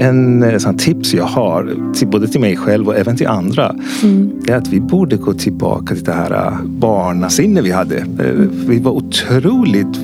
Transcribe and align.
en 0.00 0.42
eh, 0.42 0.58
sån 0.58 0.76
tips 0.76 1.14
jag 1.14 1.24
har, 1.24 1.92
till, 1.94 2.08
både 2.08 2.28
till 2.28 2.40
mig 2.40 2.56
själv 2.56 2.88
och 2.88 2.96
även 2.96 3.16
till 3.16 3.26
andra, 3.26 3.74
mm. 4.02 4.30
är 4.46 4.56
att 4.56 4.68
vi 4.68 4.80
borde 4.80 5.16
gå 5.16 5.32
tillbaka 5.32 5.94
till 5.94 6.04
det 6.04 6.12
här 6.12 6.46
eh, 6.46 6.64
barnasinne 6.64 7.62
vi 7.62 7.70
hade. 7.70 7.96
Eh, 7.96 8.34
vi 8.66 8.78
var 8.78 8.92
otroligt 8.92 10.00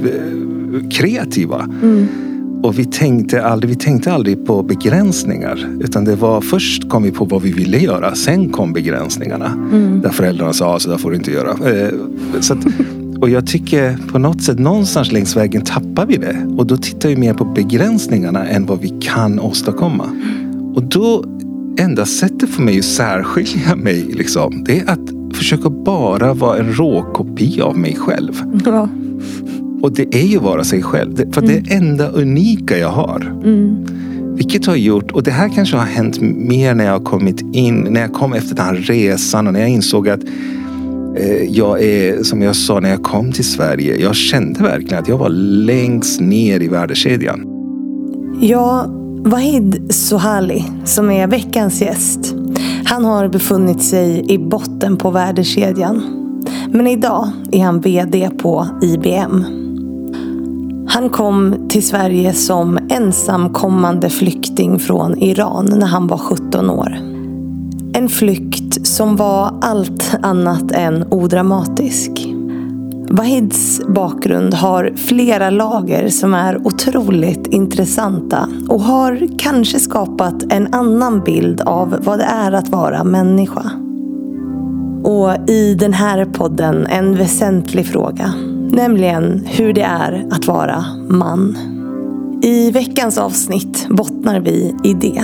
kreativa. 0.90 1.69
Mm. 1.82 2.06
Och 2.62 2.79
vi 2.79 2.85
tänkte, 2.85 3.45
aldrig, 3.45 3.71
vi 3.71 3.77
tänkte 3.77 4.12
aldrig 4.12 4.46
på 4.46 4.63
begränsningar. 4.63 5.69
Utan 5.81 6.04
det 6.04 6.15
var 6.15 6.40
först 6.40 6.88
kom 6.88 7.03
vi 7.03 7.10
på 7.10 7.24
vad 7.24 7.42
vi 7.42 7.53
ville 7.53 7.78
göra. 7.78 8.15
Sen 8.15 8.49
kom 8.49 8.72
begränsningarna. 8.72 9.47
Mm. 9.47 10.01
Där 10.01 10.10
föräldrarna 10.10 10.53
sa, 10.53 10.78
så 10.78 10.90
där 10.90 10.97
får 10.97 11.10
du 11.10 11.17
inte 11.17 11.31
göra. 11.31 11.56
Så 12.40 12.53
att, 12.53 12.58
och 13.21 13.30
jag 13.30 13.46
tycker 13.46 13.98
på 14.12 14.19
något 14.19 14.42
sätt 14.42 14.58
någonstans 14.58 15.12
längs 15.12 15.37
vägen 15.37 15.62
tappar 15.62 16.06
vi 16.06 16.16
det. 16.16 16.46
Och 16.56 16.66
då 16.66 16.77
tittar 16.77 17.09
vi 17.09 17.16
mer 17.16 17.34
på 17.34 17.45
begränsningarna 17.45 18.46
än 18.46 18.66
vad 18.66 18.80
vi 18.80 18.88
kan 19.00 19.41
åstadkomma. 19.41 20.05
Och 20.74 20.82
då 20.82 21.24
enda 21.78 22.06
sättet 22.06 22.50
för 22.50 22.62
mig 22.62 22.78
att 22.78 22.84
särskilja 22.84 23.77
mig 23.77 24.02
liksom, 24.02 24.64
det 24.64 24.78
är 24.78 24.91
att 24.91 25.36
försöka 25.36 25.70
bara 25.70 26.34
vara 26.34 26.58
en 26.58 26.72
råkopia 26.72 27.64
av 27.64 27.78
mig 27.78 27.96
själv. 27.96 28.42
Ja. 28.64 28.88
Och 29.83 29.92
det 29.92 30.14
är 30.14 30.27
ju 30.27 30.38
vara 30.38 30.64
sig 30.64 30.83
själv. 30.83 31.16
För 31.16 31.42
mm. 31.42 31.46
det 31.46 31.55
är 31.55 31.60
det 31.60 31.74
enda 31.74 32.08
unika 32.08 32.78
jag 32.78 32.91
har. 32.91 33.20
Mm. 33.44 33.86
Vilket 34.36 34.66
har 34.66 34.77
gjort, 34.77 35.10
och 35.10 35.22
det 35.22 35.30
här 35.30 35.48
kanske 35.48 35.77
har 35.77 35.84
hänt 35.84 36.20
mer 36.20 36.74
när 36.74 36.84
jag 36.84 36.92
har 36.92 37.05
kommit 37.05 37.44
in, 37.52 37.86
när 37.91 38.00
jag 38.00 38.12
kom 38.12 38.33
efter 38.33 38.56
den 38.56 38.64
här 38.64 38.74
resan 38.74 39.46
och 39.46 39.52
när 39.52 39.60
jag 39.60 39.69
insåg 39.69 40.08
att 40.08 40.20
Eh, 41.16 41.43
jag 41.43 41.83
är, 41.83 42.23
som 42.23 42.43
jag 42.43 42.56
sa 42.56 42.80
när 42.80 42.91
jag 42.91 43.02
kom 43.02 43.33
till 43.33 43.45
Sverige, 43.45 43.97
jag 43.97 44.16
kände 44.16 44.62
verkligen 44.62 44.98
att 44.98 45.09
jag 45.09 45.19
var 45.19 45.29
längst 45.29 46.20
ner 46.20 46.62
i 46.62 46.69
värdekedjan. 46.69 47.45
Ja, 48.41 48.87
Wahid 49.25 49.95
Sohali, 49.95 50.65
som 50.84 51.11
är 51.11 51.27
veckans 51.27 51.80
gäst, 51.80 52.34
han 52.84 53.05
har 53.05 53.28
befunnit 53.28 53.83
sig 53.83 54.33
i 54.33 54.39
botten 54.39 54.97
på 54.97 55.11
värdekedjan. 55.11 56.03
Men 56.70 56.86
idag 56.86 57.28
är 57.53 57.64
han 57.64 57.80
VD 57.80 58.30
på 58.39 58.67
IBM. 58.83 59.45
Han 60.89 61.11
kom 61.11 61.69
till 61.69 61.86
Sverige 61.86 62.33
som 62.33 62.78
ensamkommande 62.91 64.11
flykting 64.11 64.78
från 64.78 65.19
Iran 65.19 65.73
när 65.77 65.86
han 65.86 66.06
var 66.06 66.19
17 66.19 66.70
år. 66.70 66.98
En 67.92 68.08
flykt 68.08 68.66
som 68.97 69.16
var 69.16 69.55
allt 69.61 70.16
annat 70.22 70.72
än 70.72 71.05
odramatisk. 71.11 72.11
Wahids 73.11 73.80
bakgrund 73.89 74.55
har 74.55 74.92
flera 74.97 75.50
lager 75.50 76.08
som 76.08 76.34
är 76.34 76.66
otroligt 76.66 77.47
intressanta 77.47 78.48
och 78.69 78.80
har 78.80 79.39
kanske 79.39 79.78
skapat 79.78 80.52
en 80.52 80.74
annan 80.74 81.20
bild 81.20 81.61
av 81.61 81.97
vad 82.05 82.19
det 82.19 82.24
är 82.24 82.52
att 82.52 82.69
vara 82.69 83.05
människa. 83.05 83.70
Och 85.05 85.50
i 85.50 85.74
den 85.74 85.92
här 85.92 86.24
podden 86.24 86.86
en 86.86 87.17
väsentlig 87.17 87.86
fråga, 87.86 88.34
nämligen 88.70 89.47
hur 89.47 89.72
det 89.72 89.83
är 89.83 90.27
att 90.30 90.47
vara 90.47 90.84
man. 91.08 91.58
I 92.42 92.70
veckans 92.70 93.19
avsnitt 93.19 93.86
bottnar 93.91 94.41
vi 94.41 94.74
i 94.84 94.94
det. 94.94 95.22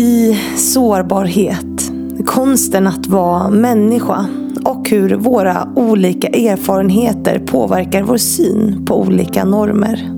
I 0.00 0.38
sårbarhet, 0.56 1.89
konsten 2.30 2.86
att 2.86 3.06
vara 3.06 3.50
människa 3.50 4.26
och 4.64 4.90
hur 4.90 5.16
våra 5.16 5.68
olika 5.76 6.28
erfarenheter 6.28 7.38
påverkar 7.38 8.02
vår 8.02 8.16
syn 8.16 8.84
på 8.86 9.00
olika 9.00 9.44
normer. 9.44 10.10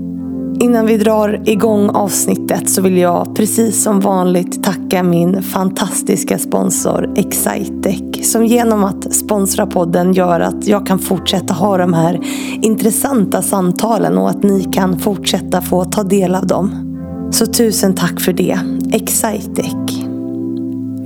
Innan 0.61 0.87
vi 0.87 0.97
drar 0.97 1.43
igång 1.45 1.91
avsnittet 1.91 2.71
så 2.71 2.83
vill 2.83 2.99
jag 2.99 3.37
precis 3.37 3.83
som 3.83 4.01
vanligt 4.01 4.63
tacka 4.63 5.03
min 5.03 5.43
fantastiska 5.43 6.39
sponsor 6.39 7.15
Excitec 7.17 8.31
som 8.31 8.47
genom 8.47 8.85
att 8.85 9.15
sponsra 9.15 9.67
podden 9.67 10.13
gör 10.13 10.41
att 10.41 10.67
jag 10.67 10.87
kan 10.87 10.99
fortsätta 10.99 11.55
ha 11.55 11.77
de 11.77 11.93
här 11.93 12.21
intressanta 12.63 13.43
samtalen 13.43 14.19
och 14.19 14.31
att 14.31 14.43
ni 14.43 14.65
kan 14.65 14.99
fortsätta 14.99 15.61
få 15.61 15.85
ta 15.85 16.03
del 16.03 16.35
av 16.35 16.47
dem. 16.47 16.71
Så 17.31 17.47
tusen 17.47 17.95
tack 17.95 18.21
för 18.21 18.33
det, 18.33 18.59
Excitec. 18.93 19.75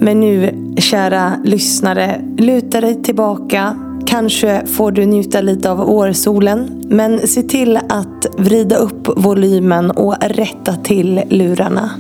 Men 0.00 0.20
nu, 0.20 0.66
kära 0.76 1.32
lyssnare, 1.44 2.20
luta 2.38 2.81
dig 2.81 3.03
tillbaka. 3.03 3.76
Kanske 4.06 4.66
får 4.66 4.92
du 4.92 5.06
njuta 5.06 5.41
lite 5.41 5.70
av 5.70 5.78
vårsolen. 5.78 6.84
Men 6.88 7.28
se 7.28 7.42
till 7.42 7.76
att 7.76 8.26
vrida 8.38 8.76
upp 8.76 9.09
volymen 9.16 9.91
och 9.91 10.15
rätta 10.20 10.76
till 10.76 11.22
lurarna. 11.31 11.91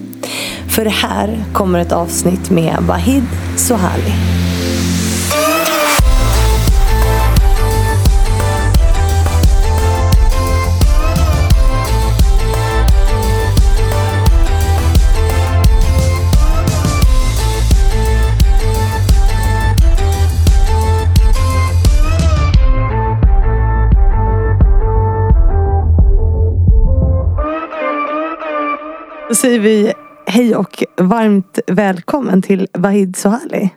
För 0.76 0.84
här 0.84 1.44
kommer 1.52 1.78
ett 1.78 1.92
avsnitt 1.92 2.50
med 2.50 2.76
Wahid 2.88 3.24
Sohali. 3.56 4.12
Då 29.28 29.34
säger 29.34 29.60
vi 29.60 29.92
hej 30.26 30.56
och 30.56 30.84
varmt 30.96 31.58
välkommen 31.66 32.42
till 32.42 32.68
Wahid 32.72 33.16
Sohali. 33.16 33.70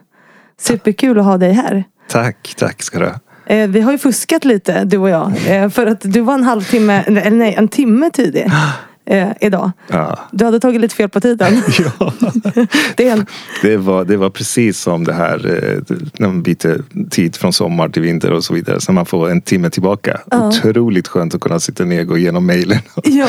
Superkul 0.58 1.18
att 1.18 1.24
ha 1.24 1.38
dig 1.38 1.52
här. 1.52 1.84
Tack, 2.08 2.54
tack 2.56 2.82
ska 2.82 2.98
du 2.98 3.04
ha. 3.06 3.14
Eh, 3.46 3.68
vi 3.68 3.80
har 3.80 3.92
ju 3.92 3.98
fuskat 3.98 4.44
lite 4.44 4.84
du 4.84 4.98
och 4.98 5.10
jag. 5.10 5.32
Eh, 5.46 5.68
för 5.68 5.86
att 5.86 6.00
du 6.00 6.20
var 6.20 6.34
en 6.34 6.42
halvtimme, 6.42 7.02
eller 7.06 7.30
nej 7.30 7.54
en 7.54 7.68
timme 7.68 8.10
tidig. 8.10 8.50
eh, 9.10 9.28
idag. 9.40 9.70
Ja. 9.88 10.18
Du 10.30 10.44
hade 10.44 10.60
tagit 10.60 10.80
lite 10.80 10.94
fel 10.94 11.08
på 11.08 11.20
tiden. 11.20 11.62
ja. 11.98 12.12
det, 12.96 13.08
en... 13.08 13.26
det, 13.62 13.76
var, 13.76 14.04
det 14.04 14.16
var 14.16 14.30
precis 14.30 14.80
som 14.80 15.04
det 15.04 15.12
här 15.12 15.46
eh, 15.46 15.96
när 16.18 16.28
man 16.28 16.42
byter 16.42 16.82
tid 17.10 17.36
från 17.36 17.52
sommar 17.52 17.88
till 17.88 18.02
vinter 18.02 18.32
och 18.32 18.44
så 18.44 18.54
vidare. 18.54 18.80
Så 18.80 18.92
man 18.92 19.06
får 19.06 19.30
en 19.30 19.40
timme 19.40 19.70
tillbaka. 19.70 20.20
Ja. 20.30 20.48
Otroligt 20.48 21.08
skönt 21.08 21.34
att 21.34 21.40
kunna 21.40 21.60
sitta 21.60 21.84
ner 21.84 22.00
och 22.00 22.06
gå 22.06 22.18
igenom 22.18 22.46
mejlen. 22.46 22.78
ja, 23.04 23.28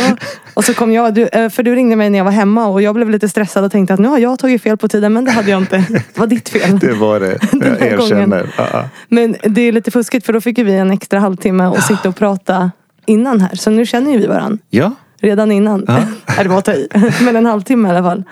och 0.53 0.65
så 0.65 0.73
kom 0.73 0.91
jag, 0.91 1.13
du, 1.13 1.27
eh, 1.27 1.49
för 1.49 1.63
du 1.63 1.75
ringde 1.75 1.95
mig 1.95 2.09
när 2.09 2.17
jag 2.17 2.25
var 2.25 2.31
hemma 2.31 2.67
och 2.67 2.81
jag 2.81 2.95
blev 2.95 3.09
lite 3.09 3.29
stressad 3.29 3.63
och 3.63 3.71
tänkte 3.71 3.93
att 3.93 3.99
nu 3.99 4.07
har 4.07 4.19
jag 4.19 4.39
tagit 4.39 4.61
fel 4.61 4.77
på 4.77 4.87
tiden 4.87 5.13
men 5.13 5.25
det 5.25 5.31
hade 5.31 5.51
jag 5.51 5.61
inte. 5.61 5.85
Det 5.89 6.19
var 6.19 6.27
ditt 6.27 6.49
fel. 6.49 6.79
det 6.79 6.93
var 6.93 7.19
det, 7.19 7.37
jag 7.51 7.81
erkänner. 7.81 8.43
Uh 8.43 8.49
-uh. 8.57 8.85
Men 9.07 9.35
det 9.43 9.61
är 9.61 9.71
lite 9.71 9.91
fuskigt 9.91 10.25
för 10.25 10.33
då 10.33 10.41
fick 10.41 10.59
vi 10.59 10.73
en 10.73 10.91
extra 10.91 11.19
halvtimme 11.19 11.67
och 11.67 11.83
sitta 11.83 12.09
och 12.09 12.15
prata 12.15 12.71
innan 13.05 13.41
här. 13.41 13.55
Så 13.55 13.69
nu 13.69 13.85
känner 13.85 14.11
ju 14.11 14.17
vi 14.17 14.27
varandra. 14.27 14.57
Ja. 14.69 14.91
Redan 15.21 15.51
innan. 15.51 15.85
Ja. 15.87 16.43
det 16.43 16.49
var 16.49 16.57
att 16.57 16.65
ta 16.65 16.73
i. 16.73 16.87
Men 17.21 17.35
en 17.35 17.45
halvtimme 17.45 17.87
i 17.87 17.91
alla 17.91 18.03
fall. 18.03 18.23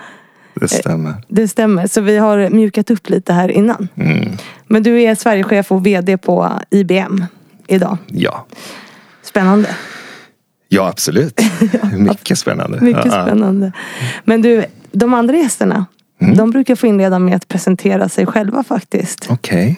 Det 0.54 0.68
stämmer. 0.68 1.14
Det 1.28 1.48
stämmer. 1.48 1.86
Så 1.86 2.00
vi 2.00 2.18
har 2.18 2.50
mjukat 2.50 2.90
upp 2.90 3.10
lite 3.10 3.32
här 3.32 3.48
innan. 3.48 3.88
Mm. 3.94 4.28
Men 4.66 4.82
du 4.82 5.02
är 5.02 5.14
Sverigechef 5.14 5.72
och 5.72 5.86
VD 5.86 6.16
på 6.16 6.52
IBM 6.70 7.24
idag. 7.66 7.96
Ja. 8.06 8.46
Spännande. 9.22 9.68
Ja 10.68 10.88
absolut. 10.88 11.40
Mycket 11.96 12.38
spännande. 12.38 12.80
Mycket 12.80 13.12
spännande. 13.12 13.72
Men 14.24 14.42
du, 14.42 14.64
de 14.92 15.14
andra 15.14 15.36
gästerna. 15.36 15.86
Mm. 16.20 16.36
De 16.36 16.50
brukar 16.50 16.76
få 16.76 16.86
inleda 16.86 17.18
med 17.18 17.36
att 17.36 17.48
presentera 17.48 18.08
sig 18.08 18.26
själva 18.26 18.62
faktiskt. 18.62 19.26
Okej. 19.30 19.62
Okay. 19.62 19.76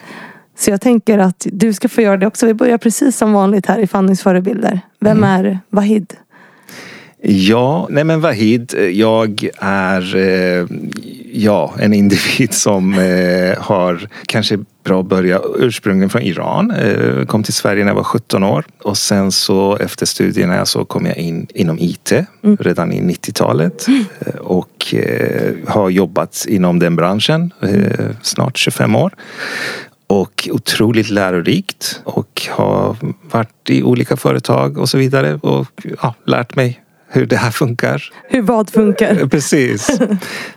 Så 0.57 0.69
jag 0.71 0.81
tänker 0.81 1.19
att 1.19 1.47
du 1.51 1.73
ska 1.73 1.89
få 1.89 2.01
göra 2.01 2.17
det 2.17 2.27
också. 2.27 2.45
Vi 2.45 2.53
börjar 2.53 2.77
precis 2.77 3.17
som 3.17 3.33
vanligt 3.33 3.65
här 3.65 3.79
i 3.79 3.87
Fannys 3.87 4.21
förebilder. 4.21 4.81
Vem 4.99 5.17
mm. 5.17 5.29
är 5.29 5.59
Wahid? 5.69 6.13
Ja, 7.25 7.87
nej 7.89 8.03
men 8.03 8.21
Wahid, 8.21 8.73
jag 8.91 9.49
är 9.57 10.15
eh, 10.15 10.67
ja, 11.31 11.73
en 11.79 11.93
individ 11.93 12.53
som 12.53 12.93
eh, 12.93 13.57
har 13.57 14.07
kanske 14.25 14.59
bra 14.83 15.03
börja 15.03 15.41
ursprungligen 15.55 16.09
från 16.09 16.21
Iran. 16.21 16.71
Eh, 16.71 17.25
kom 17.25 17.43
till 17.43 17.53
Sverige 17.53 17.83
när 17.83 17.91
jag 17.91 17.95
var 17.95 18.03
17 18.03 18.43
år 18.43 18.65
och 18.81 18.97
sen 18.97 19.31
så 19.31 19.77
efter 19.77 20.05
studierna 20.05 20.65
så 20.65 20.85
kom 20.85 21.05
jag 21.05 21.17
in 21.17 21.47
inom 21.53 21.79
IT 21.79 22.11
mm. 22.11 22.57
redan 22.59 22.91
i 22.91 23.01
90-talet 23.01 23.87
mm. 23.87 24.03
och 24.39 24.95
har 25.67 25.89
jobbat 25.89 26.45
inom 26.47 26.79
den 26.79 26.95
branschen 26.95 27.53
snart 28.21 28.57
25 28.57 28.95
år 28.95 29.13
och 30.07 30.49
otroligt 30.51 31.09
lärorikt 31.09 32.01
och 32.03 32.47
har 32.51 32.95
varit 33.31 33.69
i 33.69 33.83
olika 33.83 34.17
företag 34.17 34.77
och 34.77 34.89
så 34.89 34.97
vidare 34.97 35.35
och 35.35 35.67
ja, 36.01 36.15
lärt 36.25 36.55
mig 36.55 36.83
hur 37.13 37.25
det 37.25 37.37
här 37.37 37.51
funkar. 37.51 38.03
Hur 38.29 38.41
vad 38.41 38.69
funkar? 38.69 39.21
Eh, 39.21 39.27
precis. 39.27 39.99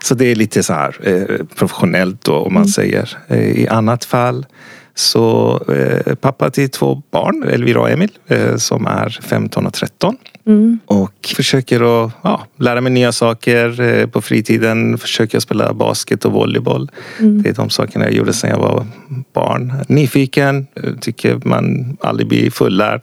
Så 0.02 0.14
det 0.14 0.30
är 0.30 0.34
lite 0.34 0.62
så 0.62 0.72
här 0.72 0.96
eh, 1.02 1.46
professionellt 1.56 2.24
då 2.24 2.34
om 2.34 2.54
man 2.54 2.62
mm. 2.62 2.68
säger. 2.68 3.18
Eh, 3.28 3.38
I 3.38 3.68
annat 3.68 4.04
fall 4.04 4.46
Så 4.94 5.60
eh, 5.68 6.14
pappa 6.14 6.50
till 6.50 6.70
två 6.70 7.02
barn, 7.10 7.42
Elvira 7.42 7.80
och 7.80 7.90
Emil, 7.90 8.10
eh, 8.26 8.56
som 8.56 8.86
är 8.86 9.18
15 9.22 9.66
och 9.66 9.72
13. 9.74 10.16
Mm. 10.46 10.78
Och 10.86 11.32
försöker 11.36 12.04
att 12.04 12.12
ja, 12.22 12.46
lära 12.58 12.80
mig 12.80 12.92
nya 12.92 13.12
saker 13.12 13.80
eh, 13.80 14.06
på 14.06 14.22
fritiden. 14.22 14.98
Försöker 14.98 15.40
spela 15.40 15.74
basket 15.74 16.24
och 16.24 16.32
volleyboll. 16.32 16.90
Mm. 17.20 17.42
Det 17.42 17.48
är 17.48 17.54
de 17.54 17.70
sakerna 17.70 18.04
jag 18.04 18.14
gjorde 18.14 18.32
sedan 18.32 18.50
jag 18.50 18.58
var 18.58 18.86
barn. 19.32 19.72
Nyfiken, 19.88 20.66
tycker 21.00 21.40
man 21.44 21.96
aldrig 22.00 22.28
blir 22.28 22.50
fullärd. 22.50 23.02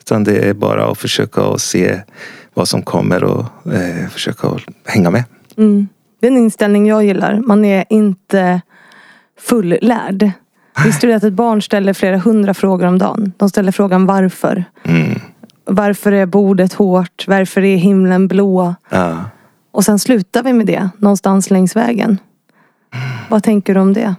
Utan 0.00 0.24
det 0.24 0.38
är 0.38 0.54
bara 0.54 0.90
att 0.90 0.98
försöka 0.98 1.42
att 1.42 1.60
se 1.60 2.00
vad 2.58 2.68
som 2.68 2.82
kommer 2.82 3.24
och 3.24 3.72
eh, 3.72 4.08
försöka 4.08 4.48
hänga 4.84 5.10
med. 5.10 5.24
Mm. 5.56 5.88
Det 6.20 6.26
är 6.26 6.30
en 6.30 6.38
inställning 6.38 6.86
jag 6.86 7.04
gillar. 7.04 7.40
Man 7.46 7.64
är 7.64 7.84
inte 7.90 8.60
fullärd. 9.40 10.30
Visste 10.84 11.06
du 11.06 11.12
att 11.12 11.24
ett 11.24 11.32
barn 11.32 11.62
ställer 11.62 11.92
flera 11.92 12.18
hundra 12.18 12.54
frågor 12.54 12.86
om 12.86 12.98
dagen? 12.98 13.32
De 13.36 13.48
ställer 13.48 13.72
frågan 13.72 14.06
varför. 14.06 14.64
Mm. 14.84 15.20
Varför 15.64 16.12
är 16.12 16.26
bordet 16.26 16.72
hårt? 16.72 17.24
Varför 17.26 17.64
är 17.64 17.76
himlen 17.76 18.28
blå? 18.28 18.74
Ja. 18.88 19.24
Och 19.70 19.84
sen 19.84 19.98
slutar 19.98 20.42
vi 20.42 20.52
med 20.52 20.66
det 20.66 20.88
någonstans 20.98 21.50
längs 21.50 21.76
vägen. 21.76 22.18
Vad 23.28 23.42
tänker 23.42 23.74
du 23.74 23.80
om 23.80 23.92
det? 23.92 24.14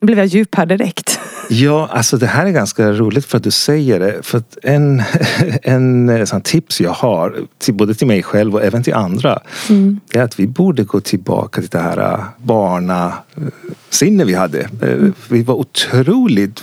Nu 0.00 0.06
blev 0.06 0.18
jag 0.18 0.26
djup 0.26 0.54
här 0.54 0.66
direkt. 0.66 1.20
Ja, 1.48 1.88
alltså 1.92 2.16
det 2.16 2.26
här 2.26 2.46
är 2.46 2.50
ganska 2.50 2.92
roligt 2.92 3.26
för 3.26 3.36
att 3.36 3.44
du 3.44 3.50
säger 3.50 4.00
det. 4.00 4.22
För 4.22 4.38
att 4.38 4.58
en, 4.62 5.02
en 5.62 6.08
eh, 6.08 6.24
sån 6.24 6.40
tips 6.40 6.80
jag 6.80 6.92
har, 6.92 7.36
till, 7.58 7.74
både 7.74 7.94
till 7.94 8.06
mig 8.06 8.22
själv 8.22 8.54
och 8.54 8.62
även 8.62 8.82
till 8.82 8.94
andra, 8.94 9.40
mm. 9.68 10.00
är 10.12 10.22
att 10.22 10.40
vi 10.40 10.46
borde 10.46 10.84
gå 10.84 11.00
tillbaka 11.00 11.60
till 11.60 11.70
det 11.70 11.78
här 11.78 12.12
eh, 12.12 12.24
barnasinne 12.36 14.24
vi 14.24 14.34
hade. 14.34 14.68
Mm. 14.82 15.14
Vi 15.28 15.42
var 15.42 15.54
otroligt 15.54 16.62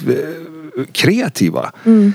kreativa. 0.91 1.71
Mm. 1.85 2.13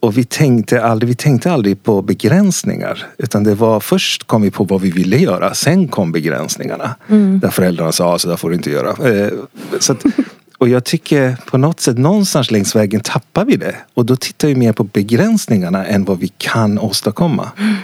Och 0.00 0.18
vi 0.18 0.24
tänkte, 0.24 0.82
aldrig, 0.82 1.08
vi 1.08 1.14
tänkte 1.14 1.52
aldrig 1.52 1.82
på 1.82 2.02
begränsningar. 2.02 3.06
Utan 3.18 3.44
det 3.44 3.54
var 3.54 3.80
först 3.80 4.26
kom 4.26 4.42
vi 4.42 4.50
på 4.50 4.64
vad 4.64 4.80
vi 4.80 4.90
ville 4.90 5.16
göra. 5.16 5.54
Sen 5.54 5.88
kom 5.88 6.12
begränsningarna. 6.12 6.94
Mm. 7.08 7.40
Där 7.40 7.50
föräldrarna 7.50 7.92
sa, 7.92 8.18
så 8.18 8.28
där 8.28 8.36
får 8.36 8.48
du 8.48 8.56
inte 8.56 8.70
göra. 8.70 8.96
Så 9.78 9.92
att, 9.92 10.04
och 10.58 10.68
jag 10.68 10.84
tycker 10.84 11.36
på 11.50 11.58
något 11.58 11.80
sätt 11.80 11.98
någonstans 11.98 12.50
längs 12.50 12.76
vägen 12.76 13.00
tappar 13.00 13.44
vi 13.44 13.56
det. 13.56 13.76
Och 13.94 14.06
då 14.06 14.16
tittar 14.16 14.48
vi 14.48 14.54
mer 14.54 14.72
på 14.72 14.84
begränsningarna 14.84 15.86
än 15.86 16.04
vad 16.04 16.18
vi 16.18 16.28
kan 16.28 16.78
åstadkomma. 16.78 17.50
Mm. 17.58 17.74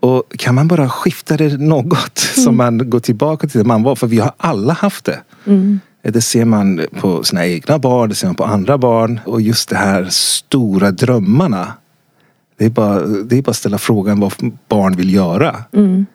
Och 0.00 0.22
kan 0.38 0.54
man 0.54 0.68
bara 0.68 0.88
skifta 0.88 1.36
det 1.36 1.60
något 1.60 2.22
mm. 2.36 2.44
så 2.44 2.52
man 2.52 2.90
går 2.90 3.00
tillbaka 3.00 3.46
till 3.46 3.58
det 3.58 3.64
man 3.64 3.82
var. 3.82 3.96
För 3.96 4.06
vi 4.06 4.18
har 4.18 4.32
alla 4.36 4.72
haft 4.72 5.04
det. 5.04 5.20
Mm. 5.46 5.80
Det 6.02 6.20
ser 6.20 6.44
man 6.44 6.80
på 7.00 7.22
sina 7.22 7.46
egna 7.46 7.78
barn, 7.78 8.08
det 8.08 8.14
ser 8.14 8.26
man 8.26 8.36
på 8.36 8.44
andra 8.44 8.78
barn. 8.78 9.20
Och 9.26 9.40
just 9.40 9.68
det 9.68 9.76
här 9.76 10.06
stora 10.10 10.90
drömmarna. 10.90 11.72
Det 12.58 12.64
är 12.64 12.70
bara, 12.70 13.00
det 13.00 13.38
är 13.38 13.42
bara 13.42 13.50
att 13.50 13.56
ställa 13.56 13.78
frågan 13.78 14.20
vad 14.20 14.32
barn 14.68 14.96
vill 14.96 15.14
göra. 15.14 15.64
Mm. 15.72 16.06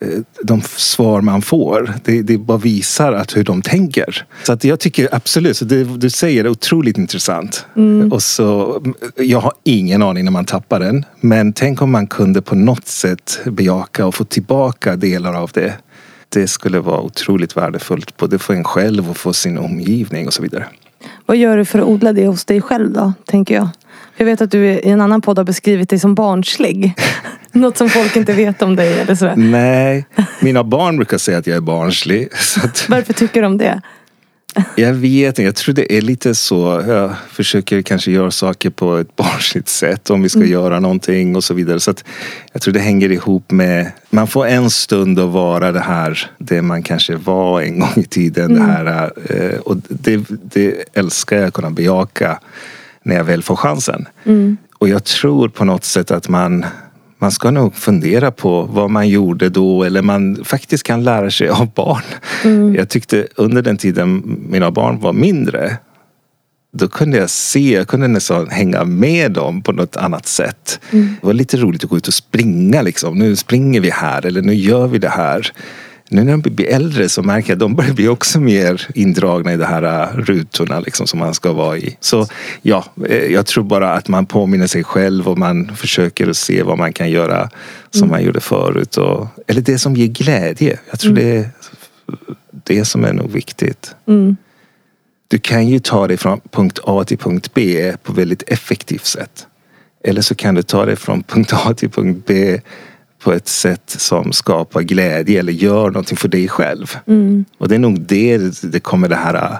Eh, 0.00 0.08
de 0.42 0.62
svar 0.62 1.20
man 1.20 1.42
får. 1.42 1.94
Det, 2.04 2.22
det 2.22 2.38
bara 2.38 2.58
visar 2.58 3.12
att 3.12 3.36
hur 3.36 3.44
de 3.44 3.62
tänker. 3.62 4.26
Så 4.42 4.52
att 4.52 4.64
jag 4.64 4.80
tycker 4.80 5.08
absolut, 5.12 5.56
så 5.56 5.64
det 5.64 5.84
du 5.84 6.10
säger 6.10 6.44
är 6.44 6.48
otroligt 6.48 6.98
intressant. 6.98 7.66
Mm. 7.76 8.12
Och 8.12 8.22
så, 8.22 8.82
jag 9.16 9.40
har 9.40 9.52
ingen 9.64 10.02
aning 10.02 10.24
när 10.24 10.32
man 10.32 10.44
tappar 10.44 10.80
den. 10.80 11.04
Men 11.20 11.52
tänk 11.52 11.82
om 11.82 11.90
man 11.90 12.06
kunde 12.06 12.42
på 12.42 12.54
något 12.54 12.86
sätt 12.86 13.40
bejaka 13.44 14.06
och 14.06 14.14
få 14.14 14.24
tillbaka 14.24 14.96
delar 14.96 15.34
av 15.34 15.50
det. 15.54 15.74
Det 16.28 16.46
skulle 16.46 16.80
vara 16.80 17.00
otroligt 17.00 17.56
värdefullt 17.56 18.16
både 18.16 18.38
för 18.38 18.54
en 18.54 18.64
själv 18.64 19.10
och 19.10 19.16
för 19.16 19.32
sin 19.32 19.58
omgivning 19.58 20.26
och 20.26 20.32
så 20.32 20.42
vidare. 20.42 20.66
Vad 21.26 21.36
gör 21.36 21.56
du 21.56 21.64
för 21.64 21.78
att 21.78 21.84
odla 21.84 22.12
det 22.12 22.26
hos 22.26 22.44
dig 22.44 22.60
själv 22.60 22.92
då, 22.92 23.12
tänker 23.26 23.54
jag? 23.54 23.68
Jag 24.16 24.26
vet 24.26 24.40
att 24.40 24.50
du 24.50 24.66
i 24.66 24.88
en 24.88 25.00
annan 25.00 25.20
podd 25.20 25.38
har 25.38 25.44
beskrivit 25.44 25.90
dig 25.90 25.98
som 25.98 26.14
barnslig. 26.14 26.94
Något 27.52 27.76
som 27.76 27.88
folk 27.88 28.16
inte 28.16 28.32
vet 28.32 28.62
om 28.62 28.76
dig 28.76 29.00
eller 29.00 29.14
sådär. 29.14 29.36
Nej, 29.36 30.06
mina 30.40 30.64
barn 30.64 30.96
brukar 30.96 31.18
säga 31.18 31.38
att 31.38 31.46
jag 31.46 31.56
är 31.56 31.60
barnslig. 31.60 32.28
Att... 32.64 32.88
Varför 32.88 33.12
tycker 33.12 33.42
de 33.42 33.58
det? 33.58 33.80
Jag 34.76 34.92
vet 34.92 35.28
inte, 35.28 35.42
jag 35.42 35.54
tror 35.54 35.74
det 35.74 35.96
är 35.96 36.00
lite 36.00 36.34
så. 36.34 36.84
Jag 36.86 37.14
försöker 37.30 37.82
kanske 37.82 38.10
göra 38.10 38.30
saker 38.30 38.70
på 38.70 38.96
ett 38.96 39.16
barnsligt 39.16 39.68
sätt 39.68 40.10
om 40.10 40.22
vi 40.22 40.28
ska 40.28 40.38
mm. 40.38 40.52
göra 40.52 40.80
någonting 40.80 41.36
och 41.36 41.44
så 41.44 41.54
vidare. 41.54 41.80
Så 41.80 41.90
att 41.90 42.04
jag 42.52 42.62
tror 42.62 42.74
det 42.74 42.80
hänger 42.80 43.12
ihop 43.12 43.50
med, 43.50 43.92
man 44.10 44.26
får 44.26 44.46
en 44.46 44.70
stund 44.70 45.18
att 45.18 45.30
vara 45.30 45.72
det 45.72 45.80
här, 45.80 46.30
det 46.38 46.62
man 46.62 46.82
kanske 46.82 47.16
var 47.16 47.60
en 47.60 47.78
gång 47.78 47.92
i 47.96 48.04
tiden. 48.04 48.56
Mm. 48.56 48.66
Det 48.66 48.72
här, 48.72 49.12
eh, 49.30 49.58
och 49.58 49.76
det, 49.88 50.24
det 50.28 50.84
älskar 50.92 51.36
jag 51.36 51.46
att 51.46 51.54
kunna 51.54 51.70
bejaka 51.70 52.38
när 53.06 53.16
jag 53.16 53.24
väl 53.24 53.42
får 53.42 53.56
chansen. 53.56 54.08
Mm. 54.24 54.56
Och 54.78 54.88
jag 54.88 55.04
tror 55.04 55.48
på 55.48 55.64
något 55.64 55.84
sätt 55.84 56.10
att 56.10 56.28
man 56.28 56.66
man 57.18 57.30
ska 57.30 57.50
nog 57.50 57.74
fundera 57.74 58.30
på 58.30 58.62
vad 58.62 58.90
man 58.90 59.08
gjorde 59.08 59.48
då 59.48 59.84
eller 59.84 60.02
man 60.02 60.44
faktiskt 60.44 60.82
kan 60.82 61.04
lära 61.04 61.30
sig 61.30 61.48
av 61.48 61.70
barn. 61.74 62.02
Mm. 62.44 62.74
Jag 62.74 62.88
tyckte 62.88 63.26
under 63.36 63.62
den 63.62 63.76
tiden 63.76 64.22
mina 64.48 64.70
barn 64.70 65.00
var 65.00 65.12
mindre 65.12 65.76
då 66.72 66.88
kunde 66.88 67.18
jag 67.18 67.30
se, 67.30 67.74
jag 67.74 67.88
kunde 67.88 68.08
nästan 68.08 68.48
hänga 68.48 68.84
med 68.84 69.32
dem 69.32 69.62
på 69.62 69.72
något 69.72 69.96
annat 69.96 70.26
sätt. 70.26 70.80
Mm. 70.90 71.16
Det 71.20 71.26
var 71.26 71.34
lite 71.34 71.56
roligt 71.56 71.84
att 71.84 71.90
gå 71.90 71.96
ut 71.96 72.08
och 72.08 72.14
springa 72.14 72.82
liksom. 72.82 73.18
Nu 73.18 73.36
springer 73.36 73.80
vi 73.80 73.90
här 73.90 74.26
eller 74.26 74.42
nu 74.42 74.54
gör 74.54 74.86
vi 74.86 74.98
det 74.98 75.08
här. 75.08 75.52
Nu 76.08 76.24
när 76.24 76.36
de 76.36 76.50
blir 76.50 76.66
äldre 76.66 77.08
så 77.08 77.22
märker 77.22 77.48
jag 77.48 77.56
att 77.56 77.60
de 77.60 77.74
börjar 77.74 77.92
bli 77.92 78.08
också 78.08 78.40
mer 78.40 78.86
indragna 78.94 79.52
i 79.52 79.56
de 79.56 79.64
här 79.64 79.82
äh, 79.82 80.16
rutorna 80.16 80.80
liksom, 80.80 81.06
som 81.06 81.18
man 81.18 81.34
ska 81.34 81.52
vara 81.52 81.78
i. 81.78 81.96
Så 82.00 82.26
ja, 82.62 82.84
eh, 83.08 83.16
jag 83.16 83.46
tror 83.46 83.64
bara 83.64 83.92
att 83.92 84.08
man 84.08 84.26
påminner 84.26 84.66
sig 84.66 84.84
själv 84.84 85.28
och 85.28 85.38
man 85.38 85.76
försöker 85.76 86.30
att 86.30 86.36
se 86.36 86.62
vad 86.62 86.78
man 86.78 86.92
kan 86.92 87.10
göra 87.10 87.50
som 87.90 88.02
mm. 88.02 88.10
man 88.10 88.24
gjorde 88.24 88.40
förut. 88.40 88.96
Och, 88.96 89.26
eller 89.46 89.60
det 89.60 89.78
som 89.78 89.96
ger 89.96 90.06
glädje. 90.06 90.78
Jag 90.90 91.00
tror 91.00 91.12
mm. 91.12 91.24
det 91.24 91.38
är 91.38 91.50
det 92.64 92.84
som 92.84 93.04
är 93.04 93.12
nog 93.12 93.30
viktigt. 93.30 93.94
Mm. 94.08 94.36
Du 95.28 95.38
kan 95.38 95.68
ju 95.68 95.78
ta 95.78 96.06
dig 96.06 96.16
från 96.16 96.40
punkt 96.50 96.78
A 96.84 97.04
till 97.04 97.18
punkt 97.18 97.50
B 97.54 97.92
på 98.02 98.12
väldigt 98.12 98.42
effektivt 98.46 99.06
sätt. 99.06 99.46
Eller 100.04 100.22
så 100.22 100.34
kan 100.34 100.54
du 100.54 100.62
ta 100.62 100.84
dig 100.84 100.96
från 100.96 101.22
punkt 101.22 101.52
A 101.52 101.74
till 101.74 101.90
punkt 101.90 102.24
B 102.26 102.60
på 103.26 103.32
ett 103.32 103.48
sätt 103.48 103.90
som 103.90 104.32
skapar 104.32 104.82
glädje 104.82 105.40
eller 105.40 105.52
gör 105.52 105.86
någonting 105.86 106.16
för 106.16 106.28
dig 106.28 106.48
själv. 106.48 106.96
Mm. 107.06 107.44
Och 107.58 107.68
det 107.68 107.74
är 107.74 107.78
nog 107.78 108.00
det 108.00 108.62
det 108.62 108.80
kommer 108.80 109.08
det 109.08 109.16
här 109.16 109.34
äh, 109.34 109.58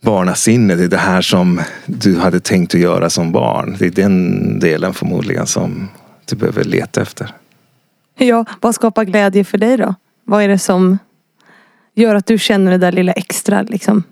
barnasinnet, 0.00 0.78
det 0.78 0.84
är 0.84 0.88
det 0.88 0.96
här 0.96 1.20
som 1.22 1.60
du 1.86 2.18
hade 2.18 2.40
tänkt 2.40 2.74
att 2.74 2.80
göra 2.80 3.10
som 3.10 3.32
barn. 3.32 3.76
Det 3.78 3.86
är 3.86 3.90
den 3.90 4.58
delen 4.58 4.94
förmodligen 4.94 5.46
som 5.46 5.88
du 6.24 6.36
behöver 6.36 6.64
leta 6.64 7.02
efter. 7.02 7.30
Ja, 8.18 8.44
vad 8.60 8.74
skapar 8.74 9.04
glädje 9.04 9.44
för 9.44 9.58
dig 9.58 9.76
då? 9.76 9.94
Vad 10.24 10.42
är 10.42 10.48
det 10.48 10.58
som 10.58 10.98
gör 11.94 12.14
att 12.14 12.26
du 12.26 12.38
känner 12.38 12.70
det 12.70 12.78
där 12.78 12.92
lilla 12.92 13.12
extra 13.12 13.62
liksom? 13.62 14.02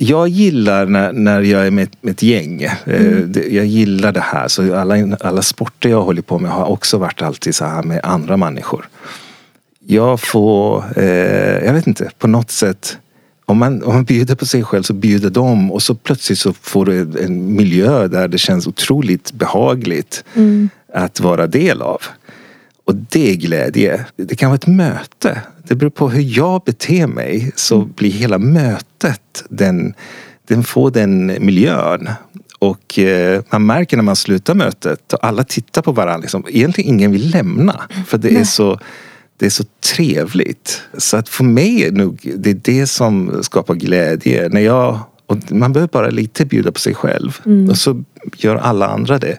Jag 0.00 0.28
gillar 0.28 0.86
när, 0.86 1.12
när 1.12 1.40
jag 1.40 1.66
är 1.66 1.70
med, 1.70 1.96
med 2.00 2.12
ett 2.12 2.22
gäng. 2.22 2.62
Eh, 2.62 2.76
mm. 2.86 3.32
Jag 3.50 3.66
gillar 3.66 4.12
det 4.12 4.20
här. 4.20 4.48
Så 4.48 4.74
alla, 4.74 5.16
alla 5.20 5.42
sporter 5.42 5.88
jag 5.88 6.02
håller 6.02 6.22
på 6.22 6.38
med 6.38 6.50
har 6.50 6.66
också 6.66 6.98
varit 6.98 7.22
alltid 7.22 7.54
så 7.54 7.64
här 7.64 7.82
med 7.82 8.00
andra 8.02 8.36
människor. 8.36 8.88
Jag 9.86 10.20
får, 10.20 10.84
eh, 10.96 11.64
jag 11.64 11.72
vet 11.72 11.86
inte, 11.86 12.10
på 12.18 12.26
något 12.26 12.50
sätt 12.50 12.98
om 13.48 13.58
man, 13.58 13.82
om 13.82 13.94
man 13.94 14.04
bjuder 14.04 14.34
på 14.34 14.46
sig 14.46 14.64
själv 14.64 14.82
så 14.82 14.92
bjuder 14.92 15.30
de 15.30 15.72
och 15.72 15.82
så 15.82 15.94
plötsligt 15.94 16.38
så 16.38 16.52
får 16.52 16.86
du 16.86 17.00
en 17.00 17.54
miljö 17.56 18.08
där 18.08 18.28
det 18.28 18.38
känns 18.38 18.66
otroligt 18.66 19.32
behagligt 19.32 20.24
mm. 20.34 20.68
att 20.94 21.20
vara 21.20 21.46
del 21.46 21.82
av. 21.82 22.02
Och 22.88 22.94
det 22.94 23.30
är 23.30 23.34
glädje. 23.34 24.04
Det 24.16 24.36
kan 24.36 24.50
vara 24.50 24.56
ett 24.56 24.66
möte. 24.66 25.42
Det 25.62 25.74
beror 25.74 25.90
på 25.90 26.08
hur 26.08 26.38
jag 26.38 26.62
beter 26.64 27.06
mig 27.06 27.52
så 27.56 27.76
mm. 27.76 27.92
blir 27.96 28.10
hela 28.10 28.38
mötet 28.38 29.44
den, 29.48 29.94
den 30.46 30.64
får 30.64 30.90
den 30.90 31.26
miljön. 31.26 32.08
Och 32.58 32.98
eh, 32.98 33.42
man 33.50 33.66
märker 33.66 33.96
när 33.96 34.04
man 34.04 34.16
slutar 34.16 34.54
mötet 34.54 35.12
och 35.12 35.24
alla 35.24 35.44
tittar 35.44 35.82
på 35.82 35.92
varandra. 35.92 36.20
Liksom, 36.20 36.44
egentligen 36.48 36.94
ingen 36.94 37.12
vill 37.12 37.30
lämna. 37.30 37.82
För 38.06 38.18
det 38.18 38.36
är 38.36 38.44
så 38.44 38.78
det 39.36 39.46
är 39.46 39.50
så 39.50 39.64
trevligt. 39.94 40.82
Så 40.98 41.16
att 41.16 41.28
för 41.28 41.44
mig 41.44 41.84
är 41.84 41.92
nog 41.92 42.32
det 42.36 42.50
är 42.50 42.60
det 42.62 42.86
som 42.86 43.42
skapar 43.42 43.74
glädje. 43.74 44.48
När 44.48 44.60
jag, 44.60 45.00
och 45.26 45.52
man 45.52 45.72
behöver 45.72 45.88
bara 45.92 46.10
lite 46.10 46.44
bjuda 46.44 46.72
på 46.72 46.80
sig 46.80 46.94
själv. 46.94 47.40
Mm. 47.46 47.70
Och 47.70 47.76
så 47.76 48.04
gör 48.36 48.56
alla 48.56 48.88
andra 48.88 49.18
det. 49.18 49.38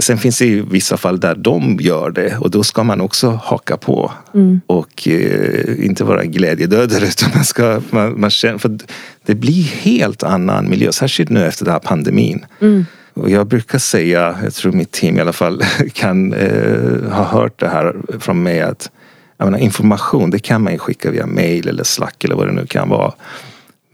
Sen 0.00 0.18
finns 0.18 0.38
det 0.38 0.46
ju 0.46 0.64
vissa 0.70 0.96
fall 0.96 1.20
där 1.20 1.34
de 1.34 1.78
gör 1.80 2.10
det 2.10 2.36
och 2.36 2.50
då 2.50 2.62
ska 2.62 2.84
man 2.84 3.00
också 3.00 3.40
haka 3.44 3.76
på. 3.76 4.12
Mm. 4.34 4.60
Och 4.66 5.08
eh, 5.08 5.86
inte 5.86 6.04
vara 6.04 6.24
glädjedödare 6.24 7.04
utan 7.08 7.30
man 7.34 7.44
ska, 7.44 7.82
man, 7.90 8.20
man 8.20 8.30
känner, 8.30 8.58
för 8.58 8.78
det 9.26 9.34
blir 9.34 9.62
helt 9.62 10.22
annan 10.22 10.70
miljö. 10.70 10.92
Särskilt 10.92 11.30
nu 11.30 11.46
efter 11.46 11.64
den 11.64 11.72
här 11.72 11.80
pandemin. 11.80 12.44
Mm. 12.60 12.86
Och 13.14 13.30
jag 13.30 13.46
brukar 13.46 13.78
säga, 13.78 14.38
jag 14.42 14.54
tror 14.54 14.72
mitt 14.72 14.90
team 14.90 15.18
i 15.18 15.20
alla 15.20 15.32
fall 15.32 15.62
kan 15.92 16.32
eh, 16.32 17.10
ha 17.10 17.24
hört 17.24 17.60
det 17.60 17.68
här 17.68 17.96
från 18.18 18.42
mig 18.42 18.60
att 18.60 18.90
menar, 19.38 19.58
information 19.58 20.30
det 20.30 20.38
kan 20.38 20.62
man 20.62 20.72
ju 20.72 20.78
skicka 20.78 21.10
via 21.10 21.26
mail 21.26 21.68
eller 21.68 21.84
slack 21.84 22.24
eller 22.24 22.34
vad 22.34 22.46
det 22.46 22.52
nu 22.52 22.66
kan 22.66 22.88
vara. 22.88 23.12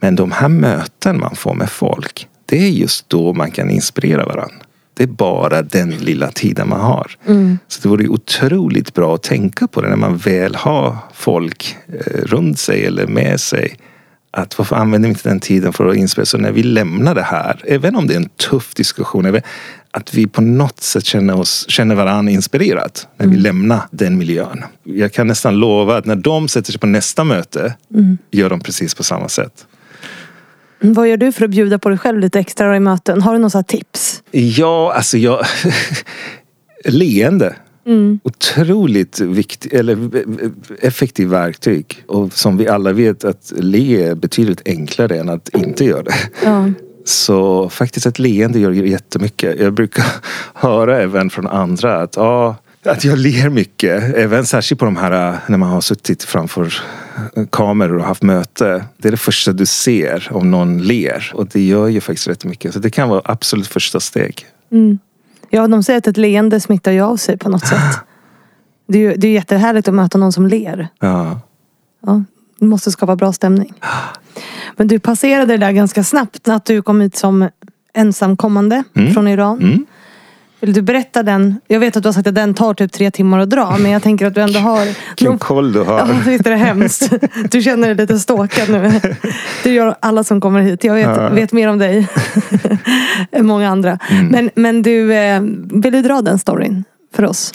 Men 0.00 0.16
de 0.16 0.32
här 0.32 0.48
möten 0.48 1.20
man 1.20 1.36
får 1.36 1.54
med 1.54 1.70
folk, 1.70 2.28
det 2.46 2.56
är 2.56 2.70
just 2.70 3.08
då 3.08 3.32
man 3.32 3.50
kan 3.50 3.70
inspirera 3.70 4.24
varandra. 4.24 4.56
Det 4.98 5.04
är 5.04 5.08
bara 5.08 5.62
den 5.62 5.90
lilla 5.90 6.30
tiden 6.30 6.68
man 6.68 6.80
har. 6.80 7.10
Mm. 7.26 7.58
Så 7.68 7.82
det 7.82 7.88
vore 7.88 8.08
otroligt 8.08 8.94
bra 8.94 9.14
att 9.14 9.22
tänka 9.22 9.66
på 9.66 9.80
det 9.80 9.88
när 9.88 9.96
man 9.96 10.16
väl 10.16 10.54
har 10.54 10.96
folk 11.14 11.76
eh, 11.88 12.22
runt 12.22 12.58
sig 12.58 12.84
eller 12.84 13.06
med 13.06 13.40
sig. 13.40 13.76
Att 14.30 14.58
varför 14.58 14.76
använder 14.76 15.08
vi 15.08 15.10
inte 15.10 15.28
den 15.28 15.40
tiden 15.40 15.72
för 15.72 15.86
att 15.86 15.96
inspirera? 15.96 16.26
Så 16.26 16.38
när 16.38 16.52
vi 16.52 16.62
lämnar 16.62 17.14
det 17.14 17.22
här, 17.22 17.62
även 17.66 17.96
om 17.96 18.06
det 18.06 18.14
är 18.14 18.16
en 18.16 18.28
tuff 18.28 18.74
diskussion, 18.74 19.40
att 19.90 20.14
vi 20.14 20.26
på 20.26 20.40
något 20.40 20.80
sätt 20.80 21.04
känner, 21.04 21.36
oss, 21.36 21.64
känner 21.68 21.94
varandra 21.94 22.32
inspirerat 22.32 23.08
när 23.16 23.26
vi 23.26 23.32
mm. 23.32 23.42
lämnar 23.42 23.80
den 23.90 24.18
miljön. 24.18 24.64
Jag 24.82 25.12
kan 25.12 25.26
nästan 25.26 25.56
lova 25.56 25.96
att 25.96 26.06
när 26.06 26.16
de 26.16 26.48
sätter 26.48 26.72
sig 26.72 26.80
på 26.80 26.86
nästa 26.86 27.24
möte 27.24 27.74
mm. 27.94 28.18
gör 28.30 28.50
de 28.50 28.60
precis 28.60 28.94
på 28.94 29.04
samma 29.04 29.28
sätt. 29.28 29.66
Vad 30.80 31.08
gör 31.08 31.16
du 31.16 31.32
för 31.32 31.44
att 31.44 31.50
bjuda 31.50 31.78
på 31.78 31.88
dig 31.88 31.98
själv 31.98 32.18
lite 32.18 32.40
extra 32.40 32.76
i 32.76 32.80
möten? 32.80 33.22
Har 33.22 33.32
du 33.32 33.38
några 33.38 33.62
tips? 33.62 34.22
Ja, 34.30 34.92
alltså 34.96 35.18
jag... 35.18 35.46
Leende. 36.84 37.56
Mm. 37.86 38.20
Otroligt 38.22 39.20
viktig, 39.20 39.74
eller 39.74 40.10
effektiv 40.80 41.28
verktyg. 41.28 42.04
Och 42.06 42.32
som 42.32 42.56
vi 42.56 42.68
alla 42.68 42.92
vet 42.92 43.24
att 43.24 43.52
le 43.56 44.02
är 44.02 44.14
betydligt 44.14 44.62
enklare 44.64 45.18
än 45.18 45.28
att 45.28 45.48
inte 45.48 45.84
göra 45.84 46.02
det. 46.02 46.14
Ja. 46.44 46.70
Så 47.04 47.68
faktiskt 47.68 48.06
ett 48.06 48.18
leende 48.18 48.58
gör 48.58 48.70
jättemycket. 48.70 49.60
Jag 49.60 49.72
brukar 49.72 50.04
höra 50.54 51.00
även 51.00 51.30
från 51.30 51.46
andra 51.46 52.02
att 52.02 52.16
ja, 52.16 52.56
att 52.88 53.04
jag 53.04 53.18
ler 53.18 53.48
mycket. 53.48 54.16
Även 54.16 54.46
särskilt 54.46 54.78
på 54.78 54.84
de 54.84 54.96
här 54.96 55.38
när 55.46 55.58
man 55.58 55.70
har 55.70 55.80
suttit 55.80 56.22
framför 56.22 56.74
kameror 57.50 57.98
och 57.98 58.04
haft 58.04 58.22
möte. 58.22 58.84
Det 58.96 59.08
är 59.08 59.12
det 59.12 59.18
första 59.18 59.52
du 59.52 59.66
ser 59.66 60.28
om 60.30 60.50
någon 60.50 60.82
ler. 60.82 61.32
Och 61.34 61.46
det 61.46 61.60
gör 61.60 61.88
ju 61.88 62.00
faktiskt 62.00 62.28
rätt 62.28 62.44
mycket. 62.44 62.74
Så 62.74 62.78
det 62.78 62.90
kan 62.90 63.08
vara 63.08 63.22
absolut 63.24 63.66
första 63.66 64.00
steg. 64.00 64.46
Mm. 64.72 64.98
Ja, 65.50 65.68
de 65.68 65.82
säger 65.82 65.98
att 65.98 66.06
ett 66.06 66.16
leende 66.16 66.60
smittar 66.60 66.92
ju 66.92 67.00
av 67.00 67.16
sig 67.16 67.38
på 67.38 67.48
något 67.48 67.66
sätt. 67.66 67.98
Det 68.88 68.98
är 68.98 69.02
ju 69.02 69.14
det 69.16 69.28
är 69.28 69.32
jättehärligt 69.32 69.88
att 69.88 69.94
möta 69.94 70.18
någon 70.18 70.32
som 70.32 70.46
ler. 70.46 70.88
Ja. 71.00 71.40
ja. 72.06 72.24
Det 72.58 72.66
måste 72.66 72.90
skapa 72.90 73.16
bra 73.16 73.32
stämning. 73.32 73.74
Men 74.76 74.88
du 74.88 74.98
passerade 74.98 75.46
det 75.46 75.66
där 75.66 75.72
ganska 75.72 76.04
snabbt. 76.04 76.48
Att 76.48 76.64
du 76.64 76.82
kom 76.82 77.00
hit 77.00 77.16
som 77.16 77.48
ensamkommande 77.94 78.84
mm. 78.94 79.14
från 79.14 79.28
Iran. 79.28 79.58
Mm. 79.58 79.86
Vill 80.60 80.72
du 80.72 80.82
berätta 80.82 81.22
den? 81.22 81.60
Jag 81.66 81.80
vet 81.80 81.96
att 81.96 82.02
du 82.02 82.08
har 82.08 82.12
sagt 82.12 82.26
att 82.26 82.34
den 82.34 82.54
tar 82.54 82.74
typ 82.74 82.92
tre 82.92 83.10
timmar 83.10 83.38
att 83.38 83.50
dra. 83.50 83.76
Men 83.78 83.90
jag 83.90 84.02
tänker 84.02 84.26
att 84.26 84.34
du 84.34 84.40
ändå 84.40 84.58
har... 84.58 84.84
Vilken 85.18 85.38
koll 85.38 85.72
du 85.72 85.80
har. 85.80 85.98
Ja, 85.98 86.06
visst 86.26 86.46
är 86.46 86.50
det 86.50 86.56
hemskt. 86.56 87.12
Du 87.50 87.62
känner 87.62 87.88
dig 87.88 87.96
lite 87.96 88.18
ståkad 88.18 88.68
nu. 88.68 89.00
Det 89.62 89.70
gör 89.70 89.96
alla 90.00 90.24
som 90.24 90.40
kommer 90.40 90.60
hit. 90.60 90.84
Jag 90.84 90.94
vet, 90.94 91.06
ja. 91.06 91.28
vet 91.28 91.52
mer 91.52 91.68
om 91.68 91.78
dig 91.78 92.08
än 93.32 93.46
många 93.46 93.68
andra. 93.68 93.98
Mm. 94.10 94.26
Men, 94.26 94.50
men 94.54 94.82
du, 94.82 95.14
eh, 95.14 95.40
vill 95.72 95.92
du 95.92 96.02
dra 96.02 96.22
den 96.22 96.38
storyn 96.38 96.84
för 97.14 97.24
oss? 97.24 97.52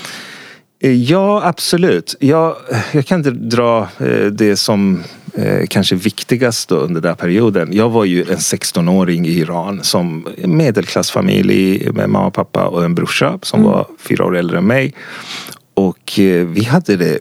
Ja, 0.92 1.42
absolut. 1.44 2.16
Jag, 2.20 2.56
jag 2.92 3.06
kan 3.06 3.20
inte 3.20 3.32
dra 3.32 3.88
eh, 4.00 4.26
det 4.26 4.58
som 4.58 5.04
eh, 5.34 5.66
kanske 5.70 5.96
viktigast 5.96 6.72
under 6.72 7.02
den 7.02 7.10
här 7.10 7.16
perioden. 7.16 7.70
Jag 7.74 7.90
var 7.90 8.06
ju 8.06 8.22
en 8.22 8.38
16-åring 8.38 9.26
i 9.26 9.32
Iran 9.32 9.84
som 9.84 10.28
medelklassfamilj 10.38 11.90
med 11.92 12.10
mamma 12.10 12.28
och 12.28 12.34
pappa 12.34 12.68
och 12.68 12.84
en 12.84 12.96
brorsa 12.96 13.40
som 13.42 13.60
mm. 13.60 13.72
var 13.72 13.88
fyra 14.00 14.26
år 14.26 14.38
äldre 14.38 14.58
än 14.58 14.68
mig. 14.68 14.94
Och 15.74 16.20
eh, 16.20 16.48
vi 16.48 16.64
hade 16.64 16.96
det 16.98 17.20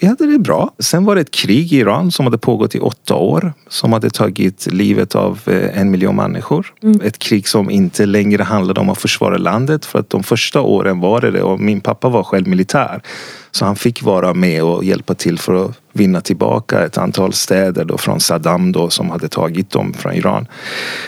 vi 0.00 0.06
hade 0.06 0.26
det 0.26 0.38
bra. 0.38 0.74
Sen 0.78 1.04
var 1.04 1.14
det 1.14 1.20
ett 1.20 1.30
krig 1.30 1.72
i 1.72 1.76
Iran 1.76 2.10
som 2.10 2.26
hade 2.26 2.38
pågått 2.38 2.74
i 2.74 2.80
åtta 2.80 3.14
år. 3.14 3.52
Som 3.68 3.92
hade 3.92 4.10
tagit 4.10 4.66
livet 4.72 5.14
av 5.14 5.40
eh, 5.46 5.80
en 5.80 5.90
miljon 5.90 6.16
människor. 6.16 6.74
Mm. 6.82 7.00
Ett 7.04 7.18
krig 7.18 7.48
som 7.48 7.70
inte 7.70 8.06
längre 8.06 8.42
handlade 8.42 8.80
om 8.80 8.88
att 8.88 8.98
försvara 8.98 9.36
landet. 9.36 9.84
För 9.86 9.98
att 9.98 10.10
de 10.10 10.22
första 10.22 10.60
åren 10.60 11.00
var 11.00 11.20
det 11.20 11.30
det. 11.30 11.42
Och 11.42 11.60
min 11.60 11.80
pappa 11.80 12.08
var 12.08 12.22
själv 12.22 12.48
militär. 12.48 13.02
Så 13.50 13.64
han 13.64 13.76
fick 13.76 14.02
vara 14.02 14.34
med 14.34 14.62
och 14.62 14.84
hjälpa 14.84 15.14
till 15.14 15.38
för 15.38 15.64
att 15.64 15.80
vinna 15.92 16.20
tillbaka 16.20 16.84
ett 16.84 16.98
antal 16.98 17.32
städer 17.32 17.84
då 17.84 17.98
från 17.98 18.20
Saddam 18.20 18.72
då 18.72 18.90
som 18.90 19.10
hade 19.10 19.28
tagit 19.28 19.70
dem 19.70 19.92
från 19.92 20.12
Iran. 20.12 20.46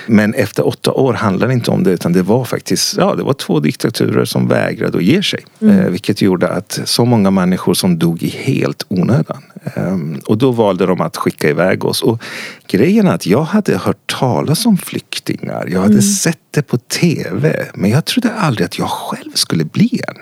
Men 0.06 0.34
efter 0.34 0.66
åtta 0.66 0.92
år 0.92 1.12
handlade 1.12 1.52
det 1.52 1.54
inte 1.54 1.70
om 1.70 1.84
det 1.84 1.90
utan 1.90 2.12
det 2.12 2.22
var 2.22 2.44
faktiskt 2.44 2.96
ja, 2.96 3.14
det 3.14 3.22
var 3.22 3.32
två 3.32 3.60
diktaturer 3.60 4.24
som 4.24 4.48
vägrade 4.48 4.98
att 4.98 5.04
ge 5.04 5.22
sig. 5.22 5.44
Mm. 5.60 5.78
Eh, 5.78 5.86
vilket 5.86 6.22
gjorde 6.22 6.48
att 6.48 6.80
så 6.84 7.04
många 7.04 7.30
människor 7.30 7.74
som 7.74 7.98
dog 7.98 8.22
i 8.22 8.28
helt 8.28 8.86
onödan. 8.88 9.42
Um, 9.76 10.20
och 10.26 10.38
då 10.38 10.52
valde 10.52 10.86
de 10.86 11.00
att 11.00 11.16
skicka 11.16 11.48
iväg 11.48 11.84
oss. 11.84 12.02
Och 12.02 12.22
grejen 12.66 13.06
är 13.06 13.14
att 13.14 13.26
jag 13.26 13.42
hade 13.42 13.76
hört 13.76 14.12
talas 14.18 14.66
om 14.66 14.78
flyktingar. 14.78 15.68
Jag 15.68 15.80
hade 15.80 15.92
mm. 15.92 16.02
sett 16.02 16.38
det 16.50 16.62
på 16.62 16.78
tv. 16.78 17.66
Men 17.74 17.90
jag 17.90 18.04
trodde 18.04 18.32
aldrig 18.32 18.64
att 18.64 18.78
jag 18.78 18.88
själv 18.88 19.30
skulle 19.34 19.64
bli 19.64 20.00
en. 20.08 20.16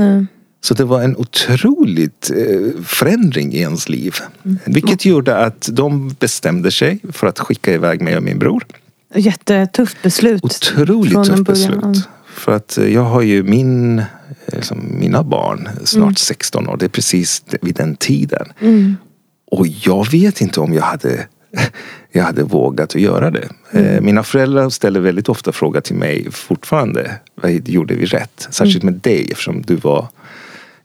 Mm. 0.00 0.26
Så 0.64 0.74
det 0.74 0.84
var 0.84 1.02
en 1.02 1.16
otroligt 1.16 2.30
eh, 2.30 2.82
förändring 2.84 3.52
i 3.52 3.58
ens 3.58 3.88
liv. 3.88 4.14
Mm. 4.44 4.58
Vilket 4.64 5.04
gjorde 5.04 5.36
att 5.36 5.68
de 5.72 6.08
bestämde 6.08 6.70
sig 6.70 7.00
för 7.12 7.26
att 7.26 7.38
skicka 7.38 7.74
iväg 7.74 8.02
mig 8.02 8.16
och 8.16 8.22
min 8.22 8.38
bror. 8.38 8.64
Jättetufft 9.14 10.02
beslut. 10.02 10.44
Otroligt 10.44 11.24
tufft 11.24 11.44
beslut. 11.44 12.08
För 12.26 12.52
att 12.52 12.78
eh, 12.78 12.92
jag 12.92 13.04
har 13.04 13.22
ju 13.22 13.42
min, 13.42 14.02
liksom 14.46 14.98
mina 15.00 15.22
barn 15.22 15.68
snart 15.84 16.02
mm. 16.02 16.14
16 16.14 16.68
år. 16.68 16.76
Det 16.76 16.84
är 16.84 16.88
precis 16.88 17.44
vid 17.62 17.74
den 17.74 17.96
tiden. 17.96 18.52
Mm. 18.60 18.96
Och 19.50 19.66
jag 19.66 20.10
vet 20.10 20.40
inte 20.40 20.60
om 20.60 20.74
jag 20.74 20.82
hade 20.82 21.26
jag 22.12 22.24
hade 22.24 22.42
vågat 22.42 22.94
att 22.94 23.00
göra 23.00 23.30
det. 23.30 23.48
Mm. 23.70 24.04
Mina 24.04 24.22
föräldrar 24.22 24.70
ställer 24.70 25.00
väldigt 25.00 25.28
ofta 25.28 25.52
frågor 25.52 25.80
till 25.80 25.96
mig 25.96 26.30
fortfarande. 26.30 27.10
Vad 27.34 27.68
gjorde 27.68 27.94
vi 27.94 28.06
rätt? 28.06 28.48
Särskilt 28.50 28.82
mm. 28.82 28.94
med 28.94 29.02
dig 29.02 29.28
eftersom 29.30 29.62
du 29.62 29.76
var 29.76 30.08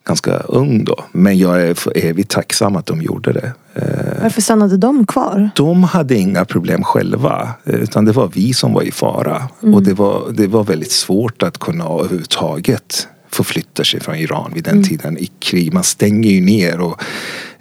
ganska 0.07 0.31
ung 0.37 0.83
då. 0.83 0.95
Men 1.11 1.37
jag 1.37 1.61
är 1.61 1.97
evigt 1.97 2.31
tacksam 2.31 2.75
att 2.75 2.85
de 2.85 3.01
gjorde 3.01 3.33
det. 3.33 3.53
Eh, 3.73 4.23
Varför 4.23 4.41
stannade 4.41 4.77
de 4.77 5.05
kvar? 5.05 5.49
De 5.55 5.83
hade 5.83 6.15
inga 6.15 6.45
problem 6.45 6.83
själva. 6.83 7.49
Utan 7.65 8.05
det 8.05 8.11
var 8.11 8.27
vi 8.33 8.53
som 8.53 8.73
var 8.73 8.81
i 8.81 8.91
fara. 8.91 9.49
Mm. 9.63 9.75
Och 9.75 9.83
det 9.83 9.93
var, 9.93 10.21
det 10.31 10.47
var 10.47 10.63
väldigt 10.63 10.91
svårt 10.91 11.43
att 11.43 11.57
kunna 11.57 11.85
överhuvudtaget 11.85 13.07
förflytta 13.31 13.83
sig 13.83 13.99
från 13.99 14.15
Iran 14.15 14.51
vid 14.53 14.63
den 14.63 14.73
mm. 14.73 14.83
tiden 14.83 15.17
i 15.17 15.29
krig. 15.39 15.73
Man 15.73 15.83
stänger 15.83 16.29
ju 16.31 16.41
ner 16.41 16.79
och 16.79 17.01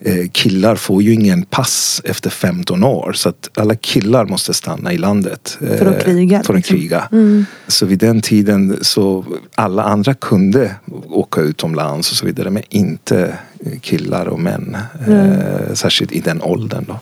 Eh, 0.00 0.28
killar 0.32 0.76
får 0.76 1.02
ju 1.02 1.14
ingen 1.14 1.42
pass 1.42 2.02
efter 2.04 2.30
15 2.30 2.84
år 2.84 3.12
så 3.12 3.28
att 3.28 3.50
alla 3.56 3.74
killar 3.74 4.24
måste 4.24 4.54
stanna 4.54 4.92
i 4.92 4.98
landet. 4.98 5.58
För 5.60 5.86
att 5.86 6.04
kriga? 6.04 6.42
För 6.42 6.52
att 6.52 6.58
liksom. 6.58 6.76
kriga. 6.76 7.08
Mm. 7.12 7.46
Så 7.66 7.86
vid 7.86 7.98
den 7.98 8.20
tiden 8.20 8.78
så 8.82 9.24
alla 9.54 9.82
andra 9.82 10.14
kunde 10.14 10.74
åka 11.08 11.40
utomlands 11.40 12.10
och 12.10 12.16
så 12.16 12.26
vidare 12.26 12.50
men 12.50 12.62
inte 12.68 13.38
killar 13.80 14.26
och 14.26 14.40
män. 14.40 14.76
Mm. 15.06 15.40
Särskilt 15.76 16.12
i 16.12 16.20
den 16.20 16.42
åldern 16.42 16.84
då. 16.88 17.00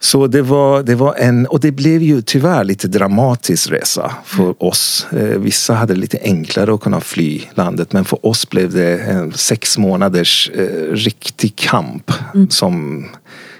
Så 0.00 0.26
det 0.26 0.42
var, 0.42 0.82
det 0.82 0.94
var 0.94 1.14
en, 1.14 1.46
och 1.46 1.60
det 1.60 1.72
blev 1.72 2.02
ju 2.02 2.22
tyvärr 2.22 2.64
lite 2.64 2.88
dramatisk 2.88 3.70
resa 3.70 4.14
för 4.24 4.42
mm. 4.42 4.54
oss. 4.58 5.06
Eh, 5.12 5.38
vissa 5.38 5.74
hade 5.74 5.94
lite 5.94 6.18
enklare 6.22 6.74
att 6.74 6.80
kunna 6.80 7.00
fly 7.00 7.42
landet 7.54 7.92
men 7.92 8.04
för 8.04 8.26
oss 8.26 8.50
blev 8.50 8.72
det 8.72 8.98
en 8.98 9.32
sex 9.32 9.78
månaders 9.78 10.50
eh, 10.54 10.92
riktig 10.92 11.56
kamp 11.56 12.12
mm. 12.34 12.50
som 12.50 13.06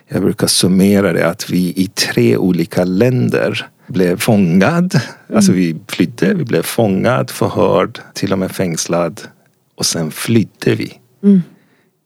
jag 0.09 0.23
brukar 0.23 0.47
summera 0.47 1.13
det 1.13 1.27
att 1.29 1.51
vi 1.51 1.73
i 1.77 1.87
tre 1.87 2.37
olika 2.37 2.85
länder 2.85 3.67
blev 3.87 4.19
fångad. 4.19 4.95
Mm. 4.95 5.37
Alltså 5.37 5.53
vi 5.53 5.77
flydde, 5.89 6.35
vi 6.35 6.45
blev 6.45 6.63
fångad, 6.63 7.31
förhörd, 7.31 8.01
till 8.15 8.33
och 8.33 8.39
med 8.39 8.51
fängslad 8.51 9.21
och 9.77 9.87
sen 9.87 10.11
flydde 10.11 10.75
vi. 10.75 10.93
Mm 11.23 11.43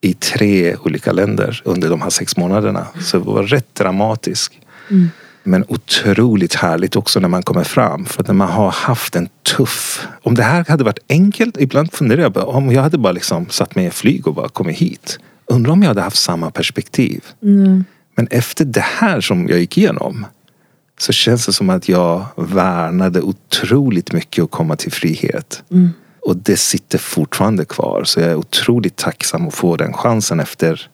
i 0.00 0.14
tre 0.14 0.76
olika 0.76 1.12
länder 1.12 1.62
under 1.64 1.90
de 1.90 2.02
här 2.02 2.10
sex 2.10 2.36
månaderna. 2.36 2.86
Så 3.00 3.18
det 3.18 3.24
var 3.24 3.42
rätt 3.42 3.74
dramatiskt. 3.74 4.54
Mm. 4.90 5.10
Men 5.42 5.64
otroligt 5.68 6.54
härligt 6.54 6.96
också 6.96 7.20
när 7.20 7.28
man 7.28 7.42
kommer 7.42 7.64
fram. 7.64 8.04
För 8.04 8.24
när 8.26 8.34
man 8.34 8.48
har 8.48 8.70
haft 8.70 9.16
en 9.16 9.28
tuff... 9.56 10.06
Om 10.22 10.34
det 10.34 10.42
här 10.42 10.64
hade 10.68 10.84
varit 10.84 10.98
enkelt, 11.08 11.56
ibland 11.60 11.92
funderar 11.92 12.22
jag 12.22 12.32
bara 12.32 12.44
om 12.44 12.72
jag 12.72 12.82
hade 12.82 12.98
bara 12.98 13.12
liksom 13.12 13.46
satt 13.50 13.74
mig 13.74 13.86
i 13.86 13.90
flyg 13.90 14.26
och 14.26 14.34
bara 14.34 14.48
kommit 14.48 14.78
hit. 14.78 15.18
Undrar 15.46 15.72
om 15.72 15.82
jag 15.82 15.88
hade 15.88 16.00
haft 16.00 16.22
samma 16.22 16.50
perspektiv. 16.50 17.24
Mm. 17.42 17.84
Men 18.14 18.28
efter 18.30 18.64
det 18.64 18.84
här 18.84 19.20
som 19.20 19.48
jag 19.48 19.58
gick 19.58 19.78
igenom 19.78 20.26
så 20.98 21.12
känns 21.12 21.46
det 21.46 21.52
som 21.52 21.70
att 21.70 21.88
jag 21.88 22.26
värnade 22.36 23.20
otroligt 23.20 24.12
mycket 24.12 24.44
att 24.44 24.50
komma 24.50 24.76
till 24.76 24.92
frihet. 24.92 25.62
Mm. 25.70 25.90
Och 26.28 26.36
det 26.36 26.56
sitter 26.56 26.98
fortfarande 26.98 27.64
kvar. 27.64 28.04
Så 28.04 28.20
jag 28.20 28.30
är 28.30 28.34
otroligt 28.34 28.96
tacksam 28.96 29.48
att 29.48 29.54
få 29.54 29.76
den 29.76 29.92
chansen 29.92 30.40
efter 30.40 30.90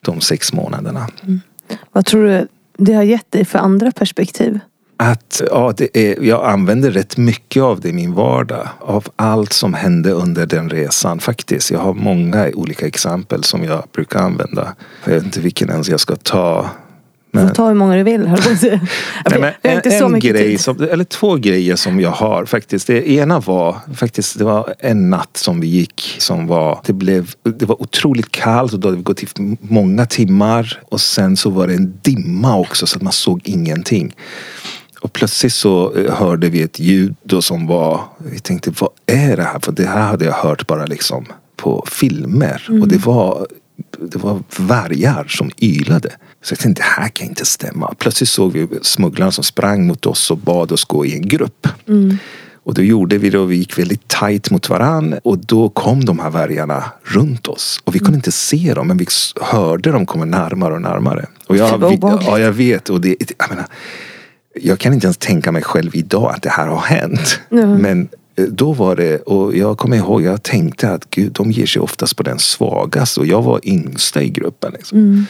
de 0.00 0.20
sex 0.20 0.52
månaderna. 0.52 1.08
Mm. 1.22 1.40
Vad 1.92 2.06
tror 2.06 2.26
du 2.26 2.48
det 2.76 2.92
har 2.92 3.02
gett 3.02 3.32
dig 3.32 3.44
för 3.44 3.58
andra 3.58 3.92
perspektiv? 3.92 4.58
Att 4.96 5.42
ja, 5.50 5.72
det 5.76 5.96
är, 5.96 6.22
jag 6.22 6.44
använder 6.44 6.90
rätt 6.90 7.16
mycket 7.16 7.62
av 7.62 7.80
det 7.80 7.88
i 7.88 7.92
min 7.92 8.14
vardag. 8.14 8.68
Av 8.80 9.08
allt 9.16 9.52
som 9.52 9.74
hände 9.74 10.10
under 10.10 10.46
den 10.46 10.70
resan 10.70 11.20
faktiskt. 11.20 11.70
Jag 11.70 11.78
har 11.78 11.94
många 11.94 12.50
olika 12.54 12.86
exempel 12.86 13.44
som 13.44 13.64
jag 13.64 13.82
brukar 13.92 14.20
använda. 14.20 14.74
Jag 15.04 15.14
vet 15.14 15.24
inte 15.24 15.40
vilken 15.40 15.70
ens 15.70 15.88
jag 15.88 16.00
ska 16.00 16.16
ta. 16.16 16.70
Du 17.42 17.48
får 17.48 17.54
ta 17.54 17.68
hur 17.68 17.74
många 17.74 17.96
du 17.96 18.02
vill. 18.02 18.26
Höll 18.26 18.38
på 18.38 18.48
Nej, 19.30 19.40
men 19.40 19.52
en, 19.62 20.12
en 20.14 20.20
grej 20.20 20.58
som, 20.58 20.88
eller 20.90 21.04
två 21.04 21.34
grejer 21.34 21.76
som 21.76 22.00
jag 22.00 22.10
har 22.10 22.44
faktiskt. 22.44 22.86
Det 22.86 23.10
ena 23.10 23.40
var 23.40 23.76
faktiskt 23.94 24.38
det 24.38 24.44
var 24.44 24.74
en 24.78 25.10
natt 25.10 25.36
som 25.36 25.60
vi 25.60 25.66
gick 25.66 26.16
som 26.18 26.46
var 26.46 26.80
det 26.84 26.92
blev 26.92 27.30
det 27.42 27.64
var 27.64 27.82
otroligt 27.82 28.30
kallt 28.30 28.72
och 28.72 28.80
då 28.80 28.88
hade 28.88 28.96
vi 28.96 29.02
gått 29.02 29.22
i 29.22 29.26
många 29.60 30.06
timmar 30.06 30.82
och 30.84 31.00
sen 31.00 31.36
så 31.36 31.50
var 31.50 31.66
det 31.66 31.74
en 31.74 31.98
dimma 32.02 32.56
också 32.56 32.86
så 32.86 32.96
att 32.96 33.02
man 33.02 33.12
såg 33.12 33.40
ingenting. 33.44 34.14
Och 35.00 35.12
plötsligt 35.12 35.52
så 35.52 35.94
eh, 35.94 36.14
hörde 36.14 36.48
vi 36.48 36.62
ett 36.62 36.78
ljud 36.78 37.14
då 37.22 37.42
som 37.42 37.66
var, 37.66 38.00
vi 38.18 38.38
tänkte 38.38 38.72
vad 38.78 38.90
är 39.06 39.36
det 39.36 39.42
här? 39.42 39.58
För 39.62 39.72
det 39.72 39.86
här 39.86 40.06
hade 40.06 40.24
jag 40.24 40.32
hört 40.32 40.66
bara 40.66 40.86
liksom 40.86 41.26
på 41.56 41.84
filmer. 41.90 42.66
Mm. 42.68 42.82
Och 42.82 42.88
det 42.88 43.06
var, 43.06 43.46
det 44.00 44.18
var 44.18 44.42
vargar 44.56 45.24
som 45.28 45.50
ylade. 45.60 46.10
Så 46.42 46.52
jag 46.52 46.58
tänkte, 46.58 46.82
det 46.82 47.02
här 47.02 47.08
kan 47.08 47.26
inte 47.26 47.44
stämma. 47.44 47.94
Plötsligt 47.98 48.28
såg 48.28 48.52
vi 48.52 48.68
smugglarna 48.82 49.32
som 49.32 49.44
sprang 49.44 49.86
mot 49.86 50.06
oss 50.06 50.30
och 50.30 50.38
bad 50.38 50.72
oss 50.72 50.84
gå 50.84 51.06
i 51.06 51.14
en 51.14 51.28
grupp. 51.28 51.68
Mm. 51.88 52.18
Och 52.66 52.74
då 52.74 52.82
gjorde 52.82 53.18
vi 53.18 53.30
det 53.30 53.38
och 53.38 53.52
vi 53.52 53.56
gick 53.56 53.78
väldigt 53.78 54.08
tajt 54.08 54.50
mot 54.50 54.68
varann. 54.68 55.14
Och 55.24 55.38
då 55.38 55.68
kom 55.68 56.04
de 56.04 56.18
här 56.18 56.30
vargarna 56.30 56.84
runt 57.04 57.48
oss. 57.48 57.80
Och 57.84 57.94
vi 57.94 57.98
kunde 57.98 58.16
inte 58.16 58.32
se 58.32 58.74
dem 58.74 58.88
men 58.88 58.96
vi 58.96 59.06
hörde 59.40 59.90
dem 59.90 60.06
komma 60.06 60.24
närmare 60.24 60.74
och 60.74 60.82
närmare. 60.82 61.26
Och 61.46 61.56
jag, 61.56 61.88
vi, 61.88 61.98
ja, 62.02 62.38
jag 62.38 62.52
vet. 62.52 62.90
Och 62.90 63.00
det, 63.00 63.16
jag 63.38 63.50
menar, 63.50 63.66
jag 64.54 64.78
kan 64.78 64.92
inte 64.92 65.06
ens 65.06 65.16
tänka 65.16 65.52
mig 65.52 65.62
själv 65.62 65.96
idag 65.96 66.34
att 66.34 66.42
det 66.42 66.50
här 66.50 66.66
har 66.66 66.80
hänt. 66.80 67.40
Mm. 67.50 67.72
Men 67.72 68.08
då 68.36 68.72
var 68.72 68.96
det, 68.96 69.18
och 69.18 69.56
jag 69.56 69.78
kommer 69.78 69.96
ihåg, 69.96 70.22
jag 70.22 70.42
tänkte 70.42 70.90
att 70.90 71.10
gud, 71.10 71.32
de 71.32 71.50
ger 71.50 71.66
sig 71.66 71.82
oftast 71.82 72.16
på 72.16 72.22
den 72.22 72.38
svagaste 72.38 73.20
och 73.20 73.26
jag 73.26 73.42
var 73.42 73.60
yngsta 73.62 74.22
i 74.22 74.28
gruppen. 74.28 74.72
Liksom. 74.72 74.98
Mm. 74.98 75.26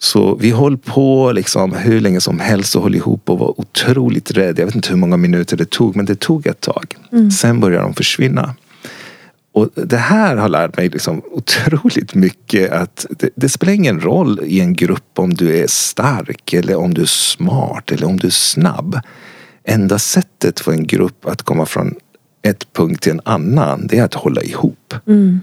Så 0.00 0.34
vi 0.34 0.50
höll 0.50 0.78
på 0.78 1.32
liksom 1.32 1.72
hur 1.72 2.00
länge 2.00 2.20
som 2.20 2.40
helst 2.40 2.76
och 2.76 2.82
höll 2.82 2.94
ihop 2.94 3.30
och 3.30 3.38
var 3.38 3.60
otroligt 3.60 4.30
rädda. 4.30 4.62
Jag 4.62 4.66
vet 4.66 4.74
inte 4.74 4.88
hur 4.88 4.96
många 4.96 5.16
minuter 5.16 5.56
det 5.56 5.70
tog, 5.70 5.96
men 5.96 6.06
det 6.06 6.20
tog 6.20 6.46
ett 6.46 6.60
tag. 6.60 6.96
Mm. 7.12 7.30
Sen 7.30 7.60
började 7.60 7.84
de 7.84 7.94
försvinna. 7.94 8.54
Och 9.52 9.68
det 9.74 9.96
här 9.96 10.36
har 10.36 10.48
lärt 10.48 10.76
mig 10.76 10.88
liksom 10.88 11.22
otroligt 11.30 12.14
mycket 12.14 12.72
att 12.72 13.06
det, 13.10 13.30
det, 13.34 13.48
spelar 13.48 13.72
ingen 13.72 14.00
roll 14.00 14.40
i 14.44 14.60
en 14.60 14.74
grupp 14.74 15.18
om 15.18 15.34
du 15.34 15.56
är 15.56 15.66
stark 15.66 16.52
eller 16.52 16.76
om 16.76 16.94
du 16.94 17.02
är 17.02 17.06
smart 17.06 17.92
eller 17.92 18.06
om 18.06 18.16
du 18.16 18.26
är 18.26 18.30
snabb. 18.30 19.00
Enda 19.68 19.98
sättet 19.98 20.60
för 20.60 20.72
en 20.72 20.86
grupp 20.86 21.26
att 21.26 21.42
komma 21.42 21.66
från 21.66 21.94
ett 22.42 22.72
punkt 22.72 23.02
till 23.02 23.12
en 23.12 23.20
annan 23.24 23.86
det 23.86 23.98
är 23.98 24.04
att 24.04 24.14
hålla 24.14 24.42
ihop. 24.42 24.94
Mm. 25.06 25.40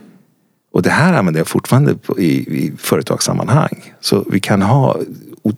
Och 0.71 0.81
det 0.81 0.89
här 0.89 1.13
använder 1.13 1.39
jag 1.39 1.47
fortfarande 1.47 1.95
i, 2.17 2.31
i 2.65 2.73
företagssammanhang. 2.77 3.93
Så 3.99 4.25
vi 4.31 4.39
kan 4.39 4.61
ha 4.61 4.99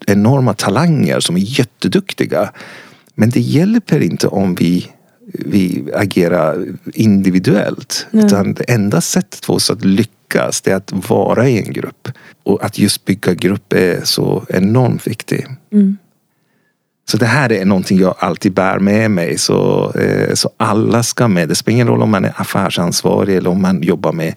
enorma 0.08 0.54
talanger 0.54 1.20
som 1.20 1.36
är 1.36 1.60
jätteduktiga. 1.60 2.52
Men 3.16 3.30
det 3.30 3.40
hjälper 3.40 4.02
inte 4.02 4.28
om 4.28 4.56
vi 4.56 4.92
vi 5.34 5.84
agerar 5.94 6.66
individuellt. 6.94 8.08
Mm. 8.12 8.26
Utan 8.26 8.54
det 8.54 8.64
enda 8.64 9.02
sättet 9.02 9.46
för 9.46 9.54
oss 9.54 9.72
att 9.72 9.86
lyckas 9.86 10.62
det 10.62 10.72
är 10.72 10.76
att 10.76 11.10
vara 11.10 11.50
i 11.50 11.58
en 11.58 11.74
grupp. 11.74 12.08
Och 12.44 12.66
att 12.66 12.80
just 12.80 13.06
bygga 13.06 13.34
grupp 13.34 13.74
är 13.74 14.02
så 14.04 14.46
enormt 14.50 15.08
viktigt. 15.08 15.46
Mm. 15.72 15.98
Så 17.12 17.18
det 17.18 17.26
här 17.26 17.52
är 17.52 17.66
någonting 17.66 18.00
jag 18.00 18.16
alltid 18.20 18.54
bär 18.54 18.80
med 18.80 19.12
mig. 19.12 19.38
Så, 19.38 19.92
eh, 19.96 20.34
så 20.34 20.50
alla 20.58 21.04
ska 21.04 21.28
med. 21.28 21.50
Det 21.50 21.56
spelar 21.56 21.74
ingen 21.74 21.88
roll 21.88 22.02
om 22.02 22.12
man 22.12 22.26
är 22.26 22.34
affärsansvarig 22.36 23.38
eller 23.38 23.50
om 23.50 23.62
man 23.62 23.84
jobbar 23.84 24.12
med 24.12 24.34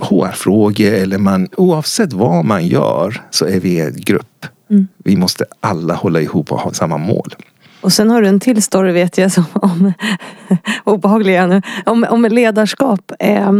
HR-frågor 0.00 0.92
eller 0.92 1.18
man, 1.18 1.48
oavsett 1.56 2.12
vad 2.12 2.44
man 2.44 2.66
gör 2.66 3.22
så 3.30 3.46
är 3.46 3.60
vi 3.60 3.80
en 3.80 3.96
grupp. 3.96 4.46
Mm. 4.70 4.88
Vi 5.04 5.16
måste 5.16 5.44
alla 5.60 5.94
hålla 5.94 6.20
ihop 6.20 6.52
och 6.52 6.60
ha 6.60 6.72
samma 6.72 6.96
mål. 6.96 7.34
Och 7.80 7.92
sen 7.92 8.10
har 8.10 8.22
du 8.22 8.28
en 8.28 8.40
till 8.40 8.62
story 8.62 8.92
vet 8.92 9.18
jag 9.18 9.32
som 9.32 9.44
om 9.52 9.92
obehagliga 10.84 11.46
nu. 11.46 11.62
Om, 11.86 12.06
om 12.10 12.24
ledarskap. 12.24 13.12
Eh, 13.18 13.52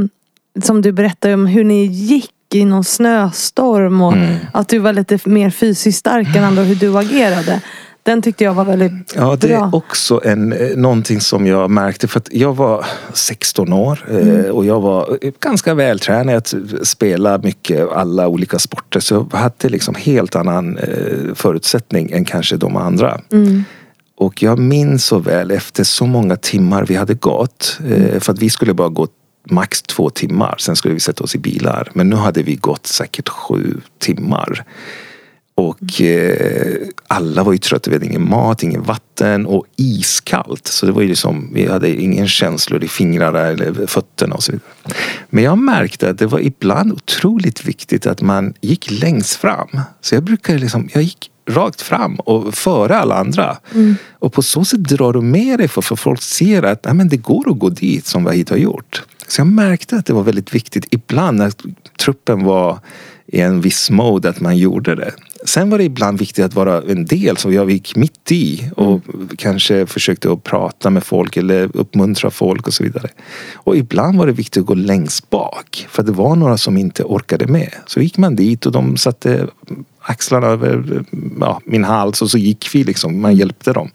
som 0.62 0.83
du 0.83 0.92
berättade 0.92 1.35
om 1.35 1.47
hur 1.47 1.64
ni 1.64 1.85
gick 1.85 2.30
i 2.54 2.64
någon 2.64 2.85
snöstorm 2.85 4.00
och 4.02 4.12
mm. 4.12 4.37
att 4.52 4.68
du 4.68 4.78
var 4.78 4.92
lite 4.92 5.18
mer 5.25 5.50
fysiskt 5.50 5.99
stark 5.99 6.37
än 6.37 6.45
andra 6.45 6.62
och 6.62 6.68
hur 6.68 6.74
du 6.74 6.98
agerade. 6.98 7.61
Den 8.09 8.23
tyckte 8.23 8.44
jag 8.44 8.55
var 8.55 8.64
väldigt 8.64 9.14
bra. 9.14 9.23
Ja, 9.23 9.37
det 9.37 9.53
är 9.53 9.75
också 9.75 10.21
en, 10.25 10.53
eh, 10.53 10.77
någonting 10.77 11.21
som 11.21 11.47
jag 11.47 11.71
märkte. 11.71 12.09
För 12.09 12.21
att 12.21 12.29
jag 12.33 12.57
var 12.57 12.87
16 13.12 13.73
år 13.73 14.05
eh, 14.11 14.16
mm. 14.16 14.53
och 14.53 14.64
jag 14.64 14.81
var 14.81 15.18
ganska 15.40 15.75
vältränad 15.75 16.37
att 16.37 16.55
spela 16.83 17.38
mycket 17.38 17.92
alla 17.92 18.29
olika 18.29 18.59
sporter. 18.59 19.01
Så 19.01 19.27
jag 19.33 19.38
hade 19.38 19.68
liksom 19.68 19.94
helt 19.94 20.37
annan 20.37 20.79
eh, 20.79 21.35
förutsättning 21.35 22.11
än 22.11 22.25
kanske 22.25 22.57
de 22.57 22.77
andra. 22.77 23.21
Mm. 23.33 23.64
Och 24.16 24.42
jag 24.42 24.59
minns 24.59 25.05
så 25.05 25.18
väl 25.18 25.51
efter 25.51 25.85
så 25.85 26.07
många 26.07 26.37
timmar 26.37 26.85
vi 26.85 26.94
hade 26.94 27.14
gått. 27.14 27.79
Eh, 27.90 28.21
för 28.21 28.33
att 28.33 28.38
vi 28.38 28.51
skulle 28.51 28.75
bara 28.75 28.88
gå 28.88 29.09
max 29.51 29.83
två 29.83 30.11
timmar. 30.11 30.55
Sen 30.59 30.77
skulle 30.77 30.94
vi 30.94 31.01
sätta 31.01 31.25
oss 31.25 31.35
i 31.35 31.38
bilar. 31.38 31.90
Men 31.94 32.11
nu 32.11 32.16
hade 32.16 32.42
vi 32.42 32.55
gått 32.55 32.87
säkert 32.87 33.29
sju 33.29 33.81
timmar. 33.99 34.64
Och 35.59 36.01
eh, 36.01 36.77
alla 37.07 37.42
var 37.42 37.53
ju 37.53 37.59
trötta. 37.59 37.90
Vi 37.90 37.97
hade 37.97 38.07
ingen 38.07 38.29
mat, 38.29 38.62
ingen 38.62 38.83
vatten 38.83 39.47
och 39.47 39.64
iskallt. 39.77 40.66
Så 40.66 40.87
det 40.87 40.92
var 40.92 41.03
ju 41.03 41.09
liksom, 41.09 41.51
vi 41.55 41.66
hade 41.66 42.03
ingen 42.03 42.29
känslor 42.29 42.85
i 42.85 42.88
fingrarna 42.88 43.40
eller 43.40 43.87
fötterna 43.87 44.35
och 44.35 44.42
så 44.42 44.53
vidare. 44.53 44.99
Men 45.31 45.44
jag 45.44 45.59
märkte 45.59 46.11
att 46.11 46.18
det 46.18 46.27
var 46.27 46.40
ibland 46.40 46.92
otroligt 46.92 47.64
viktigt 47.64 48.07
att 48.07 48.23
man 48.23 48.55
gick 48.61 48.90
längst 48.90 49.35
fram. 49.37 49.81
Så 50.01 50.14
jag 50.14 50.23
brukade 50.23 50.59
liksom, 50.59 50.88
jag 50.92 51.03
gick 51.03 51.31
rakt 51.51 51.83
fram 51.83 52.14
och 52.14 52.55
före 52.55 52.99
alla 52.99 53.14
andra. 53.14 53.57
Mm. 53.75 53.97
Och 54.18 54.33
på 54.33 54.42
så 54.42 54.64
sätt 54.64 54.81
drar 54.81 55.12
du 55.12 55.21
med 55.21 55.59
dig 55.59 55.68
för, 55.68 55.83
för 55.83 55.97
folk 55.97 56.23
ser 56.23 56.62
att 56.62 56.85
nej, 56.85 56.94
men 56.94 57.09
det 57.09 57.16
går 57.16 57.51
att 57.51 57.59
gå 57.59 57.68
dit 57.68 58.07
som 58.07 58.25
Vahid 58.25 58.51
har 58.51 58.57
gjort. 58.57 59.03
Så 59.29 59.40
jag 59.40 59.47
märkte 59.47 59.97
att 59.97 60.07
det 60.07 60.12
var 60.12 60.23
väldigt 60.23 60.55
viktigt 60.55 60.87
ibland 60.90 61.38
när 61.38 61.53
truppen 61.99 62.44
var 62.44 62.79
i 63.33 63.41
en 63.41 63.61
viss 63.61 63.91
mode 63.91 64.29
att 64.29 64.41
man 64.41 64.57
gjorde 64.57 64.95
det. 64.95 65.12
Sen 65.45 65.71
var 65.71 65.79
det 65.79 65.85
ibland 65.85 66.19
viktigt 66.19 66.45
att 66.45 66.55
vara 66.55 66.83
en 66.83 67.05
del 67.05 67.37
som 67.37 67.53
jag 67.53 67.71
gick 67.71 67.97
mitt 67.97 68.33
i 68.33 68.71
och 68.77 69.01
mm. 69.14 69.29
kanske 69.37 69.87
försökte 69.87 70.33
att 70.33 70.45
prata 70.45 70.91
med 70.91 71.05
folk 71.05 71.37
eller 71.37 71.71
uppmuntra 71.75 72.31
folk 72.31 72.67
och 72.67 72.75
så 72.75 72.85
vidare. 72.85 73.09
Och 73.55 73.77
ibland 73.77 74.19
var 74.19 74.27
det 74.27 74.33
viktigt 74.33 74.61
att 74.61 74.67
gå 74.67 74.75
längst 74.75 75.31
bak 75.31 75.87
för 75.91 76.03
det 76.03 76.12
var 76.12 76.37
några 76.37 76.59
som 76.59 76.77
inte 76.77 77.05
orkade 77.05 77.47
med. 77.47 77.75
Så 77.87 78.01
gick 78.01 78.19
man 78.19 78.37
dit 78.37 78.67
och 78.67 78.73
de 78.73 78.97
satte 78.97 79.47
axlarna 80.01 80.47
över 80.47 81.05
ja, 81.41 81.61
min 81.64 81.85
hals 81.85 82.23
och 82.23 82.31
så 82.31 82.38
gick 82.38 82.75
vi 82.75 82.85
liksom. 82.85 83.21
Man 83.21 83.37
hjälpte 83.37 83.73
dem. 83.73 83.91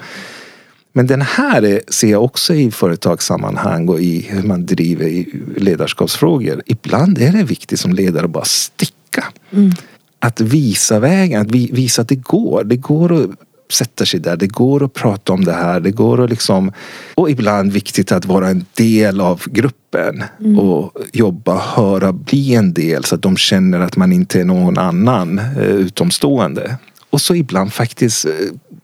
Men 0.96 1.08
den 1.08 1.22
här 1.22 1.82
ser 1.88 2.12
jag 2.12 2.24
också 2.24 2.54
i 2.54 2.72
företagssammanhang 2.72 3.90
och 3.90 4.00
i 4.00 4.22
hur 4.30 4.44
man 4.44 4.66
driver 4.66 5.26
ledarskapsfrågor. 5.60 6.62
Ibland 6.66 7.18
är 7.18 7.32
det 7.32 7.44
viktigt 7.44 7.80
som 7.80 7.94
ledare 7.94 8.26
att 8.26 8.32
bara 8.32 8.46
sticka. 8.46 9.03
Mm. 9.52 9.72
Att 10.20 10.42
visa 10.42 11.00
vägen, 11.00 11.42
att 11.42 11.52
visa 11.52 12.02
att 12.02 12.08
det 12.08 12.16
går. 12.16 12.64
Det 12.64 12.76
går 12.76 13.24
att 13.24 13.30
sätta 13.74 14.06
sig 14.06 14.20
där. 14.20 14.38
Det 14.38 14.48
går 14.48 14.84
att 14.84 14.94
prata 14.94 15.34
om 15.34 15.46
det 15.46 15.54
här. 15.54 15.80
Det 15.80 15.92
går 15.92 16.24
att 16.24 16.30
liksom... 16.30 16.72
Och 17.16 17.30
ibland 17.30 17.72
viktigt 17.72 18.12
att 18.12 18.26
vara 18.26 18.48
en 18.48 18.66
del 18.74 19.22
av 19.22 19.42
gruppen. 19.46 20.24
Mm. 20.40 20.60
Och 20.60 20.92
jobba, 21.14 21.58
höra, 21.58 22.14
bli 22.14 22.56
en 22.56 22.74
del 22.74 23.04
så 23.04 23.16
att 23.16 23.22
de 23.22 23.38
känner 23.38 23.80
att 23.80 23.98
man 23.98 24.12
inte 24.12 24.40
är 24.40 24.46
någon 24.46 24.78
annan 24.78 25.40
eh, 25.40 25.64
utomstående. 25.64 26.78
Och 27.10 27.22
så 27.22 27.36
ibland 27.36 27.74
faktiskt 27.74 28.26
eh, 28.26 28.32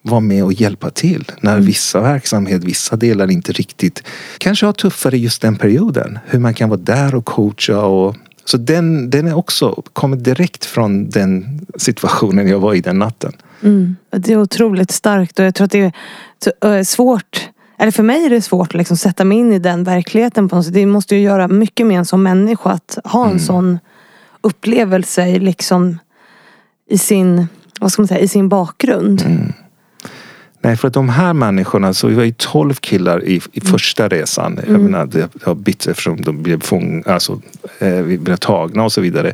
vara 0.02 0.20
med 0.20 0.44
och 0.44 0.54
hjälpa 0.54 0.90
till 0.90 1.32
när 1.42 1.54
mm. 1.54 1.66
vissa 1.66 2.02
verksamhet, 2.02 2.64
vissa 2.64 2.96
delar 2.96 3.32
inte 3.32 3.52
riktigt 3.52 4.04
kanske 4.38 4.66
har 4.66 4.74
tuffare 4.74 5.18
just 5.18 5.42
den 5.42 5.56
perioden. 5.56 6.20
Hur 6.26 6.40
man 6.40 6.54
kan 6.54 6.70
vara 6.70 6.80
där 6.80 7.16
och 7.16 7.26
coacha 7.26 7.82
och 7.82 8.16
så 8.50 8.58
den, 8.58 9.10
den 9.10 9.28
är 9.28 9.34
också 9.34 9.84
kommit 9.94 10.24
direkt 10.24 10.66
från 10.66 11.10
den 11.10 11.62
situationen 11.78 12.48
jag 12.48 12.60
var 12.60 12.74
i 12.74 12.82
den 12.82 13.00
natten. 13.00 13.34
Mm. 13.64 13.96
Det 14.10 14.34
är 14.34 14.38
otroligt 14.38 14.92
starkt 14.92 15.40
och 15.40 15.46
jag 15.46 15.56
tror 15.56 15.66
att 15.66 15.72
det 15.72 15.92
är 16.62 16.84
svårt 16.84 17.50
eller 17.78 17.92
för 17.92 18.04
mig 18.04 18.26
är 18.26 18.30
det 18.30 18.42
svårt 18.42 18.68
att 18.68 18.74
liksom 18.74 18.98
sätta 18.98 19.26
mig 19.26 19.38
in 19.38 19.54
i 19.54 19.60
den 19.60 19.84
verkligheten 19.84 20.50
på 20.50 20.56
något 20.56 20.66
sätt. 20.66 20.74
Det 20.74 20.86
måste 20.86 21.16
ju 21.16 21.22
göra 21.22 21.48
mycket 21.48 21.88
mer 21.88 22.04
som 22.04 22.24
människa 22.24 22.70
att 22.70 22.98
ha 23.04 23.24
en 23.24 23.30
mm. 23.30 23.40
sån 23.40 23.80
upplevelse 24.42 25.40
liksom 25.40 26.00
i 26.90 26.98
sin, 26.98 27.48
vad 27.80 27.92
ska 27.92 28.02
man 28.02 28.08
säga, 28.08 28.20
i 28.20 28.28
sin 28.28 28.50
bakgrund. 28.50 29.22
Mm. 29.22 29.54
Nej, 30.62 30.78
för 30.78 30.88
att 30.88 30.94
de 30.94 31.10
här 31.10 31.34
människorna, 31.34 31.94
så 31.94 32.08
vi 32.08 32.16
var 32.16 32.24
ju 32.24 32.34
12 32.38 32.74
killar 32.74 33.24
i, 33.24 33.34
i 33.34 33.60
mm. 33.60 33.72
första 33.72 34.08
resan. 34.08 34.58
Mm. 34.58 34.72
Jag 34.72 34.82
menar, 34.82 35.06
det 35.06 35.30
har 35.44 35.56
bytt 35.56 35.88
eftersom 35.88 36.22
de 36.22 36.44
blev 36.44 36.62
fång, 36.62 37.04
alltså, 37.06 37.42
eh, 37.80 38.02
vi 38.02 38.18
blev 38.18 38.36
tagna 38.36 38.84
och 38.84 38.92
så 38.92 39.02
vidare. 39.02 39.34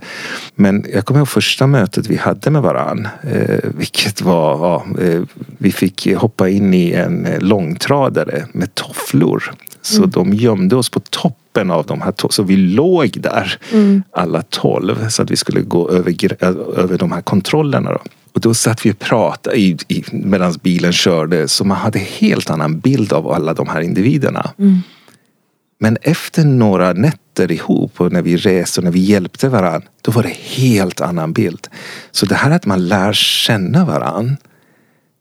Men 0.55 0.85
jag 0.93 1.05
kommer 1.05 1.19
ihåg 1.19 1.29
första 1.29 1.67
mötet 1.67 2.07
vi 2.07 2.15
hade 2.15 2.49
med 2.51 2.61
varann. 2.61 3.07
Eh, 3.23 3.59
vilket 3.77 4.21
var, 4.21 4.57
ja, 4.57 4.85
eh, 5.03 5.21
vi 5.57 5.71
fick 5.71 6.15
hoppa 6.15 6.49
in 6.49 6.73
i 6.73 6.91
en 6.91 7.27
långtradare 7.39 8.45
med 8.51 8.75
tofflor. 8.75 9.53
Så 9.81 9.97
mm. 9.97 10.09
de 10.09 10.33
gömde 10.33 10.75
oss 10.75 10.89
på 10.89 10.99
toppen 10.99 11.71
av 11.71 11.85
de 11.85 12.01
här 12.01 12.13
Så 12.29 12.43
vi 12.43 12.57
låg 12.57 13.11
där 13.21 13.59
mm. 13.71 14.03
alla 14.11 14.41
tolv. 14.41 15.09
Så 15.09 15.21
att 15.23 15.31
vi 15.31 15.35
skulle 15.35 15.61
gå 15.61 15.89
över, 15.89 16.43
över 16.79 16.97
de 16.97 17.11
här 17.11 17.21
kontrollerna. 17.21 17.91
Då. 17.91 17.99
Och 18.35 18.41
då 18.41 18.53
satt 18.53 18.85
vi 18.85 18.91
och 18.91 18.99
pratade 18.99 19.57
i, 19.57 19.77
i, 19.87 20.03
medan 20.11 20.53
bilen 20.63 20.93
körde 20.93 21.47
så 21.47 21.63
man 21.63 21.77
hade 21.77 21.99
helt 21.99 22.49
annan 22.49 22.79
bild 22.79 23.13
av 23.13 23.31
alla 23.31 23.53
de 23.53 23.67
här 23.67 23.81
individerna. 23.81 24.51
Mm. 24.59 24.81
Men 25.79 25.97
efter 26.01 26.45
några 26.45 26.93
nätter 26.93 27.51
ihop 27.51 28.01
och 28.01 28.11
när 28.11 28.21
vi 28.21 28.37
reste 28.37 28.79
och 28.79 28.83
när 28.83 28.91
vi 28.91 28.99
hjälpte 28.99 29.49
varandra 29.49 29.87
då 30.01 30.11
var 30.11 30.23
det 30.23 30.35
helt 30.35 31.01
annan 31.01 31.33
bild. 31.33 31.67
Så 32.11 32.25
det 32.25 32.35
här 32.35 32.51
att 32.51 32.65
man 32.65 32.87
lär 32.87 33.13
känna 33.13 33.85
varandra 33.85 34.35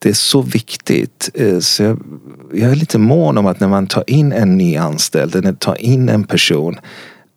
det 0.05 0.11
är 0.11 0.15
så 0.15 0.43
viktigt. 0.43 1.31
Eh, 1.35 1.59
så 1.59 1.83
jag, 1.83 1.99
jag 2.53 2.71
är 2.71 2.75
lite 2.75 2.99
mån 2.99 3.39
om 3.39 3.47
att 3.47 3.61
när 3.61 3.69
man 3.69 3.87
tar 3.87 4.05
in 4.07 4.33
en 4.33 4.59
ny 4.59 4.77
anställd 4.77 5.37
eller 5.37 5.53
tar 5.53 5.81
in 5.81 6.09
en 6.09 6.25
person 6.25 6.77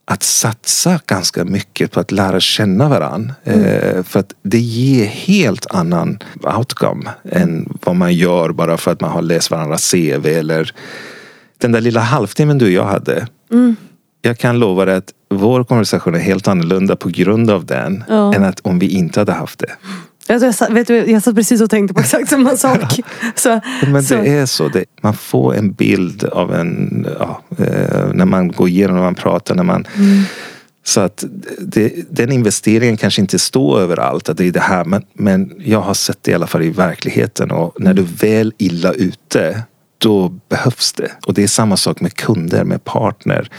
att 0.09 0.23
satsa 0.23 0.99
ganska 1.05 1.45
mycket 1.45 1.91
på 1.91 1.99
att 1.99 2.11
lära 2.11 2.39
känna 2.39 2.89
varandra. 2.89 3.33
Mm. 3.43 4.03
För 4.03 4.19
att 4.19 4.33
det 4.41 4.59
ger 4.59 5.05
helt 5.05 5.65
annan 5.69 6.19
outcome 6.57 7.09
än 7.31 7.77
vad 7.85 7.95
man 7.95 8.13
gör 8.13 8.49
bara 8.49 8.77
för 8.77 8.91
att 8.91 9.01
man 9.01 9.11
har 9.11 9.21
läst 9.21 9.51
varandras 9.51 9.91
CV 9.91 10.25
eller 10.25 10.73
den 11.57 11.71
där 11.71 11.81
lilla 11.81 11.99
halvtimmen 11.99 12.57
du 12.57 12.65
och 12.65 12.71
jag 12.71 12.85
hade. 12.85 13.27
Mm. 13.51 13.75
Jag 14.21 14.37
kan 14.37 14.59
lova 14.59 14.85
dig 14.85 14.95
att 14.95 15.13
vår 15.29 15.63
konversation 15.63 16.15
är 16.15 16.19
helt 16.19 16.47
annorlunda 16.47 16.95
på 16.95 17.09
grund 17.09 17.49
av 17.49 17.65
den 17.65 18.03
Ja. 18.07 18.33
än 18.33 18.43
att 18.43 18.59
om 18.59 18.79
vi 18.79 18.87
inte 18.87 19.19
hade 19.19 19.31
haft 19.31 19.59
det. 19.59 19.71
Jag, 20.27 20.41
jag, 20.59 20.73
vet 20.73 20.87
du, 20.87 20.95
jag 21.11 21.23
satt 21.23 21.35
precis 21.35 21.61
och 21.61 21.69
tänkte 21.69 21.93
på 21.93 21.99
exakt 21.99 22.29
samma 22.29 22.57
sak. 22.57 22.99
Så, 23.35 23.59
Men 23.87 24.03
så, 24.03 24.15
det 24.15 24.29
är 24.29 24.45
så. 24.45 24.67
Det, 24.67 24.85
man 25.01 25.13
får 25.13 25.55
en 25.55 25.71
bild 25.71 26.23
av 26.23 26.55
en, 26.55 27.07
ja, 27.19 27.41
eh, 27.57 28.13
när 28.13 28.25
man 28.25 28.47
går 28.47 28.69
igenom, 28.69 28.95
när 28.95 29.03
man 29.03 29.15
pratar, 29.15 29.55
när 29.55 29.63
man 29.63 29.87
Mm. 29.95 30.23
Så 30.83 31.01
att 31.01 31.23
det, 31.59 31.93
den 32.09 32.31
investeringen 32.31 32.97
kanske 32.97 33.21
inte 33.21 33.39
står 33.39 33.79
överallt, 33.79 34.29
att 34.29 34.37
det 34.37 34.47
är 34.47 34.51
det 34.51 34.59
här. 34.59 34.85
Men, 34.85 35.03
men 35.13 35.53
jag 35.65 35.81
har 35.81 35.93
sett 35.93 36.23
det 36.23 36.31
i 36.31 36.33
alla 36.33 36.47
fall 36.47 36.63
i 36.63 36.69
verkligheten. 36.69 37.51
Och 37.51 37.73
när 37.79 37.93
du 37.93 38.01
är 38.01 38.05
väl 38.05 38.53
illa 38.57 38.93
ute, 38.93 39.63
då 39.97 40.29
behövs 40.49 40.93
det. 40.93 41.11
Och 41.25 41.33
det 41.33 41.43
är 41.43 41.47
samma 41.47 41.77
sak 41.77 42.01
med 42.01 42.13
kunder, 42.13 42.63
med 42.63 42.83
partner. 42.83 43.49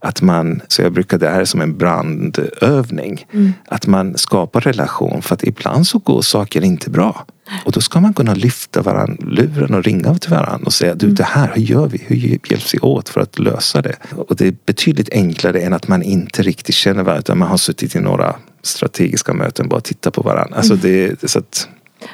Att 0.00 0.22
man, 0.22 0.60
så 0.68 0.82
jag 0.82 0.92
brukar, 0.92 1.18
det 1.18 1.28
här 1.28 1.40
är 1.40 1.44
som 1.44 1.60
en 1.60 1.78
brandövning. 1.78 3.26
Att 3.68 3.86
man 3.86 4.18
skapar 4.18 4.60
relation. 4.60 5.22
För 5.22 5.34
att 5.34 5.44
ibland 5.44 5.86
så 5.86 5.98
går 5.98 6.22
saker 6.22 6.64
inte 6.64 6.90
bra. 6.90 7.26
Och 7.64 7.72
då 7.72 7.80
ska 7.80 8.00
man 8.00 8.14
kunna 8.14 8.34
lyfta 8.34 8.82
varann 8.82 9.16
luren 9.20 9.74
och 9.74 9.84
ringa 9.84 10.14
till 10.14 10.30
varandra 10.30 10.66
och 10.66 10.72
säga 10.72 10.94
du 10.94 11.10
det 11.10 11.24
här, 11.24 11.52
hur 11.54 11.62
gör 11.62 11.86
vi? 11.86 12.02
Hur 12.06 12.16
hjälps 12.50 12.74
vi 12.74 12.78
åt 12.78 13.08
för 13.08 13.20
att 13.20 13.38
lösa 13.38 13.82
det? 13.82 13.96
Och 14.28 14.36
det 14.36 14.46
är 14.46 14.54
betydligt 14.66 15.08
enklare 15.12 15.60
än 15.60 15.72
att 15.72 15.88
man 15.88 16.02
inte 16.02 16.42
riktigt 16.42 16.74
känner 16.74 17.02
varandra 17.02 17.20
utan 17.20 17.38
man 17.38 17.48
har 17.48 17.56
suttit 17.56 17.96
i 17.96 18.00
några 18.00 18.36
strategiska 18.62 19.32
möten 19.32 19.68
bara 19.68 19.80
tittat 19.80 20.14
på 20.14 20.22
varandra. 20.22 20.56
Alltså 20.56 20.74
det, 20.74 21.20
det 21.20 21.28
så 21.28 21.38
att, 21.38 21.68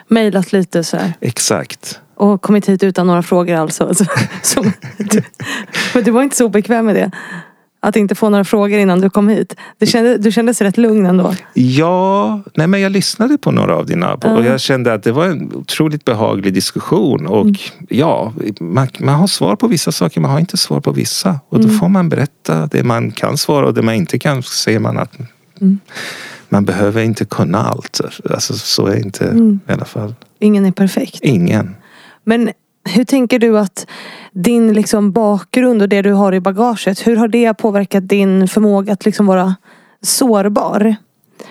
mejlat 0.08 0.52
lite 0.52 0.84
så 0.84 0.96
här. 0.96 1.12
exakt. 1.20 2.00
Och 2.16 2.42
kommit 2.42 2.68
hit 2.68 2.82
utan 2.82 3.06
några 3.06 3.22
frågor 3.22 3.54
alls. 3.54 3.76
Så, 3.76 3.94
så, 4.42 4.64
du, 4.98 5.22
men 5.94 6.04
du 6.04 6.10
var 6.10 6.22
inte 6.22 6.36
så 6.36 6.46
obekväm 6.46 6.86
med 6.86 6.94
det? 6.94 7.10
Att 7.80 7.96
inte 7.96 8.14
få 8.14 8.30
några 8.30 8.44
frågor 8.44 8.78
innan 8.78 9.00
du 9.00 9.10
kom 9.10 9.28
hit. 9.28 9.56
Du 9.78 9.86
kände, 9.86 10.18
du 10.18 10.32
kändes 10.32 10.60
rätt 10.60 10.76
lugn 10.76 11.06
ändå. 11.06 11.34
Ja, 11.54 12.42
nej 12.54 12.66
men 12.66 12.80
jag 12.80 12.92
lyssnade 12.92 13.38
på 13.38 13.50
några 13.50 13.76
av 13.76 13.86
dina 13.86 14.14
och 14.14 14.44
jag 14.44 14.60
kände 14.60 14.94
att 14.94 15.02
det 15.02 15.12
var 15.12 15.26
en 15.26 15.52
otroligt 15.54 16.04
behaglig 16.04 16.54
diskussion. 16.54 17.26
Och 17.26 17.46
ja, 17.88 18.32
man, 18.60 18.88
man 18.98 19.14
har 19.14 19.26
svar 19.26 19.56
på 19.56 19.66
vissa 19.66 19.92
saker, 19.92 20.20
man 20.20 20.30
har 20.30 20.40
inte 20.40 20.56
svar 20.56 20.80
på 20.80 20.92
vissa. 20.92 21.40
Och 21.48 21.60
då 21.60 21.68
får 21.68 21.88
man 21.88 22.08
berätta 22.08 22.66
det 22.66 22.82
man 22.82 23.10
kan 23.10 23.38
svara 23.38 23.66
och 23.66 23.74
det 23.74 23.82
man 23.82 23.94
inte 23.94 24.18
kan 24.18 24.42
säger 24.42 24.78
man 24.78 24.98
att 24.98 25.12
man 26.48 26.64
behöver 26.64 27.02
inte 27.02 27.24
kunna 27.24 27.58
allt. 27.58 28.00
Alltså 28.30 28.54
så 28.54 28.86
är 28.86 28.96
inte 28.96 29.24
i 29.68 29.72
alla 29.72 29.84
fall 29.84 30.14
Ingen 30.38 30.66
är 30.66 30.72
perfekt. 30.72 31.18
ingen. 31.22 31.76
Men 32.24 32.50
hur 32.88 33.04
tänker 33.04 33.38
du 33.38 33.58
att 33.58 33.86
din 34.32 34.72
liksom 34.72 35.12
bakgrund 35.12 35.82
och 35.82 35.88
det 35.88 36.02
du 36.02 36.12
har 36.12 36.32
i 36.32 36.40
bagaget, 36.40 37.06
hur 37.06 37.16
har 37.16 37.28
det 37.28 37.54
påverkat 37.54 38.08
din 38.08 38.48
förmåga 38.48 38.92
att 38.92 39.04
liksom 39.04 39.26
vara 39.26 39.54
sårbar? 40.02 40.96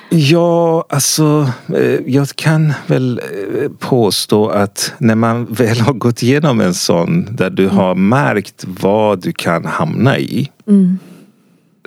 Ja, 0.10 0.86
alltså 0.90 1.50
eh, 1.76 2.00
jag 2.06 2.28
kan 2.36 2.74
väl 2.88 3.22
eh, 3.64 3.70
påstå 3.80 4.50
att 4.50 4.94
när 4.98 5.16
man 5.16 5.46
väl 5.46 5.82
har 5.82 5.94
gått 5.94 6.24
igenom 6.24 6.62
en 6.62 6.74
sån 6.74 7.36
där 7.36 7.50
du 7.50 7.68
har 7.68 7.96
märkt 7.96 8.66
vad 8.82 9.22
du 9.22 9.34
kan 9.34 9.66
hamna 9.66 10.18
i. 10.18 10.52
Mm. 10.68 11.00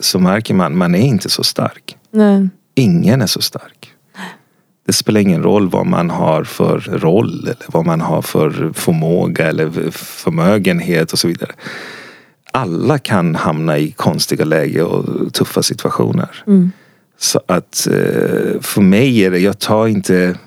Så 0.00 0.18
märker 0.18 0.54
man, 0.54 0.78
man 0.78 0.94
är 0.94 1.06
inte 1.06 1.28
så 1.28 1.44
stark. 1.44 1.96
Nej. 2.10 2.48
Ingen 2.78 3.22
är 3.22 3.26
så 3.26 3.42
stark. 3.42 3.92
Det 4.86 4.92
spelar 4.92 5.20
ingen 5.20 5.42
roll 5.42 5.68
vad 5.68 5.86
man 5.86 6.10
har 6.10 6.44
för 6.44 6.78
roll 6.78 7.42
eller 7.42 7.66
vad 7.66 7.86
man 7.86 8.00
har 8.00 8.22
för 8.22 8.72
förmåga 8.74 9.46
eller 9.46 9.90
förmögenhet 9.90 11.12
och 11.12 11.18
så 11.18 11.28
vidare. 11.28 11.52
Alla 12.52 12.98
kan 12.98 13.34
hamna 13.34 13.78
i 13.78 13.92
konstiga 13.92 14.44
läge 14.44 14.82
och 14.82 15.32
tuffa 15.32 15.62
situationer. 15.62 16.42
Mm. 16.46 16.72
Så 17.18 17.40
att 17.46 17.86
eh, 17.86 18.60
för 18.60 18.80
mig 18.80 19.24
är 19.24 19.30
det, 19.30 19.38
jag 19.38 19.58
tar 19.58 19.86
inte 19.86 20.38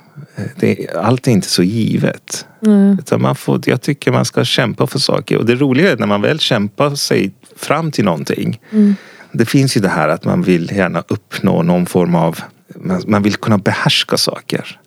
det, 0.56 0.96
allt 0.96 1.28
är 1.28 1.32
inte 1.32 1.50
så 1.50 1.64
givet. 1.64 2.46
Mm. 2.66 2.98
Utan 3.00 3.22
man 3.22 3.36
får, 3.36 3.62
jag 3.66 3.82
tycker 3.82 4.12
man 4.12 4.26
ska 4.26 4.44
kämpa 4.44 4.88
för 4.88 5.00
saker. 5.00 5.38
Och 5.38 5.46
det 5.46 5.56
roliga 5.56 5.92
är 5.92 5.98
när 5.98 6.08
man 6.08 6.22
väl 6.22 6.40
kämpar 6.40 6.96
sig 6.96 7.32
fram 7.56 7.92
till 7.92 8.06
någonting. 8.06 8.62
Mm. 8.72 8.96
Det 9.32 9.46
finns 9.46 9.78
ju 9.78 9.82
det 9.82 9.90
här 9.90 10.10
att 10.10 10.26
man 10.26 10.42
vill 10.42 10.72
gärna 10.72 11.04
uppnå 11.08 11.64
någon 11.64 11.86
form 11.86 12.16
av... 12.16 12.40
Man, 13.08 13.24
vill 13.24 13.36
kunna 13.36 13.58
behärska 13.58 14.18
saker. 14.18 14.80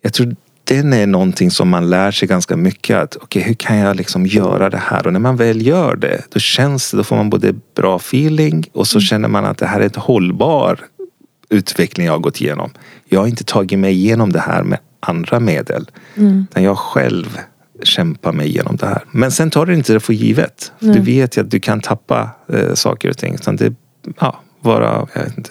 Jag 0.00 0.12
tror 0.12 0.36
den 0.64 0.92
är 0.92 1.06
någonting 1.06 1.50
som 1.50 1.68
man 1.68 1.90
lär 1.90 2.10
sig 2.10 2.28
ganska 2.28 2.56
mycket. 2.56 2.96
Att 2.96 3.16
okej, 3.16 3.42
hur 3.42 3.54
kan 3.54 3.76
jag 3.76 3.96
liksom 3.96 4.26
göra 4.26 4.70
det 4.70 4.78
här? 4.78 5.06
Och 5.06 5.12
när 5.12 5.20
man 5.20 5.36
väl 5.36 5.66
gör 5.66 5.96
det, 5.96 6.22
då 6.28 6.40
känns 6.40 6.90
det, 6.90 6.96
då 6.96 7.04
får 7.04 7.16
man 7.16 7.30
både 7.30 7.54
bra 7.76 7.96
feeling 7.96 8.64
och 8.72 8.86
så 8.86 9.00
känner 9.00 9.28
man 9.28 9.44
att 9.44 9.58
det 9.58 9.66
här 9.66 9.80
är 9.80 9.86
ett 9.86 9.96
hållbar 9.96 10.78
utveckling 11.48 12.06
jag 12.06 12.12
har 12.12 12.20
gått 12.20 12.40
igenom. 12.40 12.70
Jag 13.08 13.20
har 13.20 13.26
inte 13.26 13.44
tagit 13.44 13.78
mig 13.78 13.92
igenom 13.92 14.32
det 14.32 14.40
här 14.40 14.62
med 14.62 14.78
andra 15.00 15.40
medel. 15.40 15.90
Utan 16.14 16.62
jag 16.62 16.78
själv 16.78 17.38
kämpar 17.84 18.32
mig 18.32 18.46
igenom 18.48 18.76
det 18.76 18.86
här. 18.86 19.04
Men 19.10 19.30
sen 19.30 19.50
tar 19.50 19.66
du 19.66 19.74
inte 19.74 19.92
det 19.92 20.00
för 20.00 20.12
givet. 20.12 20.72
För 20.78 20.86
Du 20.86 21.00
vet 21.00 21.36
ju 21.36 21.40
att 21.40 21.50
du 21.50 21.60
kan 21.60 21.80
tappa 21.80 22.30
eh, 22.48 22.74
saker 22.74 23.10
och 23.10 23.18
ting. 23.18 23.34
Utan 23.34 23.56
det, 23.56 23.74
ja, 24.20 24.40
vara, 24.60 25.08
jag 25.14 25.22
vet 25.22 25.38
inte, 25.38 25.50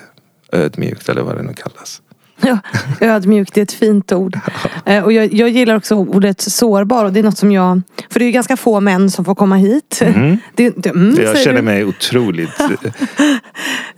ödmjukt 0.51 1.09
eller 1.09 1.21
vad 1.21 1.37
det 1.37 1.43
nu 1.43 1.53
kallas. 1.53 2.01
Ja, 2.43 2.57
ödmjuk, 2.99 3.53
det 3.53 3.59
är 3.61 3.63
ett 3.63 3.71
fint 3.71 4.11
ord. 4.11 4.39
Eh, 4.85 5.03
Och 5.03 5.13
jag, 5.13 5.33
jag 5.33 5.49
gillar 5.49 5.75
också 5.75 5.95
ordet 5.95 6.41
sårbar 6.41 7.05
och 7.05 7.13
det 7.13 7.19
är 7.19 7.23
något 7.23 7.37
som 7.37 7.51
jag... 7.51 7.81
För 8.09 8.19
det 8.19 8.25
är 8.25 8.31
ganska 8.31 8.57
få 8.57 8.79
män 8.79 9.11
som 9.11 9.25
får 9.25 9.35
komma 9.35 9.55
hit. 9.55 10.01
Det, 10.55 10.69
det, 10.77 10.89
mm, 10.89 11.15
Jag 11.23 11.37
känner 11.37 11.55
du. 11.57 11.61
mig 11.61 11.85
otroligt... 11.85 12.49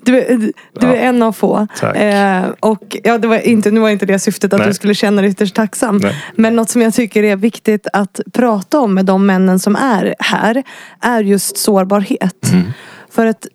Du, 0.05 0.17
är- 0.21 0.37
du 0.37 0.51
Ja. 0.79 0.87
är 0.87 0.95
en 1.09 1.23
av 1.23 1.31
få. 1.33 1.67
Eh, 1.95 2.43
och 2.59 2.97
ja, 3.03 3.17
det 3.17 3.27
var 3.27 3.47
inte, 3.47 3.71
nu 3.71 3.79
var 3.79 3.89
inte 3.89 4.05
det 4.05 4.19
syftet 4.19 4.53
att 4.53 4.59
Nej. 4.59 4.67
du 4.67 4.73
skulle 4.73 4.95
känna 4.95 5.21
dig 5.21 5.31
ytterst 5.31 5.55
tacksam. 5.55 5.97
Nej. 5.97 6.23
Men 6.35 6.55
något 6.55 6.69
som 6.69 6.81
jag 6.81 6.93
tycker 6.93 7.23
är 7.23 7.35
viktigt 7.35 7.87
att 7.93 8.19
prata 8.33 8.79
om 8.79 8.93
med 8.93 9.05
de 9.05 9.25
männen 9.25 9.59
som 9.59 9.75
är 9.75 10.15
här 10.19 10.63
är 11.01 11.21
just 11.23 11.57
sårbarhet. 11.57 12.49
Mm. 12.53 12.65
För 13.11 13.25
att 13.25 13.47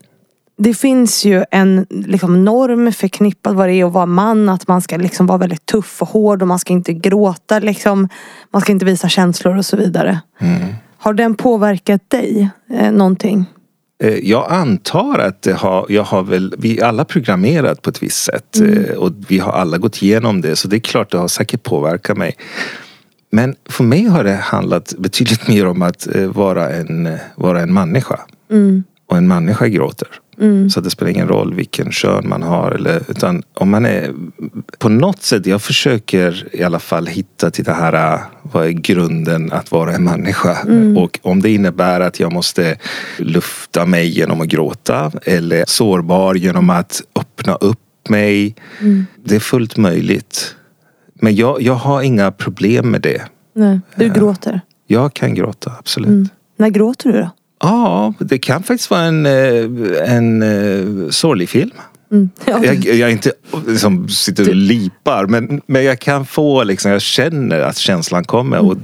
det 0.59 0.75
finns 0.75 1.25
ju 1.25 1.45
en 1.51 1.87
liksom, 1.91 2.45
norm 2.45 2.93
förknippad 2.93 3.55
vad 3.55 3.69
det 3.69 3.75
är 3.75 3.85
att 3.85 3.93
vara 3.93 4.07
man. 4.07 4.49
Att 4.49 4.69
man 4.69 4.81
ska 4.83 4.97
liksom 4.97 5.27
vara 5.27 5.39
väldigt 5.39 5.67
tuff 5.67 6.03
och 6.03 6.09
hård 6.09 6.43
och 6.43 6.49
man 6.49 6.59
ska 6.59 6.73
inte 6.73 6.93
gråta. 6.93 7.59
Liksom. 7.59 8.09
Man 8.53 8.63
ska 8.63 8.73
inte 8.73 8.85
visa 8.85 9.09
känslor 9.09 9.57
och 9.57 9.65
så 9.67 9.77
vidare. 9.77 10.21
Mm. 10.41 10.63
Har 10.99 11.13
den 11.13 11.35
påverkat 11.35 12.11
dig 12.11 12.51
eh, 12.71 12.93
någonting? 12.93 13.45
Eh, 14.03 14.15
Jag 14.15 14.53
antar 14.53 15.19
att 15.19 15.43
det 15.43 15.53
har, 15.53 15.87
jag 15.89 16.03
har 16.05 16.23
väl, 16.23 16.55
vi 16.59 16.79
är 16.79 16.85
alla 16.85 17.05
programmerat 17.05 17.83
på 17.83 17.91
ett 17.91 18.03
visst 18.03 18.25
sätt. 18.25 18.61
eh, 18.61 18.95
Och 18.97 19.13
vi 19.29 19.39
har 19.39 19.53
alla 19.53 19.79
gått 19.79 20.03
igenom 20.03 20.41
det. 20.41 20.57
Så 20.57 20.69
det 20.69 20.77
är 20.77 20.81
klart 20.81 21.11
det 21.13 21.19
har 21.19 21.29
säkert 21.29 21.63
påverkat 21.63 22.17
mig. 22.17 22.37
Men 23.31 23.55
för 23.69 23.85
mig 23.85 24.05
har 24.05 24.25
det 24.25 24.35
handlat 24.35 24.95
betydligt 24.99 25.49
mer 25.49 25.67
om 25.67 25.83
att 25.83 26.17
eh, 26.17 26.27
vara 26.27 26.71
en, 26.73 27.09
vara 27.37 27.61
en 27.61 27.75
människa. 27.75 28.21
Och 29.09 29.17
en 29.17 29.29
människa 29.29 29.69
gråter. 29.69 30.09
Så 30.71 30.81
att 30.81 30.85
det 30.85 30.91
spelar 30.91 31.11
ingen 31.11 31.29
roll 31.29 31.55
vilken 31.55 31.93
kön 31.93 32.29
man 32.29 32.43
har. 32.43 32.71
Eller, 32.71 33.03
utan 33.09 33.43
om 33.55 33.71
man 33.71 33.87
är 33.87 34.13
på 34.79 34.89
något 34.89 35.23
sätt, 35.23 35.47
jag 35.47 35.63
försöker 35.63 36.49
i 36.53 36.63
alla 36.63 36.79
fall 36.79 37.07
hitta 37.07 37.51
till 37.51 37.65
det 37.65 37.73
här, 37.73 38.15
äh, 38.15 38.21
vad 38.43 38.67
är 38.67 38.71
grunden 38.71 39.53
att 39.53 39.73
vara 39.73 39.93
en 39.93 40.05
människa? 40.05 40.59
Och 40.97 41.19
om 41.23 41.43
det 41.43 41.51
innebär 41.51 42.01
att 42.01 42.21
jag 42.21 42.33
måste 42.33 42.77
lufta 43.19 43.87
mig 43.87 44.09
genom 44.09 44.41
att 44.41 44.49
gråta 44.49 45.13
eller 45.23 45.65
sårbar 45.67 46.35
genom 46.35 46.71
att 46.71 47.03
öppna 47.17 47.55
upp 47.55 48.09
mig. 48.09 48.55
Det 49.25 49.37
är 49.37 49.41
fullt 49.41 49.77
möjligt. 49.77 50.55
Men 51.15 51.37
jag, 51.37 51.63
jag 51.63 51.75
har 51.75 52.03
inga 52.03 52.33
problem 52.33 52.91
med 52.91 53.01
det. 53.01 53.23
Nej, 53.55 53.81
du 53.97 54.09
gråter. 54.09 54.61
Jag 54.87 55.15
kan 55.15 55.35
gråta, 55.35 55.73
absolut. 55.79 56.31
När 56.57 56.69
gråter 56.69 57.13
du 57.13 57.19
då? 57.19 57.31
Ja, 57.61 58.15
det 58.19 58.39
kan 58.39 58.63
faktiskt 58.63 58.91
vara 58.91 59.03
en, 59.03 59.27
eh, 59.27 60.15
en 60.15 60.43
eh, 60.43 61.11
sorglig 61.11 61.49
film. 61.49 61.71
Mm. 62.11 62.31
Ja. 62.45 62.65
Jag, 62.65 62.85
jag 62.85 63.11
inte 63.11 63.33
liksom 63.67 64.09
sitter 64.09 64.49
och 64.49 64.55
lipar 64.55 65.27
men, 65.27 65.61
men 65.67 65.85
jag 65.85 65.99
kan 65.99 66.27
få 66.27 66.65
liksom, 66.65 66.91
jag 66.91 67.03
känner 67.03 67.61
att 67.61 67.77
känslan 67.77 68.25
kommer. 68.25 68.59
Mm. 68.59 68.71
Och 68.71 68.77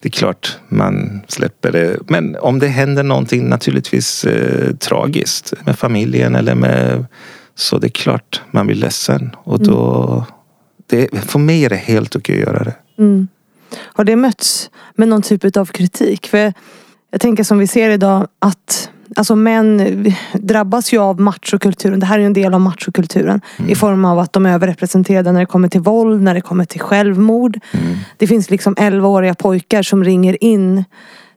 det 0.00 0.08
är 0.08 0.10
klart 0.10 0.58
man 0.68 1.20
släpper 1.28 1.72
det. 1.72 1.98
Men 2.08 2.36
om 2.36 2.58
det 2.58 2.66
händer 2.66 3.02
någonting 3.02 3.48
naturligtvis 3.48 4.24
eh, 4.24 4.74
tragiskt 4.74 5.54
med 5.64 5.78
familjen 5.78 6.34
eller 6.34 6.54
med 6.54 7.06
så 7.54 7.78
det 7.78 7.86
är 7.86 7.90
klart 7.90 8.42
man 8.50 8.66
blir 8.66 8.76
ledsen. 8.76 9.30
Och 9.36 9.62
då, 9.62 10.06
mm. 10.12 10.24
det, 11.10 11.20
för 11.20 11.38
mig 11.38 11.64
är 11.64 11.68
det 11.68 11.76
helt 11.76 12.16
okej 12.16 12.34
att 12.34 12.48
göra 12.48 12.64
det. 12.64 12.74
Mm. 12.98 13.28
Har 13.76 14.04
det 14.04 14.16
mötts 14.16 14.70
med 14.94 15.08
någon 15.08 15.22
typ 15.22 15.56
av 15.56 15.66
kritik? 15.66 16.26
För 16.26 16.52
jag 17.10 17.20
tänker 17.20 17.44
som 17.44 17.58
vi 17.58 17.66
ser 17.66 17.90
idag 17.90 18.26
att 18.38 18.90
Alltså 19.16 19.36
män 19.36 20.06
drabbas 20.32 20.92
ju 20.92 20.98
av 20.98 21.20
machokulturen. 21.20 22.00
Det 22.00 22.06
här 22.06 22.18
är 22.18 22.22
en 22.22 22.32
del 22.32 22.54
av 22.54 22.60
machokulturen. 22.60 23.40
Mm. 23.58 23.70
I 23.70 23.74
form 23.74 24.04
av 24.04 24.18
att 24.18 24.32
de 24.32 24.46
är 24.46 24.54
överrepresenterade 24.54 25.32
när 25.32 25.40
det 25.40 25.46
kommer 25.46 25.68
till 25.68 25.80
våld, 25.80 26.22
när 26.22 26.34
det 26.34 26.40
kommer 26.40 26.64
till 26.64 26.80
självmord. 26.80 27.60
Mm. 27.72 27.96
Det 28.16 28.26
finns 28.26 28.50
liksom 28.50 28.74
11-åriga 28.74 29.34
pojkar 29.34 29.82
som 29.82 30.04
ringer 30.04 30.44
in 30.44 30.84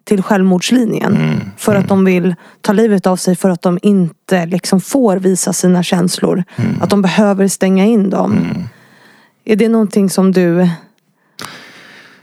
till 0.03 0.23
självmordslinjen. 0.23 1.15
Mm. 1.15 1.39
För 1.57 1.75
att 1.75 1.87
de 1.87 2.05
vill 2.05 2.35
ta 2.61 2.73
livet 2.73 3.07
av 3.07 3.15
sig 3.15 3.35
för 3.35 3.49
att 3.49 3.61
de 3.61 3.79
inte 3.81 4.45
liksom 4.45 4.81
får 4.81 5.17
visa 5.17 5.53
sina 5.53 5.83
känslor. 5.83 6.43
Mm. 6.55 6.81
Att 6.81 6.89
de 6.89 7.01
behöver 7.01 7.47
stänga 7.47 7.85
in 7.85 8.09
dem. 8.09 8.31
Mm. 8.31 8.63
Är 9.45 9.55
det 9.55 9.69
någonting 9.69 10.09
som 10.09 10.31
du 10.31 10.69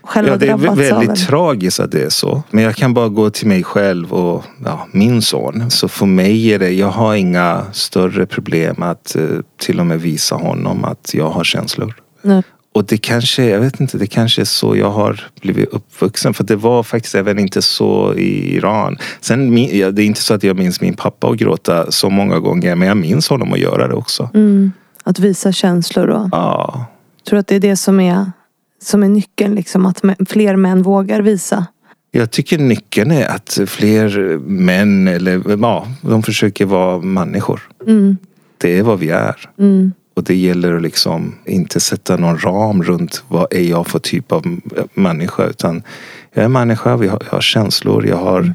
själv 0.09 0.29
ja, 0.29 0.37
Det 0.37 0.47
är 0.47 0.57
väldigt 0.57 1.11
av, 1.11 1.15
tragiskt 1.15 1.81
att 1.81 1.93
det 1.93 2.03
är 2.03 2.11
så. 2.11 2.43
Men 2.51 2.65
jag 2.65 2.77
kan 2.77 2.95
bara 2.95 3.09
gå 3.09 3.31
till 3.31 3.49
mig 3.49 3.65
själv 3.65 4.13
och 4.13 4.45
ja, 4.65 4.87
min 4.93 5.23
son. 5.23 5.71
Så 5.71 5.89
för 5.89 6.07
mig 6.07 6.53
är 6.53 6.59
det, 6.59 6.71
jag 6.71 6.91
har 6.91 7.15
inga 7.15 7.67
större 7.73 8.27
problem 8.27 8.83
att 8.83 9.17
uh, 9.19 9.41
till 9.61 9.81
och 9.81 9.87
med 9.87 10.01
visa 10.01 10.35
honom 10.35 10.85
att 10.85 11.15
jag 11.15 11.31
har 11.31 11.45
känslor. 11.45 11.95
Nej. 12.23 12.43
Och 12.75 12.85
det 12.85 12.97
kanske, 12.97 13.45
jag 13.45 13.61
vet 13.61 13.81
inte, 13.81 13.99
det 13.99 14.07
kanske 14.07 14.41
är 14.41 14.45
så 14.45 14.77
jag 14.77 14.91
har 14.91 15.31
blivit 15.41 15.69
uppvuxen. 15.69 16.35
För 16.35 16.45
det 16.45 16.57
var 16.57 16.83
faktiskt 16.83 17.15
även 17.15 17.39
inte 17.39 17.63
så 17.63 18.15
i 18.15 18.57
Iran. 18.57 18.99
Sen, 19.21 19.55
det 19.55 19.83
är 19.83 20.01
inte 20.01 20.23
så 20.23 20.35
att 20.35 20.43
jag 20.43 20.57
minns 20.57 20.81
min 20.81 20.95
pappa 20.95 21.29
att 21.29 21.37
gråta 21.37 21.93
så 21.93 22.11
många 22.11 22.39
gånger. 22.39 22.75
Men 22.75 22.89
jag 22.89 22.97
minns 22.97 23.29
honom 23.29 23.53
att 23.53 23.59
göra 23.59 23.89
det 23.89 23.95
också. 23.95 24.31
Mm. 24.35 24.73
Att 25.05 25.19
visa 25.19 25.53
känslor 25.53 26.07
då? 26.07 26.29
Ja. 26.33 26.87
Tror 27.29 27.37
du 27.37 27.41
att 27.41 27.47
det 27.47 27.57
är 27.57 27.61
det 27.61 27.77
som 27.77 28.01
är, 28.01 28.33
som 28.83 29.03
är 29.03 29.09
nyckeln? 29.09 29.55
Liksom, 29.55 29.87
att 29.87 30.03
fler 30.29 30.57
män 30.57 30.83
vågar 30.83 31.23
visa? 31.23 31.67
Jag 32.11 32.31
tycker 32.31 32.59
nyckeln 32.59 33.11
är 33.11 33.27
att 33.27 33.59
fler 33.67 34.39
män, 34.39 35.09
eller 35.09 35.43
ja, 35.61 35.87
de 36.03 36.23
försöker 36.23 36.65
vara 36.65 37.01
människor. 37.01 37.61
Mm. 37.87 38.17
Det 38.59 38.79
är 38.79 38.83
vad 38.83 38.99
vi 38.99 39.11
är. 39.11 39.37
Mm. 39.59 39.93
Och 40.15 40.25
det 40.25 40.37
gäller 40.37 40.77
att 40.77 40.83
liksom 40.83 41.35
inte 41.45 41.81
sätta 41.81 42.17
någon 42.17 42.39
ram 42.39 42.83
runt 42.83 43.25
vad 43.29 43.47
är 43.53 43.63
jag 43.63 43.87
för 43.87 43.99
typ 43.99 44.33
av 44.33 44.61
människa. 44.95 45.47
Utan 45.47 45.83
jag 46.33 46.45
är 46.45 46.49
människa, 46.49 46.91
jag 46.91 46.97
har, 46.97 47.05
jag 47.05 47.31
har 47.31 47.41
känslor, 47.41 48.07
jag 48.07 48.17
har 48.17 48.55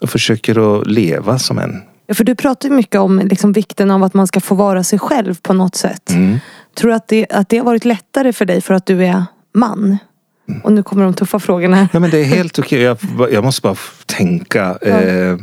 och 0.00 0.10
försöker 0.10 0.80
att 0.80 0.86
leva 0.86 1.38
som 1.38 1.58
en. 1.58 1.82
Ja, 2.06 2.14
för 2.14 2.24
du 2.24 2.34
pratar 2.34 2.68
mycket 2.68 3.00
om 3.00 3.18
liksom 3.18 3.52
vikten 3.52 3.90
av 3.90 4.02
att 4.02 4.14
man 4.14 4.26
ska 4.26 4.40
få 4.40 4.54
vara 4.54 4.84
sig 4.84 4.98
själv 4.98 5.34
på 5.42 5.52
något 5.52 5.74
sätt. 5.74 6.10
Mm. 6.10 6.38
Tror 6.74 6.90
du 6.90 6.96
att 6.96 7.08
det, 7.08 7.26
att 7.30 7.48
det 7.48 7.58
har 7.58 7.64
varit 7.64 7.84
lättare 7.84 8.32
för 8.32 8.44
dig 8.44 8.60
för 8.60 8.74
att 8.74 8.86
du 8.86 9.04
är 9.04 9.24
man? 9.52 9.98
Och 10.62 10.72
nu 10.72 10.82
kommer 10.82 11.04
de 11.04 11.14
tuffa 11.14 11.38
frågorna. 11.38 11.88
Ja, 11.92 12.00
men 12.00 12.10
det 12.10 12.18
är 12.18 12.24
helt 12.24 12.58
okej. 12.58 12.82
Jag, 12.82 12.98
jag, 13.32 13.44
måste 13.44 13.62
bara 13.62 13.76
tänka. 14.06 14.78
Ja. 14.80 14.88
Eh, 14.88 15.36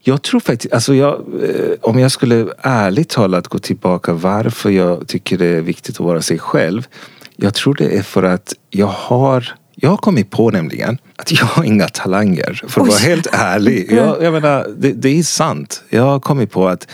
jag 0.00 0.22
tror 0.22 0.40
faktiskt, 0.40 0.74
alltså 0.74 0.94
jag, 0.94 1.14
eh, 1.14 1.76
om 1.80 1.98
jag 1.98 2.10
skulle 2.10 2.48
ärligt 2.62 3.08
talat 3.08 3.48
gå 3.48 3.58
tillbaka 3.58 4.12
varför 4.12 4.70
jag 4.70 5.08
tycker 5.08 5.38
det 5.38 5.46
är 5.46 5.60
viktigt 5.60 5.94
att 5.94 6.06
vara 6.06 6.22
sig 6.22 6.38
själv. 6.38 6.86
Jag 7.36 7.54
tror 7.54 7.74
det 7.74 7.96
är 7.98 8.02
för 8.02 8.22
att 8.22 8.54
jag 8.70 8.86
har 8.86 9.54
jag 9.76 9.90
har 9.90 9.96
kommit 9.96 10.30
på 10.30 10.50
nämligen 10.50 10.98
att 11.16 11.32
jag 11.32 11.46
har 11.46 11.64
inga 11.64 11.88
talanger. 11.88 12.62
För 12.68 12.80
att 12.80 12.86
Oj. 12.86 12.90
vara 12.90 12.98
helt 12.98 13.26
ärlig. 13.32 13.86
Jag, 13.92 14.22
jag 14.22 14.32
menar, 14.32 14.66
det, 14.76 14.92
det, 14.92 15.18
är 15.18 15.22
sant. 15.22 15.82
Jag 15.88 16.02
har 16.02 16.20
kommit 16.20 16.50
på 16.50 16.68
att 16.68 16.88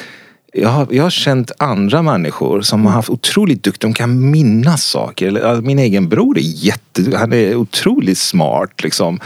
jag 0.53 0.69
har, 0.69 0.87
jag 0.91 1.03
har 1.03 1.11
känt 1.11 1.53
andra 1.59 2.03
människor 2.03 2.61
som 2.61 2.87
har 2.87 2.93
haft 2.93 3.11
otroligt 3.11 3.63
duktiga, 3.63 3.89
de 3.89 3.95
kan 3.95 4.31
minnas 4.31 4.85
saker. 4.85 5.61
Min 5.61 5.79
egen 5.79 6.09
bror 6.09 6.39
är 6.39 6.43
jätte, 6.43 7.17
han 7.17 7.33
är 7.33 7.57
otroligt 7.57 8.19
smart 8.19 8.83
liksom. 8.83 9.21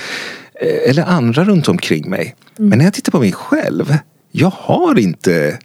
Eh, 0.60 0.90
eller 0.90 1.02
andra 1.02 1.44
runt 1.44 1.68
omkring 1.68 2.10
mig. 2.10 2.37
Mm. 2.58 2.68
Men 2.68 2.78
när 2.78 2.84
jag 2.84 2.94
tittar 2.94 3.12
på 3.12 3.18
mig 3.18 3.32
själv, 3.32 3.96
jag 4.32 4.52
har 4.56 4.98
inte... 4.98 5.58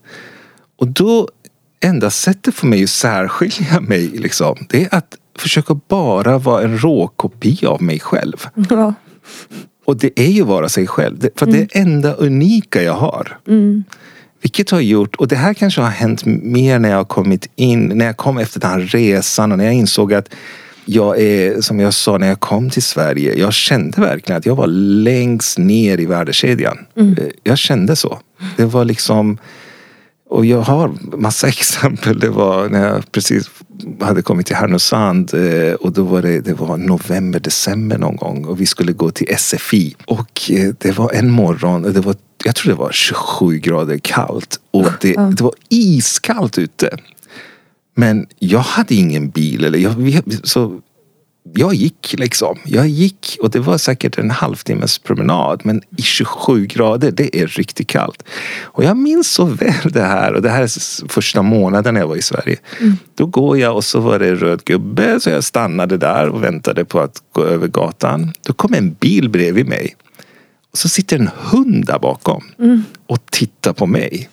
Och 0.77 0.87
då, 0.87 1.29
enda 1.79 2.09
sättet 2.09 2.55
för 2.55 2.67
mig 2.67 2.83
att 2.83 2.89
särskilja 2.89 3.81
mig, 3.81 4.07
liksom, 4.07 4.57
det 4.69 4.83
är 4.83 4.95
att 4.95 5.15
försöka 5.37 5.79
bara 5.87 6.37
vara 6.37 6.63
en 6.63 6.77
råkopia 6.77 7.69
av 7.69 7.81
mig 7.81 7.99
själv. 7.99 8.47
Ja. 8.69 8.93
Och 9.85 9.97
det 9.97 10.19
är 10.19 10.31
ju 10.31 10.43
vara 10.43 10.69
sig 10.69 10.87
själv. 10.87 11.29
För 11.35 11.45
mm. 11.45 11.53
det 11.53 11.61
är 11.61 11.67
det 11.73 11.79
enda 11.79 12.13
unika 12.13 12.83
jag 12.83 12.93
har. 12.93 13.39
Mm. 13.47 13.83
Vilket 14.41 14.69
har 14.69 14.79
gjort, 14.79 15.15
och 15.15 15.27
det 15.27 15.35
här 15.35 15.53
kanske 15.53 15.81
har 15.81 15.89
hänt 15.89 16.25
mer 16.25 16.79
när 16.79 16.89
jag 16.89 16.97
har 16.97 17.05
kommit 17.05 17.49
in, 17.55 17.91
när 17.95 18.05
jag 18.05 18.17
kom 18.17 18.37
efter 18.37 18.59
den 18.59 18.69
här 18.69 18.79
resan 18.79 19.51
och 19.51 19.57
när 19.57 19.65
jag 19.65 19.73
insåg 19.73 20.13
att 20.13 20.29
jag 20.85 21.19
är, 21.19 21.61
som 21.61 21.79
jag 21.79 21.93
sa 21.93 22.17
när 22.17 22.27
jag 22.27 22.39
kom 22.39 22.69
till 22.69 22.83
Sverige, 22.83 23.39
jag 23.39 23.53
kände 23.53 24.01
verkligen 24.01 24.37
att 24.37 24.45
jag 24.45 24.55
var 24.55 24.67
längst 25.03 25.57
ner 25.57 25.99
i 25.99 26.05
värdekedjan. 26.05 26.77
Mm. 26.95 27.13
Eh, 27.13 27.23
jag 27.43 27.57
kände 27.57 27.95
så. 27.95 28.19
Det 28.57 28.65
var 28.65 28.85
liksom 28.85 29.37
och 30.29 30.45
jag 30.45 30.61
har 30.61 30.91
massa 31.17 31.47
exempel. 31.57 32.19
Det 32.19 32.29
var 32.29 32.69
när 32.69 32.87
jag 32.87 33.11
precis 33.11 33.49
hade 33.99 34.21
kommit 34.21 34.47
till 34.47 34.55
Härnösand 34.55 35.31
och 35.79 35.91
då 35.91 36.03
var 36.03 36.21
det, 36.21 36.39
det 36.39 36.53
var 36.53 36.77
november, 36.77 37.39
december 37.39 37.97
någon 37.97 38.15
gång 38.15 38.45
och 38.45 38.61
vi 38.61 38.65
skulle 38.65 38.91
gå 38.91 39.11
till 39.11 39.37
SFI. 39.37 39.95
Och 40.05 40.51
eh, 40.51 40.73
det 40.77 40.97
var 40.97 41.11
en 41.13 41.31
morgon, 41.31 41.81
det 41.81 42.01
var, 42.01 42.15
jag 42.43 42.55
tror 42.55 42.73
det 42.73 42.79
var 42.79 42.91
27 42.91 43.59
grader 43.59 43.97
kallt 43.97 44.59
och 44.71 44.91
det, 45.01 45.13
det 45.13 45.41
var 45.41 45.53
iskallt 45.69 46.57
ute. 46.57 46.97
Men 47.95 48.27
jag 48.39 48.59
hade 48.59 48.95
ingen 48.95 49.29
bil. 49.29 49.65
Eller 49.65 49.79
jag, 49.79 50.23
så 50.43 50.79
jag 51.53 51.73
gick 51.73 52.15
liksom. 52.17 52.57
Jag 52.65 52.87
gick 52.87 53.37
och 53.41 53.49
det 53.49 53.59
var 53.59 53.77
säkert 53.77 54.17
en 54.17 54.31
halvtimmes 54.31 54.99
promenad. 54.99 55.61
Men 55.63 55.81
i 55.97 56.01
27 56.01 56.65
grader, 56.65 57.11
det 57.11 57.41
är 57.41 57.47
riktigt 57.47 57.87
kallt. 57.87 58.23
Och 58.61 58.83
jag 58.83 58.97
minns 58.97 59.31
så 59.31 59.45
väl 59.45 59.91
det 59.91 60.01
här. 60.03 60.33
Och 60.33 60.41
det 60.41 60.49
här 60.49 60.61
är 60.61 61.07
första 61.09 61.41
månaden 61.41 61.95
jag 61.95 62.07
var 62.07 62.15
i 62.15 62.21
Sverige. 62.21 62.57
Mm. 62.79 62.97
Då 63.15 63.25
går 63.25 63.57
jag 63.57 63.75
och 63.75 63.83
så 63.83 63.99
var 63.99 64.19
det 64.19 64.35
röd 64.35 64.63
gubbe. 64.65 65.19
Så 65.19 65.29
jag 65.29 65.43
stannade 65.43 65.97
där 65.97 66.29
och 66.29 66.43
väntade 66.43 66.85
på 66.85 66.99
att 66.99 67.23
gå 67.31 67.43
över 67.43 67.67
gatan. 67.67 68.33
Då 68.41 68.53
kom 68.53 68.73
en 68.73 68.93
bil 68.93 69.29
bredvid 69.29 69.67
mig. 69.67 69.95
Så 70.73 70.89
sitter 70.89 71.19
en 71.19 71.29
hund 71.37 71.85
där 71.85 71.99
bakom. 71.99 72.43
Mm. 72.59 72.83
Och 73.07 73.25
tittar 73.31 73.73
på 73.73 73.85
mig. 73.85 74.29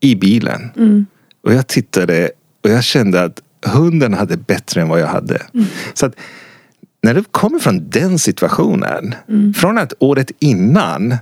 I 0.00 0.14
bilen. 0.14 0.70
Mm. 0.76 1.06
Och 1.42 1.54
jag 1.54 1.66
tittade 1.66 2.30
och 2.64 2.70
jag 2.70 2.84
kände 2.84 3.22
att 3.22 3.42
hunden 3.66 4.14
hade 4.14 4.36
bättre 4.36 4.80
än 4.82 4.88
vad 4.88 5.00
jag 5.00 5.06
hade. 5.06 5.42
Mm. 5.54 5.66
Så 5.94 6.06
att 6.06 6.14
när 7.02 7.14
du 7.14 7.24
kommer 7.24 7.58
från 7.58 7.90
den 7.90 8.18
situationen, 8.18 9.14
mm. 9.28 9.54
från 9.54 9.78
att 9.78 9.92
året 9.98 10.30
innan 10.38 11.16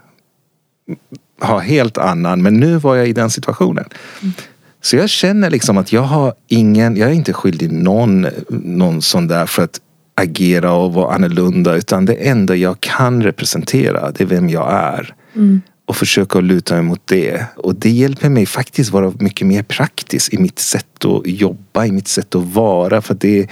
ha 1.40 1.59
helt 1.59 1.98
annan, 1.98 2.42
men 2.42 2.55
nu 2.55 2.77
var 2.77 2.96
jag 2.96 3.09
i 3.09 3.12
den 3.12 3.31
situationen. 3.31 3.85
Mm. 4.22 4.33
Så 4.81 4.96
jag 4.96 5.11
känner 5.11 5.51
liksom 5.51 5.79
att 5.79 5.92
jag 5.92 6.03
har 6.03 6.35
ingen, 6.46 6.96
jag 6.96 7.09
är 7.09 7.12
inte 7.12 7.33
skyldig 7.33 7.72
någon, 7.72 8.27
någon 8.48 9.03
sån 9.03 9.27
där 9.27 9.46
för 9.46 9.62
att 9.62 9.81
agera 10.19 10.73
och 10.73 10.93
vara 10.93 11.15
annorlunda. 11.15 11.77
Utan 11.77 12.05
det 12.05 12.15
enda 12.15 12.57
jag 12.57 12.81
kan 12.81 13.23
representera, 13.23 14.11
det 14.11 14.25
är 14.25 14.27
vem 14.27 14.49
jag 14.49 14.73
är. 14.73 15.15
Mm 15.37 15.61
och 15.89 15.97
försöka 15.97 16.41
luta 16.41 16.75
mig 16.75 16.83
mot 16.83 17.07
det. 17.07 17.47
Och 17.57 17.75
det 17.75 17.91
hjälper 17.91 18.29
mig 18.29 18.47
faktiskt 18.47 18.91
vara 18.91 19.13
mycket 19.19 19.47
mer 19.47 19.63
praktisk 19.63 20.35
i 20.35 20.39
mitt 20.39 20.59
sätt 20.59 21.05
att 21.05 21.23
jobba, 21.25 21.87
i 21.87 21.93
mitt 21.93 22.09
sätt 22.09 22.35
att 22.35 22.45
vara. 22.45 23.03
För 23.03 23.15
det, 23.15 23.49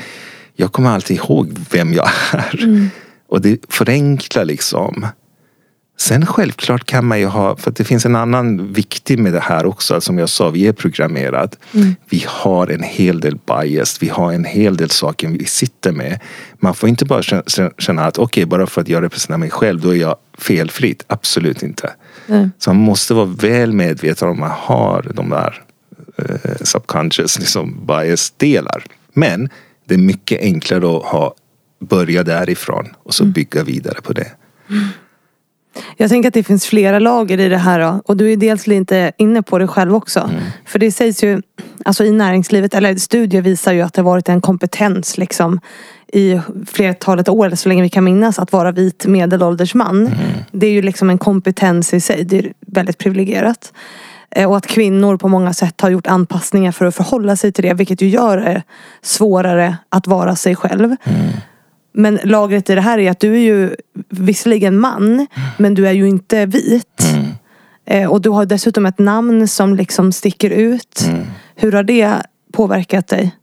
jag 0.55 0.73
kommer 0.73 0.91
alltid 0.91 1.17
ihåg 1.17 1.59
vem 1.71 1.93
jag 1.95 2.09
är. 2.33 2.65
Mm. 2.65 2.89
Och 3.29 3.41
det 3.41 3.61
förenklar 3.69 4.45
liksom. 4.45 5.07
Sen 5.99 6.27
självklart 6.27 6.85
kan 6.85 7.07
man 7.07 7.21
ju 7.21 7.27
ha, 7.27 7.57
för 7.57 7.71
det 7.71 7.85
finns 7.85 8.07
en 8.07 8.17
annan 8.17 8.73
viktig 8.73 9.19
med 9.19 9.33
det 9.33 9.41
här 9.41 9.67
också. 9.67 10.01
Som 10.01 10.19
jag 10.19 10.29
sa, 10.29 10.51
vi 10.51 10.67
är 10.67 10.73
programmerad. 10.73 11.57
Mm. 11.73 11.95
Vi 12.09 12.25
har 12.27 12.67
en 12.67 12.83
hel 12.83 13.21
del 13.21 13.39
bias. 13.47 14.03
Vi 14.03 14.09
har 14.09 14.33
en 14.33 14.45
hel 14.45 14.77
del 14.77 14.91
saker 14.91 15.29
vi 15.29 15.45
sitter 15.45 15.93
med. 15.93 16.21
Man 16.59 16.75
får 16.75 16.89
inte 16.89 17.05
bara 17.05 17.23
känna 17.79 18.05
att 18.05 18.19
okej, 18.19 18.45
okay, 18.45 18.45
bara 18.45 18.67
för 18.67 18.81
att 18.81 18.89
jag 18.89 19.03
representerar 19.03 19.39
mig 19.39 19.51
själv, 19.51 19.81
då 19.81 19.95
är 19.95 20.01
jag 20.01 20.17
felfritt. 20.39 21.05
Absolut 21.07 21.63
inte. 21.63 21.91
Mm. 22.29 22.51
Så 22.59 22.71
man 22.71 22.83
måste 22.83 23.15
vara 23.15 23.27
väl 23.27 23.73
medveten 23.73 24.29
om 24.29 24.35
att 24.35 24.39
man 24.39 24.59
har 24.59 25.11
de 25.15 25.31
där 25.31 25.63
eh, 26.19 26.57
subconscious 26.61 27.39
liksom 27.39 27.87
bias-delar. 27.87 28.85
Men 29.13 29.49
det 29.85 29.95
är 29.95 29.99
mycket 29.99 30.41
enklare 30.41 30.97
att 30.97 31.05
ha, 31.05 31.35
börja 31.81 32.23
därifrån 32.23 32.87
och 33.03 33.15
så 33.15 33.23
mm. 33.23 33.33
bygga 33.33 33.65
vidare 33.65 34.01
på 34.03 34.13
det. 34.13 34.31
Jag 35.97 36.11
tänker 36.11 36.29
att 36.29 36.35
det 36.35 36.43
finns 36.43 36.67
flera 36.67 36.99
lager 36.99 37.41
i 37.41 37.49
det 37.49 37.59
här. 37.59 37.81
Då. 37.81 38.03
Och 38.05 38.17
du 38.17 38.33
är 38.33 38.37
dels 38.37 38.67
lite 38.67 39.12
inne 39.19 39.43
på 39.43 39.59
det 39.59 39.67
själv 39.67 39.95
också. 39.95 40.21
Mm. 40.21 40.43
För 40.65 40.79
det 40.79 40.93
sägs 40.93 41.25
ju, 41.25 41.43
alltså 41.85 42.05
i 42.05 42.11
näringslivet, 42.11 42.75
eller 42.75 42.97
studier 42.97 43.43
visar 43.43 43.73
ju 43.73 43.83
att 43.83 43.95
det 43.95 44.03
har 44.03 44.11
varit 44.11 44.29
en 44.29 44.41
kompetens 44.41 45.19
liksom 45.19 45.61
i 46.12 46.41
flertalet 46.67 47.29
år, 47.29 47.51
så 47.55 47.69
länge 47.69 47.83
vi 47.83 47.89
kan 47.89 48.05
minnas, 48.05 48.39
att 48.39 48.53
vara 48.53 48.73
vit 48.73 49.07
medelålders 49.07 49.75
man. 49.75 50.07
Mm. 50.07 50.19
Det 50.53 50.67
är 50.67 50.71
ju 50.71 50.83
liksom 50.83 51.11
en 51.11 51.19
kompetens 51.19 51.95
i 51.95 52.01
sig. 52.01 52.25
Det 52.25 52.39
är 52.39 52.53
väldigt 52.61 52.99
privilegierat. 52.99 53.73
Eh, 54.31 54.51
och 54.51 54.57
att 54.57 54.67
kvinnor 54.67 55.17
på 55.17 55.29
många 55.29 55.55
sätt 55.55 55.81
har 55.81 55.91
gjort 55.91 56.07
anpassningar 56.07 56.73
för 56.73 56.85
att 56.85 56.95
förhålla 56.95 57.37
sig 57.37 57.53
till 57.53 57.65
det. 57.65 57.75
Vilket 57.75 58.03
ju 58.03 58.09
gör 58.09 58.37
det 58.37 58.62
svårare 59.03 59.77
att 59.89 60.07
vara 60.07 60.37
sig 60.37 60.57
själv. 60.57 60.97
Mm. 61.05 61.29
Men 61.99 62.19
lagret 62.25 62.71
i 62.71 62.75
det 62.75 62.81
här 62.81 62.99
är 62.99 63.11
att 63.11 63.21
du 63.21 63.35
är 63.35 63.41
ju 63.41 63.77
visserligen 64.09 64.79
man, 64.79 65.13
mm. 65.13 65.27
men 65.59 65.75
du 65.75 65.89
är 65.89 65.93
ju 65.93 66.09
inte 66.09 66.47
vit. 66.47 67.03
Mm. 67.15 67.27
Eh, 67.87 68.11
och 68.11 68.21
du 68.21 68.31
har 68.31 68.47
dessutom 68.47 68.87
ett 68.87 68.99
namn 68.99 69.49
som 69.49 69.75
liksom 69.75 70.13
sticker 70.13 70.51
ut. 70.51 71.05
Mm. 71.09 71.27
Hur 71.55 71.73
har 71.73 71.83
det 71.83 72.23
påverkat 72.53 73.09
dig? 73.09 73.37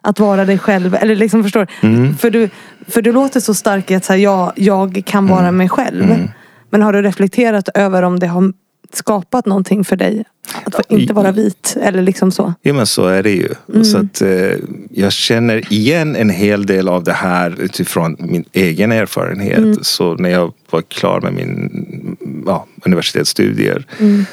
Att 0.00 0.20
vara 0.20 0.44
dig 0.44 0.58
själv, 0.58 0.94
eller 0.94 1.16
liksom 1.16 1.42
förstår 1.42 1.66
mm. 1.80 2.16
för, 2.16 2.30
du, 2.30 2.50
för 2.88 3.02
du 3.02 3.12
låter 3.12 3.40
så 3.40 3.54
stark 3.54 3.90
i 3.90 3.94
att 3.94 4.04
säga 4.04 4.18
ja, 4.18 4.52
jag 4.56 5.02
kan 5.06 5.26
vara 5.26 5.40
mm. 5.40 5.56
mig 5.56 5.68
själv. 5.68 6.04
Mm. 6.04 6.30
Men 6.70 6.82
har 6.82 6.92
du 6.92 7.02
reflekterat 7.02 7.68
över 7.74 8.02
om 8.02 8.18
det 8.18 8.26
har 8.26 8.52
skapat 8.94 9.46
någonting 9.46 9.84
för 9.84 9.96
dig? 9.96 10.24
Att 10.64 10.90
inte 10.92 11.14
vara 11.14 11.32
vit 11.32 11.76
eller 11.80 12.02
liksom 12.02 12.32
så? 12.32 12.54
Ja 12.62 12.72
men 12.72 12.86
så 12.86 13.06
är 13.06 13.22
det 13.22 13.30
ju. 13.30 13.48
Mm. 13.68 13.84
Så 13.84 13.98
att, 13.98 14.22
eh, 14.22 14.52
jag 14.90 15.12
känner 15.12 15.72
igen 15.72 16.16
en 16.16 16.30
hel 16.30 16.66
del 16.66 16.88
av 16.88 17.04
det 17.04 17.12
här 17.12 17.60
utifrån 17.60 18.16
min 18.18 18.44
egen 18.52 18.92
erfarenhet. 18.92 19.58
Mm. 19.58 19.78
Så 19.82 20.14
när 20.14 20.30
jag 20.30 20.52
var 20.70 20.82
klar 20.82 21.20
med 21.20 21.32
min 21.32 22.16
ja, 22.46 22.66
universitetsstudier 22.84 23.86
mm. 23.98 24.24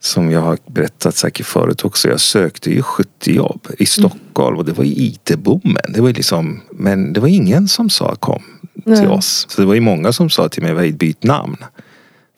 Som 0.00 0.30
jag 0.30 0.40
har 0.40 0.58
berättat 0.66 1.16
säkert 1.16 1.46
förut 1.46 1.84
också. 1.84 2.08
Jag 2.08 2.20
sökte 2.20 2.70
ju 2.70 2.82
70 2.82 3.32
jobb 3.32 3.68
i 3.78 3.86
Stockholm 3.86 4.58
och 4.58 4.64
det 4.64 4.72
var 4.72 4.84
i 4.84 5.06
IT-boomen. 5.06 5.92
Det 5.94 6.00
var 6.00 6.12
liksom, 6.12 6.60
men 6.70 7.12
det 7.12 7.20
var 7.20 7.28
ingen 7.28 7.68
som 7.68 7.90
sa 7.90 8.14
kom 8.14 8.42
till 8.84 9.08
oss. 9.08 9.46
Så 9.48 9.60
det 9.60 9.66
var 9.66 9.74
ju 9.74 9.80
många 9.80 10.12
som 10.12 10.30
sa 10.30 10.48
till 10.48 10.62
mig, 10.62 10.92
byt 10.92 11.22
namn. 11.22 11.56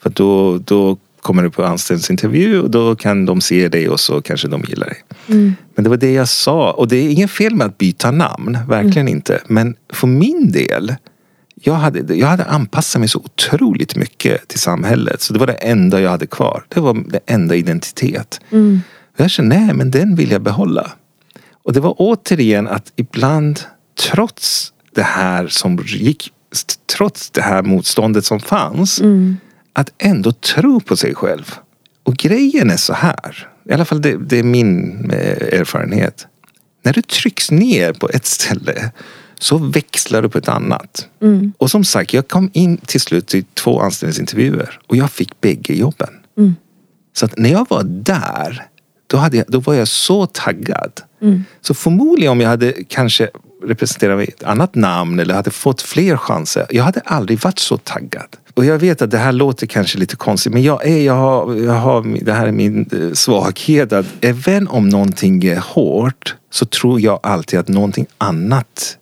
För 0.02 0.10
då, 0.10 0.58
då 0.58 0.96
kommer 1.26 1.42
du 1.42 1.50
på 1.50 1.64
anställningsintervju 1.64 2.60
och 2.60 2.70
då 2.70 2.96
kan 2.96 3.26
de 3.26 3.40
se 3.40 3.68
dig 3.68 3.88
och 3.88 4.00
så 4.00 4.22
kanske 4.22 4.48
de 4.48 4.62
gillar 4.68 4.86
dig. 4.86 4.96
Mm. 5.28 5.54
Men 5.74 5.84
det 5.84 5.90
var 5.90 5.96
det 5.96 6.12
jag 6.12 6.28
sa 6.28 6.72
och 6.72 6.88
det 6.88 6.96
är 6.96 7.10
inget 7.10 7.30
fel 7.30 7.54
med 7.54 7.66
att 7.66 7.78
byta 7.78 8.10
namn, 8.10 8.58
verkligen 8.68 9.08
mm. 9.08 9.16
inte. 9.16 9.40
Men 9.46 9.74
för 9.92 10.06
min 10.06 10.52
del, 10.52 10.94
jag 11.54 11.74
hade, 11.74 12.14
jag 12.14 12.26
hade 12.26 12.44
anpassat 12.44 13.00
mig 13.00 13.08
så 13.08 13.18
otroligt 13.18 13.96
mycket 13.96 14.48
till 14.48 14.60
samhället 14.60 15.20
så 15.20 15.32
det 15.32 15.38
var 15.38 15.46
det 15.46 15.52
enda 15.52 16.00
jag 16.00 16.10
hade 16.10 16.26
kvar. 16.26 16.64
Det 16.68 16.80
var 16.80 17.04
det 17.08 17.20
enda 17.26 17.54
identitet. 17.54 18.40
Mm. 18.50 18.80
Jag 19.16 19.30
kände, 19.30 19.56
nej 19.56 19.74
men 19.74 19.90
den 19.90 20.16
vill 20.16 20.30
jag 20.30 20.42
behålla. 20.42 20.90
Och 21.64 21.72
det 21.72 21.80
var 21.80 21.94
återigen 21.98 22.68
att 22.68 22.92
ibland, 22.96 23.60
trots 24.12 24.72
det 24.94 25.02
här 25.02 25.46
som 25.46 25.78
gick, 25.86 26.32
trots 26.96 27.30
det 27.30 27.42
här 27.42 27.62
motståndet 27.62 28.24
som 28.24 28.40
fanns 28.40 29.00
mm 29.00 29.36
att 29.78 29.92
ändå 29.98 30.32
tro 30.32 30.80
på 30.80 30.96
sig 30.96 31.14
själv. 31.14 31.54
Och 32.02 32.16
grejen 32.16 32.70
är 32.70 32.76
så 32.76 32.92
här, 32.92 33.48
i 33.68 33.72
alla 33.72 33.84
fall 33.84 34.02
det, 34.02 34.16
det 34.16 34.38
är 34.38 34.42
min 34.42 35.10
eh, 35.10 35.58
erfarenhet. 35.60 36.26
När 36.82 36.92
du 36.92 37.02
trycks 37.02 37.50
ner 37.50 37.92
på 37.92 38.08
ett 38.08 38.26
ställe 38.26 38.90
så 39.38 39.58
växlar 39.58 40.22
du 40.22 40.28
på 40.28 40.38
ett 40.38 40.48
annat. 40.48 41.08
Mm. 41.22 41.52
Och 41.58 41.70
som 41.70 41.84
sagt, 41.84 42.12
jag 42.12 42.28
kom 42.28 42.50
in 42.52 42.76
till 42.76 43.00
slut 43.00 43.26
till 43.26 43.44
två 43.54 43.80
anställningsintervjuer 43.80 44.80
och 44.86 44.96
jag 44.96 45.10
fick 45.10 45.40
bägge 45.40 45.74
jobben. 45.74 46.10
Mm. 46.38 46.54
Så 47.12 47.28
när 47.36 47.50
jag 47.50 47.66
var 47.70 47.82
där, 47.84 48.66
då, 49.06 49.16
hade 49.16 49.36
jag, 49.36 49.46
då 49.48 49.60
var 49.60 49.74
jag 49.74 49.88
så 49.88 50.26
taggad. 50.26 50.92
Mm. 51.22 51.44
Så 51.60 51.74
förmodligen 51.74 52.32
om 52.32 52.40
jag 52.40 52.48
hade 52.48 52.72
kanske 52.88 53.30
representerat 53.64 54.28
ett 54.28 54.42
annat 54.42 54.74
namn 54.74 55.20
eller 55.20 55.34
hade 55.34 55.50
fått 55.50 55.82
fler 55.82 56.16
chanser. 56.16 56.66
Jag 56.70 56.84
hade 56.84 57.00
aldrig 57.00 57.42
varit 57.42 57.58
så 57.58 57.76
taggad. 57.76 58.36
Och 58.54 58.64
jag 58.64 58.78
vet 58.78 59.02
att 59.02 59.10
det 59.10 59.18
här 59.18 59.32
låter 59.32 59.66
kanske 59.66 59.98
lite 59.98 60.16
konstigt 60.16 60.52
men 60.52 60.62
jag, 60.62 60.86
är, 60.86 61.04
jag, 61.04 61.14
har, 61.14 61.54
jag 61.54 61.72
har, 61.72 62.24
det 62.24 62.32
här 62.32 62.46
är 62.46 62.52
min 62.52 62.88
eh, 62.92 63.12
svaghet 63.12 63.92
att 63.92 64.06
även 64.20 64.68
om 64.68 64.88
någonting 64.88 65.44
är 65.44 65.56
hårt 65.56 66.34
så 66.50 66.66
tror 66.66 67.00
jag 67.00 67.20
alltid 67.22 67.58
att 67.58 67.68
någonting 67.68 68.06
annat 68.18 68.98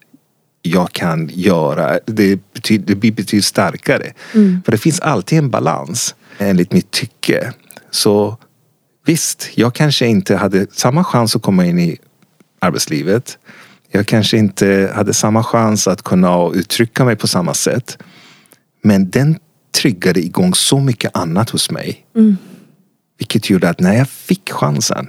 jag 0.62 0.92
kan 0.92 1.30
göra, 1.32 1.98
det, 2.06 2.52
betyder, 2.52 2.86
det 2.86 2.94
blir 2.94 3.12
betydligt 3.12 3.44
starkare. 3.44 4.12
Mm. 4.34 4.62
För 4.64 4.72
det 4.72 4.78
finns 4.78 5.00
alltid 5.00 5.38
en 5.38 5.50
balans 5.50 6.14
enligt 6.38 6.72
mitt 6.72 6.90
tycke. 6.90 7.52
Så 7.90 8.36
visst, 9.06 9.48
jag 9.54 9.74
kanske 9.74 10.06
inte 10.06 10.36
hade 10.36 10.66
samma 10.72 11.04
chans 11.04 11.36
att 11.36 11.42
komma 11.42 11.66
in 11.66 11.78
i 11.78 11.98
arbetslivet. 12.58 13.38
Jag 13.94 14.06
kanske 14.06 14.36
inte 14.36 14.92
hade 14.94 15.14
samma 15.14 15.42
chans 15.42 15.88
att 15.88 16.02
kunna 16.02 16.50
uttrycka 16.54 17.04
mig 17.04 17.16
på 17.16 17.28
samma 17.28 17.54
sätt. 17.54 17.98
Men 18.82 19.10
den 19.10 19.38
triggade 19.82 20.20
igång 20.20 20.54
så 20.54 20.80
mycket 20.80 21.16
annat 21.16 21.50
hos 21.50 21.70
mig. 21.70 22.06
Mm. 22.16 22.36
Vilket 23.18 23.50
gjorde 23.50 23.68
att 23.68 23.80
när 23.80 23.94
jag 23.94 24.08
fick 24.08 24.52
chansen 24.52 25.06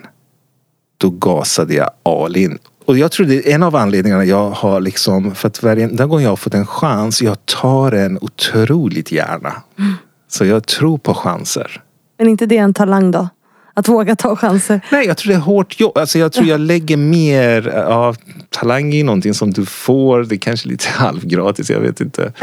då 0.97 1.09
gasade 1.09 1.73
jag 1.73 1.89
all 2.03 2.37
in. 2.37 2.57
Och 2.85 2.97
jag 2.97 3.11
tror 3.11 3.25
det 3.25 3.49
är 3.49 3.55
en 3.55 3.63
av 3.63 3.75
anledningarna 3.75 4.25
jag 4.25 4.49
har 4.49 4.79
liksom, 4.81 5.35
för 5.35 5.47
att 5.47 5.63
varje 5.63 5.87
gång 5.87 6.21
jag 6.21 6.29
har 6.29 6.35
fått 6.35 6.53
en 6.53 6.67
chans, 6.67 7.21
jag 7.21 7.45
tar 7.45 7.91
den 7.91 8.17
otroligt 8.21 9.11
gärna. 9.11 9.63
Mm. 9.79 9.93
Så 10.27 10.45
jag 10.45 10.67
tror 10.67 10.97
på 10.97 11.13
chanser. 11.13 11.81
Men 12.17 12.27
inte 12.27 12.45
det 12.45 12.57
en 12.57 12.73
talang 12.73 13.11
då? 13.11 13.29
Att 13.77 13.87
våga 13.87 14.15
ta 14.15 14.35
chanser? 14.35 14.81
Nej, 14.91 15.07
jag 15.07 15.17
tror 15.17 15.29
det 15.29 15.35
är 15.35 15.41
hårt 15.41 15.79
jobb. 15.79 15.97
Alltså 15.97 16.19
jag 16.19 16.33
tror 16.33 16.47
jag 16.47 16.59
lägger 16.59 16.97
mer 16.97 17.67
av 17.77 18.17
talang 18.49 18.93
i 18.93 19.03
någonting 19.03 19.33
som 19.33 19.51
du 19.51 19.65
får. 19.65 20.23
Det 20.23 20.35
är 20.35 20.37
kanske 20.37 20.67
lite 20.67 20.87
halvgratis, 20.93 21.69
jag 21.69 21.79
vet 21.79 22.01
inte. 22.01 22.33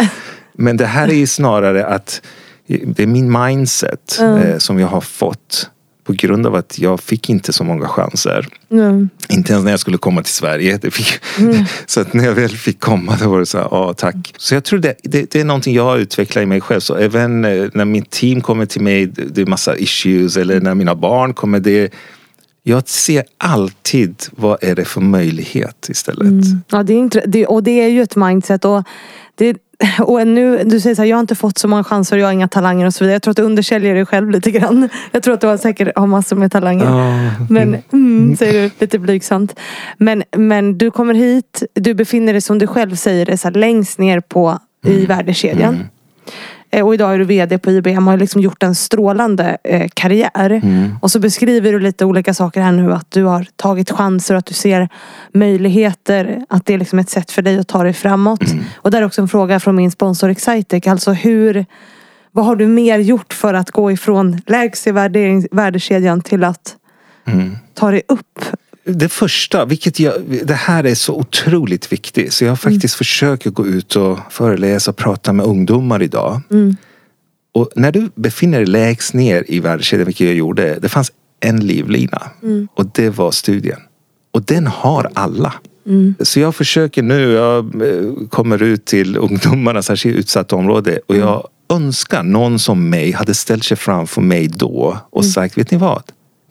Men 0.52 0.76
det 0.76 0.86
här 0.86 1.08
är 1.08 1.14
ju 1.14 1.26
snarare 1.26 1.86
att 1.86 2.22
det 2.66 3.02
är 3.02 3.06
min 3.06 3.42
mindset 3.42 4.18
mm. 4.20 4.60
som 4.60 4.78
jag 4.78 4.88
har 4.88 5.00
fått 5.00 5.70
på 6.04 6.12
grund 6.12 6.46
av 6.46 6.54
att 6.54 6.78
jag 6.78 7.00
fick 7.00 7.30
inte 7.30 7.52
så 7.52 7.64
många 7.64 7.88
chanser. 7.88 8.46
Mm. 8.70 9.08
Inte 9.28 9.52
ens 9.52 9.64
när 9.64 9.70
jag 9.70 9.80
skulle 9.80 9.98
komma 9.98 10.22
till 10.22 10.32
Sverige. 10.32 10.80
Mm. 11.38 11.64
så 11.86 12.00
att 12.00 12.14
när 12.14 12.24
jag 12.24 12.32
väl 12.32 12.48
fick 12.48 12.80
komma 12.80 13.16
då 13.20 13.30
var 13.30 13.38
det 13.38 13.46
så 13.46 13.58
här, 13.58 13.68
ja 13.70 13.94
tack. 13.94 14.34
Så 14.36 14.54
jag 14.54 14.64
tror 14.64 14.78
det, 14.78 14.94
det, 15.02 15.30
det, 15.30 15.40
är 15.40 15.44
någonting 15.44 15.74
jag 15.74 15.84
har 15.84 15.98
utvecklat 15.98 16.42
i 16.42 16.46
mig 16.46 16.60
själv. 16.60 16.80
Så 16.80 16.96
även 16.96 17.44
eh, 17.44 17.68
när 17.74 17.84
mitt 17.84 18.10
team 18.10 18.40
kommer 18.40 18.66
till 18.66 18.82
mig, 18.82 19.06
det 19.06 19.42
är 19.42 19.46
massa 19.46 19.76
issues 19.76 20.36
eller 20.36 20.60
när 20.60 20.74
mina 20.74 20.94
barn 20.94 21.34
kommer. 21.34 21.60
Det, 21.60 21.92
jag 22.62 22.88
ser 22.88 23.24
alltid 23.38 24.14
vad 24.30 24.64
är 24.64 24.74
det 24.74 24.84
för 24.84 25.00
möjlighet 25.00 25.88
istället. 25.88 26.22
Mm. 26.22 26.42
Ja, 26.70 26.82
det 26.82 26.94
är, 26.94 27.26
det, 27.26 27.46
och 27.46 27.62
det 27.62 27.80
är 27.80 27.88
ju 27.88 28.02
ett 28.02 28.16
mindset. 28.16 28.64
Och 28.64 28.84
det, 29.34 29.56
och 30.00 30.26
nu, 30.26 30.64
du 30.64 30.80
säger 30.80 30.96
så 30.96 31.02
här, 31.02 31.08
jag 31.08 31.16
har 31.16 31.20
inte 31.20 31.34
fått 31.34 31.58
så 31.58 31.68
många 31.68 31.84
chanser 31.84 32.16
jag 32.16 32.26
har 32.26 32.32
inga 32.32 32.48
talanger 32.48 32.86
och 32.86 32.94
så 32.94 33.04
vidare. 33.04 33.14
Jag 33.14 33.22
tror 33.22 33.30
att 33.30 33.36
du 33.36 33.42
undersäljer 33.42 33.94
dig 33.94 34.06
själv 34.06 34.30
lite 34.30 34.50
grann. 34.50 34.88
Jag 35.12 35.22
tror 35.22 35.34
att 35.34 35.40
du 35.40 35.46
har 35.46 35.56
säkert 35.56 35.96
har 35.96 36.06
massor 36.06 36.36
med 36.36 36.52
talanger. 36.52 36.86
Oh. 36.86 37.50
Men, 37.50 37.76
mm, 37.92 38.36
säger 38.36 38.62
du 38.62 38.70
lite 38.78 38.98
blygsamt. 38.98 39.58
Men, 39.98 40.22
men 40.36 40.78
du 40.78 40.90
kommer 40.90 41.14
hit, 41.14 41.62
du 41.74 41.94
befinner 41.94 42.32
dig 42.32 42.42
som 42.42 42.58
du 42.58 42.66
själv 42.66 42.94
säger 42.94 43.26
det, 43.26 43.38
så 43.38 43.48
här, 43.48 43.54
längst 43.54 43.98
ner 43.98 44.20
på 44.20 44.58
i 44.84 44.94
mm. 44.94 45.06
värdekedjan. 45.06 45.74
Mm. 45.74 45.86
Eh, 46.72 46.86
och 46.86 46.94
idag 46.94 47.14
är 47.14 47.18
du 47.18 47.24
VD 47.24 47.58
på 47.58 47.70
IBM 47.70 48.06
och 48.06 48.12
har 48.12 48.18
liksom 48.18 48.40
gjort 48.40 48.62
en 48.62 48.74
strålande 48.74 49.56
eh, 49.64 49.88
karriär. 49.94 50.50
Mm. 50.50 50.96
Och 51.00 51.10
så 51.10 51.18
beskriver 51.18 51.72
du 51.72 51.78
lite 51.78 52.04
olika 52.04 52.34
saker 52.34 52.60
här 52.60 52.72
nu. 52.72 52.92
Att 52.92 53.10
du 53.10 53.24
har 53.24 53.46
tagit 53.56 53.90
chanser 53.90 54.34
och 54.34 54.38
att 54.38 54.46
du 54.46 54.54
ser 54.54 54.88
möjligheter. 55.32 56.44
Att 56.48 56.66
det 56.66 56.74
är 56.74 56.78
liksom 56.78 56.98
ett 56.98 57.10
sätt 57.10 57.30
för 57.30 57.42
dig 57.42 57.58
att 57.58 57.68
ta 57.68 57.82
dig 57.82 57.92
framåt. 57.92 58.50
Mm. 58.50 58.64
Och 58.74 58.90
där 58.90 59.02
är 59.02 59.06
också 59.06 59.22
en 59.22 59.28
fråga 59.28 59.60
från 59.60 59.76
min 59.76 59.90
sponsor 59.90 60.28
Excitec. 60.28 60.86
Alltså 60.86 61.12
hur 61.12 61.66
vad 62.30 62.44
har 62.44 62.56
du 62.56 62.66
mer 62.66 62.98
gjort 62.98 63.32
för 63.32 63.54
att 63.54 63.70
gå 63.70 63.92
ifrån 63.92 64.40
lägst 64.46 64.86
i 64.86 64.90
värdekedjan 65.50 66.20
till 66.20 66.44
att 66.44 66.76
mm. 67.26 67.56
ta 67.74 67.90
dig 67.90 68.02
upp? 68.08 68.44
Det 68.84 69.08
första, 69.08 69.64
vilket 69.64 70.00
jag, 70.00 70.14
det 70.44 70.54
här 70.54 70.84
är 70.84 70.94
så 70.94 71.14
otroligt 71.14 71.92
viktigt. 71.92 72.32
Så 72.32 72.44
jag 72.44 72.60
faktiskt 72.60 72.94
mm. 72.94 72.98
försöker 72.98 73.50
gå 73.50 73.66
ut 73.66 73.96
och 73.96 74.18
föreläsa 74.30 74.90
och 74.90 74.96
prata 74.96 75.32
med 75.32 75.46
ungdomar 75.46 76.02
idag. 76.02 76.40
Mm. 76.50 76.76
Och 77.54 77.70
när 77.76 77.92
du 77.92 78.10
befinner 78.14 78.58
dig 78.58 78.66
lägst 78.66 79.14
ner 79.14 79.44
i 79.48 79.60
värdekedjan, 79.60 80.06
vilket 80.06 80.26
jag 80.26 80.36
gjorde, 80.36 80.78
det 80.78 80.88
fanns 80.88 81.12
en 81.40 81.66
livlina. 81.66 82.22
Mm. 82.42 82.68
Och 82.74 82.86
det 82.86 83.10
var 83.10 83.30
studien. 83.30 83.80
Och 84.30 84.42
den 84.42 84.66
har 84.66 85.10
alla. 85.14 85.54
Mm. 85.86 86.14
Så 86.20 86.40
jag 86.40 86.54
försöker 86.54 87.02
nu, 87.02 87.32
jag 87.32 87.82
eh, 87.82 88.28
kommer 88.28 88.62
ut 88.62 88.84
till 88.84 89.16
ungdomarna, 89.16 89.82
särskilt 89.82 90.16
utsatta 90.16 90.56
områden. 90.56 90.98
Och 91.06 91.16
jag 91.16 91.48
mm. 91.70 91.86
önskar 91.86 92.22
någon 92.22 92.58
som 92.58 92.90
mig 92.90 93.12
hade 93.12 93.34
ställt 93.34 93.64
sig 93.64 93.76
framför 93.76 94.20
mig 94.20 94.48
då 94.48 94.98
och 95.10 95.22
mm. 95.22 95.32
sagt, 95.32 95.58
vet 95.58 95.70
ni 95.70 95.78
vad? 95.78 96.02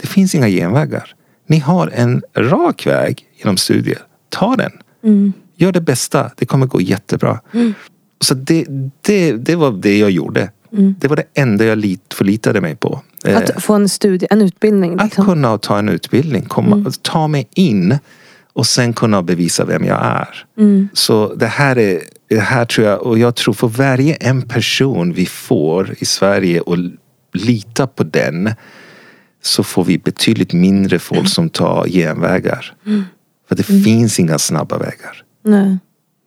Det 0.02 0.08
finns 0.08 0.36
inga 0.36 0.48
genvägar. 0.48 1.14
Ni 1.48 1.60
har 1.60 1.88
en 1.88 2.24
rak 2.36 2.88
väg 2.88 3.26
genom 3.38 3.58
studier. 3.58 4.00
Ta 4.30 4.56
den. 4.56 4.72
Mm. 5.04 5.34
Gör 5.56 5.72
det 5.72 5.82
bästa. 5.82 6.32
Det 6.36 6.46
kommer 6.46 6.66
gå 6.66 6.82
jättebra. 6.82 7.40
Mm. 7.54 7.74
Så 8.20 8.34
det, 8.34 8.66
det, 9.02 9.32
det 9.32 9.56
var 9.56 9.72
det 9.72 9.98
jag 9.98 10.12
gjorde. 10.12 10.50
Mm. 10.74 10.96
Det 11.00 11.08
var 11.08 11.16
det 11.16 11.24
enda 11.34 11.66
jag 11.66 11.78
lit, 11.78 12.14
förlitade 12.14 12.62
mig 12.62 12.76
på. 12.76 13.02
Att 13.26 13.50
eh, 13.50 13.58
få 13.58 13.74
en 13.74 13.90
studie, 13.90 14.28
en 14.30 14.42
utbildning? 14.42 14.92
Liksom. 14.92 15.24
Att 15.24 15.30
kunna 15.30 15.58
ta 15.58 15.80
en 15.80 15.90
utbildning, 15.90 16.46
komma, 16.46 16.76
mm. 16.76 16.92
ta 17.02 17.28
mig 17.28 17.48
in 17.56 17.98
och 18.54 18.68
sen 18.68 18.94
kunna 18.94 19.24
bevisa 19.24 19.66
vem 19.66 19.86
jag 19.86 20.06
är. 20.06 20.46
Mm. 20.58 20.90
Så 20.94 21.34
det 21.34 21.48
här 21.48 21.78
är, 21.78 22.02
det 22.30 22.40
här 22.40 22.66
tror 22.66 22.88
jag, 22.88 23.02
och 23.02 23.20
jag 23.20 23.36
tror 23.36 23.54
för 23.54 23.68
varje 23.68 24.14
en 24.14 24.42
person 24.42 25.14
vi 25.14 25.26
får 25.26 25.96
i 26.00 26.06
Sverige 26.06 26.62
och 26.62 26.78
lita 27.34 27.88
på 27.88 28.04
den 28.04 28.54
så 29.42 29.64
får 29.64 29.84
vi 29.84 29.98
betydligt 29.98 30.54
mindre 30.54 31.00
folk 31.00 31.30
som 31.30 31.50
tar 31.50 31.88
genvägar. 31.88 32.74
Mm. 32.86 33.04
För 33.50 33.56
det 33.56 33.70
mm. 33.70 33.84
finns 33.84 34.20
inga 34.20 34.40
snabba 34.40 34.78
vägar. 34.78 35.24
Nej. 35.44 35.78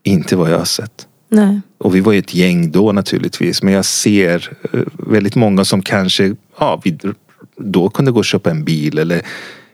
Inte 0.03 0.37
vad 0.37 0.51
jag 0.51 0.59
har 0.59 0.65
sett. 0.65 1.09
Nej. 1.29 1.61
Och 1.79 1.95
vi 1.95 2.01
var 2.01 2.13
ju 2.13 2.19
ett 2.19 2.35
gäng 2.35 2.71
då 2.71 2.93
naturligtvis. 2.93 3.63
Men 3.63 3.75
jag 3.75 3.85
ser 3.85 4.51
eh, 4.73 4.81
väldigt 4.93 5.35
många 5.35 5.65
som 5.65 5.83
kanske 5.83 6.35
ja, 6.59 6.81
vi 6.85 6.99
då 7.57 7.89
kunde 7.89 8.13
gå 8.13 8.19
och 8.19 8.25
köpa 8.25 8.51
en 8.51 8.65
bil. 8.65 8.99
Eller 8.99 9.23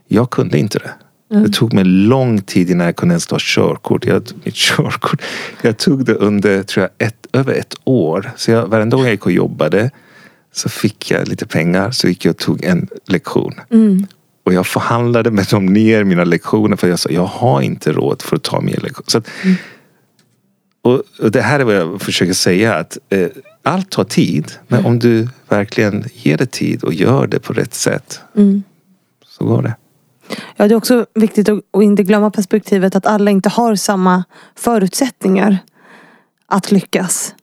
jag 0.08 0.30
kunde 0.30 0.58
inte 0.58 0.78
det. 0.78 0.90
Mm. 1.30 1.42
Det 1.44 1.52
tog 1.52 1.72
mig 1.72 1.84
lång 1.84 2.42
tid 2.42 2.70
innan 2.70 2.86
jag 2.86 2.96
kunde 2.96 3.12
ens 3.12 3.26
ta 3.26 3.36
körkort. 3.40 4.06
Jag, 4.06 4.28
mitt 4.44 4.54
körkort. 4.76 5.22
Jag 5.62 5.76
tog 5.76 6.04
det 6.04 6.14
under 6.14 6.62
tror 6.62 6.88
jag, 6.98 7.06
ett, 7.06 7.26
över 7.32 7.52
ett 7.52 7.74
år. 7.84 8.30
Så 8.36 8.50
jag, 8.50 8.66
varenda 8.66 8.96
gång 8.96 9.04
jag 9.04 9.12
gick 9.12 9.26
och 9.26 9.32
jobbade 9.32 9.90
så 10.52 10.68
fick 10.68 11.10
jag 11.10 11.28
lite 11.28 11.46
pengar. 11.46 11.90
Så 11.90 12.08
gick 12.08 12.24
jag 12.24 12.30
och 12.30 12.38
tog 12.38 12.64
en 12.64 12.88
lektion. 13.06 13.54
Mm. 13.70 14.06
Och 14.44 14.54
jag 14.54 14.66
förhandlade 14.66 15.30
med 15.30 15.46
dem 15.46 15.66
ner 15.66 16.04
mina 16.04 16.24
lektioner 16.24 16.76
för 16.76 16.88
jag 16.88 16.98
sa 16.98 17.10
jag 17.10 17.24
har 17.26 17.60
inte 17.60 17.92
råd 17.92 18.22
för 18.22 18.36
att 18.36 18.42
ta 18.42 18.60
mer 18.60 18.80
lektioner. 18.80 19.10
Så 19.10 19.18
att, 19.18 19.28
mm. 19.42 19.56
och, 20.82 21.02
och, 21.20 21.30
det 21.30 21.42
här 21.42 21.60
är 21.60 21.64
vad 21.64 21.74
jag 21.74 22.02
försöker 22.02 22.32
säga 22.32 22.74
att 22.74 22.98
eh, 23.08 23.28
allt 23.62 23.90
tar 23.90 24.04
tid. 24.04 24.52
Men 24.68 24.78
mm. 24.78 24.92
om 24.92 24.98
du 24.98 25.28
verkligen 25.48 26.04
ger 26.12 26.36
det 26.36 26.50
tid 26.50 26.84
och 26.84 26.94
gör 26.94 27.26
det 27.26 27.38
på 27.38 27.52
rätt 27.52 27.74
sätt 27.74 28.20
mm. 28.36 28.62
så 29.26 29.44
går 29.44 29.62
det. 29.62 29.74
Ja, 30.56 30.68
det 30.68 30.74
är 30.74 30.76
också 30.76 31.06
viktigt 31.14 31.48
att 31.48 31.82
inte 31.82 32.02
glömma 32.02 32.30
perspektivet 32.30 32.96
att 32.96 33.06
alla 33.06 33.30
inte 33.30 33.48
har 33.48 33.74
samma 33.74 34.24
förutsättningar 34.56 35.58
att 36.46 36.70
lyckas. 36.70 37.34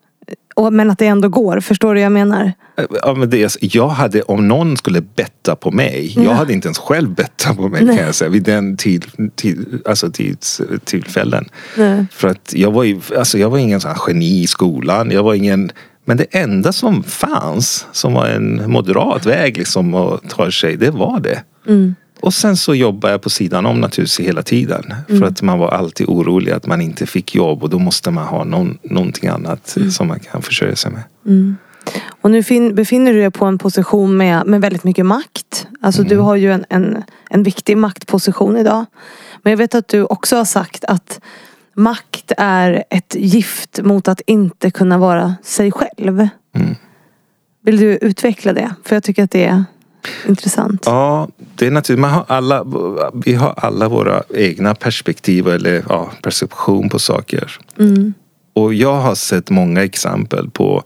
Men 0.72 0.92
att 0.92 1.00
det 1.00 1.08
ändå 1.08 1.30
går. 1.30 1.60
Förstår 1.60 1.96
du 1.96 2.00
vad 2.00 2.06
jag 2.06 2.12
menar? 2.12 2.54
Ja, 3.02 3.14
men 3.14 3.30
det, 3.30 3.58
jag 3.62 3.88
hade, 3.88 4.22
om 4.22 4.48
någon 4.48 4.78
skulle 4.78 5.02
betta 5.02 5.56
på 5.56 5.72
mig. 5.72 6.14
Ja. 6.16 6.24
Jag 6.24 6.32
hade 6.32 6.54
inte 6.54 6.68
ens 6.68 6.78
själv 6.78 7.10
bettat 7.10 7.58
på 7.58 7.70
mig 7.70 7.84
Nej. 7.84 7.98
kan 7.98 8.06
jag 8.06 8.16
säga. 8.16 8.30
Vid 8.30 8.44
den 8.44 8.78
tid, 8.78 9.06
tid, 9.36 9.82
alltså 9.86 10.12
tids, 10.12 10.62
tillfällen. 10.84 11.50
Nej. 11.78 12.06
För 12.12 12.28
att 12.28 12.54
jag 12.56 12.72
var 12.72 12.84
ju, 12.84 13.02
alltså 13.18 13.38
jag 13.38 13.50
var 13.50 13.58
ingen 13.58 13.82
sån 13.82 13.96
geni 14.08 14.42
i 14.44 14.48
skolan. 14.48 15.12
Jag 15.12 15.24
var 15.24 15.34
ingen 15.34 15.72
men 16.08 16.18
det 16.18 16.36
enda 16.36 16.72
som 16.72 17.04
fanns 17.04 17.88
som 17.92 18.14
var 18.14 18.28
en 18.28 18.72
moderat 18.72 19.26
väg 19.26 19.58
liksom 19.58 19.94
att 19.94 20.30
ta 20.30 20.52
sig, 20.52 20.78
det 20.78 20.92
var 20.92 21.20
det. 21.20 21.44
Mm. 21.68 21.96
Och 22.20 22.34
sen 22.34 22.58
så 22.58 22.76
jobbade 22.76 23.14
jag 23.14 23.22
på 23.22 23.30
sidan 23.30 23.66
om 23.66 23.82
naturligtvis 23.82 24.28
hela 24.28 24.44
tiden. 24.44 24.94
Mm. 25.10 25.22
För 25.22 25.28
att 25.28 25.42
man 25.42 25.60
var 25.60 25.70
alltid 25.70 26.08
orolig 26.08 26.52
att 26.52 26.66
man 26.66 26.82
inte 26.82 27.06
fick 27.06 27.36
jobb 27.36 27.64
och 27.64 27.70
då 27.70 27.80
måste 27.80 28.12
man 28.12 28.28
ha 28.28 28.44
någon, 28.44 28.78
någonting 28.84 29.30
annat 29.30 29.78
mm. 29.78 29.92
som 29.92 30.08
man 30.08 30.20
kan 30.20 30.42
försörja 30.42 30.76
sig 30.76 30.92
med. 30.92 31.04
Mm. 31.26 31.58
Och 32.22 32.32
nu 32.32 32.44
fin, 32.44 32.76
befinner 32.76 33.14
du 33.14 33.20
dig 33.20 33.32
på 33.32 33.46
en 33.46 33.58
position 33.58 34.18
med, 34.18 34.48
med 34.48 34.62
väldigt 34.62 34.84
mycket 34.84 35.06
makt. 35.06 35.68
Alltså 35.82 36.04
du 36.04 36.16
mm. 36.16 36.26
har 36.26 36.36
ju 36.36 36.52
en, 36.52 36.66
en, 36.70 37.04
en 37.30 37.44
viktig 37.44 37.78
maktposition 37.78 38.58
idag. 38.58 38.86
Men 39.44 39.52
jag 39.52 39.58
vet 39.58 39.76
att 39.76 39.88
du 39.88 40.04
också 40.04 40.36
har 40.36 40.46
sagt 40.46 40.84
att 40.84 41.20
makt 41.74 42.32
är 42.38 42.84
ett 42.90 43.16
gift 43.20 43.80
mot 43.84 44.08
att 44.08 44.22
inte 44.26 44.72
kunna 44.72 44.98
vara 44.98 45.36
sig 45.44 45.72
själv. 45.72 46.28
Mm. 46.56 46.76
Vill 47.64 47.78
du 47.78 47.98
utveckla 48.02 48.54
det? 48.54 48.76
För 48.84 48.96
jag 48.96 49.04
tycker 49.04 49.24
att 49.24 49.32
det 49.32 49.46
är 49.46 49.64
Intressant. 50.28 50.84
Ja, 50.86 51.28
det 51.56 51.68
är 51.68 51.72
naturligt. 51.72 52.02
Man 52.02 52.12
har 52.12 52.26
alla, 52.28 52.66
vi 53.14 53.34
har 53.34 53.54
alla 53.58 53.90
våra 53.90 54.24
egna 54.34 54.76
perspektiv 54.76 55.48
eller 55.48 55.84
ja, 55.90 56.12
perception 56.24 56.90
på 56.90 57.00
saker. 57.00 57.60
Mm. 57.80 58.14
Och 58.54 58.74
jag 58.74 58.96
har 58.96 59.16
sett 59.16 59.50
många 59.50 59.84
exempel 59.84 60.50
på 60.50 60.84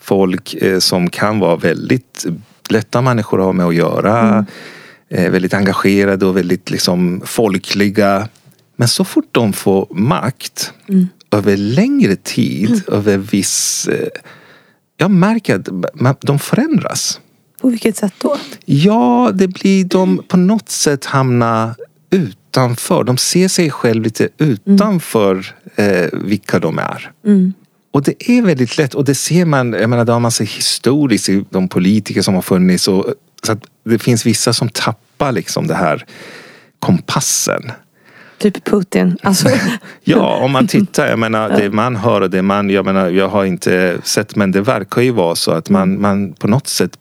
folk 0.00 0.54
eh, 0.54 0.78
som 0.78 1.10
kan 1.10 1.38
vara 1.38 1.56
väldigt 1.56 2.26
lätta 2.68 3.00
människor 3.00 3.40
att 3.40 3.44
ha 3.44 3.52
med 3.52 3.66
att 3.66 3.74
göra. 3.74 4.28
Mm. 4.28 4.44
Eh, 5.08 5.30
väldigt 5.30 5.54
engagerade 5.54 6.26
och 6.26 6.36
väldigt 6.36 6.70
liksom 6.70 7.22
folkliga. 7.24 8.28
Men 8.76 8.88
så 8.88 9.04
fort 9.04 9.28
de 9.32 9.52
får 9.52 9.86
makt 9.90 10.72
mm. 10.88 11.08
över 11.30 11.56
längre 11.56 12.16
tid, 12.16 12.70
mm. 12.70 12.82
över 12.86 13.18
viss... 13.18 13.88
Eh, 13.88 14.08
jag 14.96 15.10
märker 15.10 15.54
att 15.54 15.68
de 16.20 16.38
förändras. 16.38 17.20
På 17.62 17.68
vilket 17.68 17.96
sätt 17.96 18.14
då? 18.18 18.36
Ja, 18.64 19.30
det 19.34 19.48
blir 19.48 19.84
de 19.84 20.22
på 20.28 20.36
något 20.36 20.68
sätt 20.68 21.04
hamnar 21.04 21.74
utanför. 22.10 23.04
De 23.04 23.16
ser 23.16 23.48
sig 23.48 23.70
själv 23.70 24.02
lite 24.02 24.28
utanför 24.38 25.54
mm. 25.76 26.04
eh, 26.04 26.08
vilka 26.12 26.58
de 26.58 26.78
är. 26.78 27.10
Mm. 27.26 27.52
Och 27.92 28.02
det 28.02 28.30
är 28.30 28.42
väldigt 28.42 28.78
lätt 28.78 28.94
och 28.94 29.04
det 29.04 29.14
ser 29.14 29.44
man, 29.44 29.72
jag 29.72 29.90
menar 29.90 30.04
det 30.04 30.12
har 30.12 30.20
man 30.20 30.30
sett 30.30 30.48
historiskt 30.48 31.28
i 31.28 31.44
de 31.50 31.68
politiker 31.68 32.22
som 32.22 32.34
har 32.34 32.42
funnits. 32.42 32.88
Och, 32.88 33.06
så 33.42 33.56
det 33.84 33.98
finns 33.98 34.26
vissa 34.26 34.52
som 34.52 34.68
tappar 34.68 35.32
liksom 35.32 35.66
det 35.66 35.74
här 35.74 36.04
kompassen. 36.78 37.72
Typ 38.38 38.64
Putin. 38.64 39.18
Alltså. 39.22 39.48
ja, 40.04 40.36
om 40.36 40.52
man 40.52 40.66
tittar. 40.68 41.06
Jag 41.06 41.18
menar, 41.18 41.48
det 41.48 41.70
man 41.70 41.96
hör 41.96 42.20
och 42.20 42.30
det 42.30 42.42
man... 42.42 42.70
Jag 42.70 42.84
menar, 42.84 43.10
jag 43.10 43.28
har 43.28 43.44
inte 43.44 43.98
sett 44.04 44.36
men 44.36 44.52
det 44.52 44.60
verkar 44.60 45.02
ju 45.02 45.10
vara 45.10 45.34
så 45.34 45.50
att 45.52 45.70
man, 45.70 46.00
man 46.00 46.32
på 46.32 46.48
något 46.48 46.66
sätt 46.66 46.98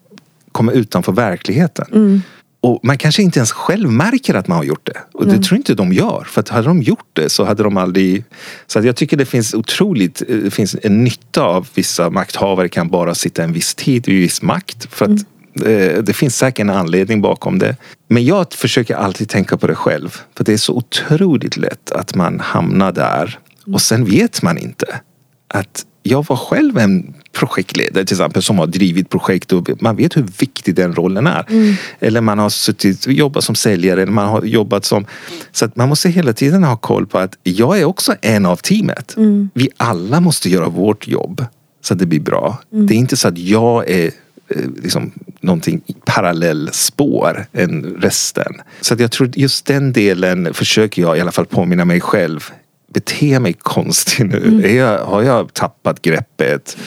kommer 0.52 0.74
utanför 0.74 1.12
verkligheten. 1.12 1.86
Mm. 1.94 2.22
Och 2.64 2.80
man 2.84 2.98
kanske 2.98 3.24
inte 3.24 3.40
ens 3.40 3.52
själv 3.52 3.92
märker 3.92 4.34
att 4.34 4.48
man 4.48 4.58
har 4.58 4.64
gjort 4.64 4.86
det. 4.88 4.98
Och 5.14 5.26
det 5.26 5.32
mm. 5.32 5.44
tror 5.44 5.58
inte 5.58 5.74
de 5.74 5.94
gör. 5.94 6.24
För 6.28 6.42
att 6.42 6.50
hade 6.50 6.68
de 6.68 6.82
gjort 6.82 7.10
det 7.14 7.30
så 7.30 7.44
hade 7.44 7.64
de 7.64 7.78
aldrig... 7.78 8.24
Så 8.68 8.80
att 8.80 8.86
jag 8.86 8.96
tycker 8.96 9.18
det 9.18 9.26
finns 9.26 9.54
otroligt... 9.54 10.22
Eh, 10.30 10.38
det 10.38 10.52
finns 10.52 10.76
en 10.84 11.04
nytta 11.04 11.44
av 11.44 11.68
vissa 11.74 12.10
makthavare 12.10 12.70
kan 12.70 12.90
bara 12.90 13.16
sitta 13.16 13.44
en 13.44 13.54
viss 13.54 13.76
tid 13.76 14.08
i 14.08 14.20
viss 14.20 14.42
makt. 14.42 14.88
För 14.94 15.06
att 15.06 15.26
mm. 15.56 15.96
eh, 15.96 16.04
det 16.04 16.14
finns 16.14 16.38
säkert 16.38 16.60
en 16.60 16.70
anledning 16.70 17.22
bakom 17.22 17.60
det. 17.60 17.76
Men 18.08 18.26
jag 18.26 18.54
försöker 18.54 18.96
alltid 18.96 19.30
tänka 19.30 19.58
på 19.58 19.68
det 19.68 19.76
själv. 19.76 20.22
För 20.36 20.44
det 20.44 20.54
är 20.54 20.58
så 20.58 20.74
otroligt 20.74 21.58
lätt 21.58 21.92
att 21.92 22.16
man 22.16 22.40
hamnar 22.40 22.92
där. 22.92 23.40
Och 23.74 23.82
sen 23.82 24.06
vet 24.06 24.42
man 24.42 24.58
inte 24.58 25.00
att 25.48 25.86
jag 26.04 26.26
var 26.30 26.36
själv 26.36 26.78
en 26.78 27.14
projektledare 27.32 28.06
till 28.06 28.16
exempel 28.16 28.42
som 28.42 28.60
har 28.60 28.68
drivit 28.68 29.10
projekt 29.10 29.54
och 29.54 29.70
man 29.80 29.96
vet 29.96 30.18
hur 30.18 30.26
viktig 30.40 30.76
den 30.76 30.96
rollen 30.96 31.28
är. 31.28 31.46
Mm. 31.50 31.76
Eller 32.00 32.22
man 32.22 32.40
har 32.40 32.50
suttit 32.50 33.06
och 33.06 33.14
jobbat 33.14 33.44
som 33.44 33.56
säljare 33.56 34.02
eller 34.02 34.12
man 34.12 34.28
har 34.28 34.44
jobbat 34.44 34.86
som... 34.86 35.06
Så 35.52 35.66
att 35.66 35.76
man 35.76 35.90
måste 35.90 36.10
hela 36.10 36.34
tiden 36.34 36.64
ha 36.64 36.78
koll 36.78 37.08
på 37.08 37.18
att 37.18 37.38
jag 37.44 37.80
är 37.80 37.86
också 37.86 38.16
en 38.22 38.46
av 38.46 38.56
teamet. 38.56 39.18
Mm. 39.18 39.50
Vi 39.54 39.70
alla 39.78 40.20
måste 40.20 40.50
göra 40.50 40.70
vårt 40.70 41.08
jobb 41.08 41.46
så 41.82 41.94
att 41.94 42.00
det 42.00 42.06
blir 42.06 42.20
bra. 42.20 42.62
Mm. 42.74 42.88
Det 42.88 42.94
är 42.94 42.98
inte 42.98 43.18
så 43.18 43.28
att 43.28 43.38
jag 43.38 43.90
är 43.90 44.06
eh, 44.48 44.62
liksom 44.84 45.12
någonting 45.40 45.82
parallellspår 46.06 47.46
än 47.54 47.84
resten. 47.84 48.54
Så 48.82 48.96
jag 49.00 49.12
tror 49.12 49.30
just 49.36 49.66
den 49.66 49.94
delen 49.94 50.54
försöker 50.54 51.02
jag 51.02 51.18
i 51.18 51.22
alla 51.22 51.32
fall 51.32 51.46
påminna 51.46 51.86
mig 51.86 52.02
själv 52.02 52.52
bete 52.94 53.40
mig 53.40 53.54
konstigt 53.54 54.32
nu? 54.32 54.38
Mm. 54.48 54.76
Jag, 54.76 55.06
har 55.06 55.22
jag 55.22 55.54
tappat 55.54 56.02
greppet? 56.02 56.78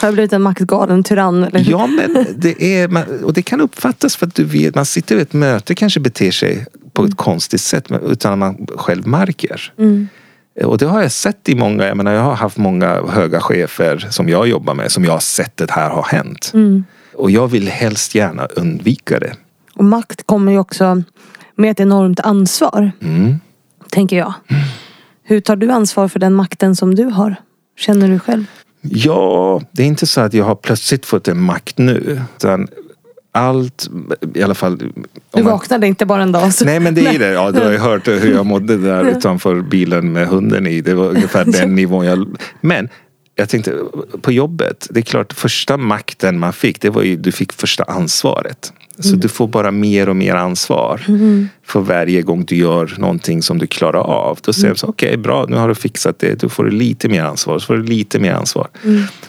Har 0.00 0.08
jag 0.08 0.14
blivit 0.14 0.32
en 0.32 0.42
maktgalen 0.42 1.02
tyrann? 1.04 1.44
Eller? 1.44 1.70
Ja, 1.70 1.86
men 1.86 2.26
det 2.36 2.80
är, 2.80 3.24
och 3.24 3.32
det 3.32 3.42
kan 3.42 3.60
uppfattas 3.60 4.16
för 4.16 4.26
att 4.26 4.34
du 4.34 4.44
vet, 4.44 4.74
man 4.74 4.86
sitter 4.86 5.14
vid 5.14 5.22
ett 5.22 5.32
möte 5.32 5.74
kanske 5.74 6.00
beter 6.00 6.30
sig 6.30 6.66
på 6.92 7.02
ett 7.02 7.06
mm. 7.06 7.16
konstigt 7.16 7.60
sätt 7.60 7.84
utan 8.06 8.32
att 8.32 8.38
man 8.38 8.66
själv 8.76 9.06
märker. 9.06 9.72
Mm. 9.78 10.08
Och 10.64 10.78
det 10.78 10.86
har 10.86 11.02
jag 11.02 11.12
sett 11.12 11.48
i 11.48 11.54
många, 11.54 11.86
jag 11.86 11.96
menar 11.96 12.12
jag 12.12 12.22
har 12.22 12.34
haft 12.34 12.56
många 12.56 13.02
höga 13.02 13.40
chefer 13.40 14.08
som 14.10 14.28
jag 14.28 14.48
jobbar 14.48 14.74
med 14.74 14.92
som 14.92 15.04
jag 15.04 15.12
har 15.12 15.20
sett 15.20 15.56
det 15.56 15.70
här 15.70 15.90
har 15.90 16.02
hänt. 16.02 16.50
Mm. 16.54 16.84
Och 17.14 17.30
jag 17.30 17.48
vill 17.48 17.68
helst 17.68 18.14
gärna 18.14 18.46
undvika 18.46 19.18
det. 19.18 19.34
Och 19.74 19.84
makt 19.84 20.26
kommer 20.26 20.52
ju 20.52 20.58
också 20.58 21.02
med 21.54 21.70
ett 21.70 21.80
enormt 21.80 22.20
ansvar. 22.20 22.92
Mm. 23.02 23.40
Tänker 23.90 24.16
jag. 24.16 24.34
Hur 25.30 25.40
tar 25.40 25.56
du 25.56 25.70
ansvar 25.70 26.08
för 26.08 26.18
den 26.18 26.34
makten 26.34 26.76
som 26.76 26.94
du 26.94 27.04
har? 27.04 27.36
Känner 27.78 28.08
du 28.08 28.18
själv? 28.18 28.44
Ja, 28.80 29.62
det 29.72 29.82
är 29.82 29.86
inte 29.86 30.06
så 30.06 30.20
att 30.20 30.34
jag 30.34 30.44
har 30.44 30.54
plötsligt 30.54 31.06
fått 31.06 31.28
en 31.28 31.40
makt 31.40 31.78
nu. 31.78 32.20
Utan 32.36 32.68
allt, 33.32 33.90
i 34.34 34.42
alla 34.42 34.54
fall. 34.54 34.92
Du 35.34 35.42
vaknade 35.42 35.86
inte 35.86 36.06
bara 36.06 36.22
en 36.22 36.32
dag? 36.32 36.54
Så. 36.54 36.64
Nej 36.64 36.80
men 36.80 36.94
det 36.94 37.06
är 37.06 37.18
det. 37.18 37.30
Ja, 37.30 37.50
du 37.50 37.60
har 37.60 37.70
ju 37.70 37.78
hört 37.78 38.08
hur 38.08 38.32
jag 38.32 38.46
mådde 38.46 38.76
där 38.76 39.04
utanför 39.04 39.60
bilen 39.60 40.12
med 40.12 40.28
hunden 40.28 40.66
i. 40.66 40.80
Det 40.80 40.94
var 40.94 41.06
ungefär 41.06 41.44
den 41.60 41.74
nivån 41.74 42.04
jag... 42.04 42.36
Men 42.60 42.88
jag 43.34 43.48
tänkte 43.48 43.74
på 44.20 44.32
jobbet. 44.32 44.86
Det 44.90 45.00
är 45.00 45.04
klart 45.04 45.32
första 45.32 45.76
makten 45.76 46.38
man 46.38 46.52
fick 46.52 46.80
det 46.80 46.90
var 46.90 47.02
ju 47.02 47.16
du 47.16 47.32
fick 47.32 47.52
första 47.52 47.84
ansvaret. 47.84 48.72
Så 49.00 49.16
du 49.16 49.28
får 49.28 49.48
bara 49.48 49.70
mer 49.70 50.08
och 50.08 50.16
mer 50.16 50.34
ansvar 50.34 51.00
för 51.66 51.80
varje 51.80 52.22
gång 52.22 52.44
du 52.44 52.56
gör 52.56 52.94
någonting 52.98 53.42
som 53.42 53.58
du 53.58 53.66
klarar 53.66 54.00
av. 54.00 54.38
Då 54.42 54.52
säger 54.52 54.68
de 54.68 54.78
så 54.78 54.86
okej 54.86 55.08
okay, 55.08 55.16
bra, 55.16 55.46
nu 55.48 55.56
har 55.56 55.68
du 55.68 55.74
fixat 55.74 56.18
det. 56.18 56.40
Då 56.40 56.48
får 56.48 56.64
du 56.64 56.70
lite 56.70 57.08
mer 57.08 57.22
ansvar. 57.22 57.58
Så 57.58 57.66
får 57.66 57.76
du 57.76 57.82
lite 57.82 58.18
mer 58.18 58.32
ansvar. 58.32 58.68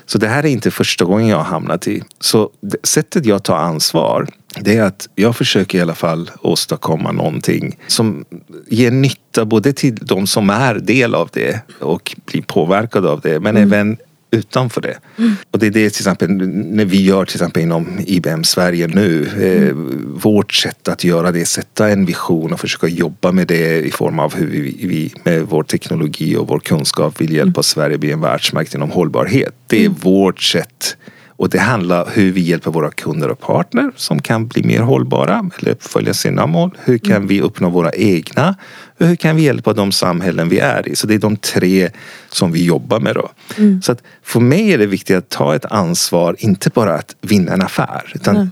Så 0.05 0.17
det 0.17 0.27
här 0.27 0.43
är 0.43 0.47
inte 0.47 0.71
första 0.71 1.05
gången 1.05 1.27
jag 1.27 1.37
har 1.37 1.43
hamnat 1.43 1.87
i. 1.87 2.03
Så 2.19 2.49
sättet 2.83 3.25
jag 3.25 3.43
tar 3.43 3.57
ansvar 3.57 4.27
det 4.59 4.77
är 4.77 4.83
att 4.83 5.09
jag 5.15 5.35
försöker 5.35 5.77
i 5.77 5.81
alla 5.81 5.95
fall 5.95 6.31
åstadkomma 6.41 7.11
någonting 7.11 7.77
som 7.87 8.25
ger 8.67 8.91
nytta 8.91 9.45
både 9.45 9.73
till 9.73 9.95
de 9.95 10.27
som 10.27 10.49
är 10.49 10.75
del 10.75 11.15
av 11.15 11.29
det 11.33 11.59
och 11.79 12.15
blir 12.25 12.41
påverkade 12.41 13.09
av 13.09 13.21
det 13.21 13.39
men 13.39 13.57
mm. 13.57 13.73
även 13.73 13.97
utanför 14.31 14.81
det. 14.81 14.97
Mm. 15.17 15.35
Och 15.51 15.59
det 15.59 15.67
är 15.67 15.71
det 15.71 15.89
till 15.89 16.01
exempel 16.01 16.29
när 16.47 16.85
vi 16.85 17.03
gör 17.03 17.25
till 17.25 17.35
exempel 17.35 17.63
inom 17.63 17.99
IBM 18.05 18.43
Sverige 18.43 18.87
nu. 18.87 19.25
Eh, 19.25 19.67
mm. 19.67 20.19
vårt 20.23 20.53
sätt 20.53 20.87
att 20.87 21.03
göra 21.03 21.31
det, 21.31 21.45
sätta 21.45 21.89
en 21.89 22.05
vision 22.05 22.53
och 22.53 22.59
försöka 22.59 22.87
jobba 22.87 23.31
med 23.31 23.47
det 23.47 23.79
i 23.79 23.91
form 23.91 24.19
av 24.19 24.35
hur 24.35 24.47
vi, 24.47 24.87
vi 24.87 25.13
med 25.23 25.41
vår 25.41 25.63
teknologi 25.63 26.35
och 26.35 26.47
vår 26.47 26.59
kunskap 26.59 27.21
vill 27.21 27.33
hjälpa 27.33 27.57
mm. 27.57 27.63
Sverige 27.63 27.97
bli 27.97 28.11
en 28.11 28.21
världsmakt 28.21 28.75
inom 28.75 28.91
hållbarhet. 28.91 29.55
Det 29.67 29.77
är 29.77 29.85
mm. 29.85 29.97
vårt 30.01 30.41
sätt 30.41 30.97
och 31.41 31.49
det 31.49 31.59
handlar 31.59 32.03
om 32.03 32.09
hur 32.13 32.31
vi 32.31 32.41
hjälper 32.41 32.71
våra 32.71 32.91
kunder 32.91 33.29
och 33.29 33.39
partner 33.39 33.91
som 33.95 34.21
kan 34.21 34.47
bli 34.47 34.63
mer 34.63 34.81
hållbara 34.81 35.49
eller 35.59 35.75
följa 35.79 36.13
sina 36.13 36.47
mål. 36.47 36.77
Hur 36.83 36.97
kan 36.97 37.15
mm. 37.15 37.27
vi 37.27 37.41
uppnå 37.41 37.69
våra 37.69 37.91
egna? 37.91 38.55
Och 38.99 39.07
hur 39.07 39.15
kan 39.15 39.35
vi 39.35 39.41
hjälpa 39.41 39.73
de 39.73 39.91
samhällen 39.91 40.49
vi 40.49 40.59
är 40.59 40.89
i? 40.89 40.95
Så 40.95 41.07
det 41.07 41.13
är 41.13 41.19
de 41.19 41.37
tre 41.37 41.89
som 42.29 42.51
vi 42.51 42.65
jobbar 42.65 42.99
med 42.99 43.15
då. 43.15 43.31
Mm. 43.57 43.81
Så 43.81 43.91
att 43.91 44.03
för 44.23 44.39
mig 44.39 44.73
är 44.73 44.77
det 44.77 44.85
viktigt 44.85 45.17
att 45.17 45.29
ta 45.29 45.55
ett 45.55 45.65
ansvar, 45.65 46.35
inte 46.39 46.69
bara 46.69 46.93
att 46.93 47.15
vinna 47.21 47.53
en 47.53 47.61
affär. 47.61 48.11
Utan 48.15 48.35
mm. 48.35 48.51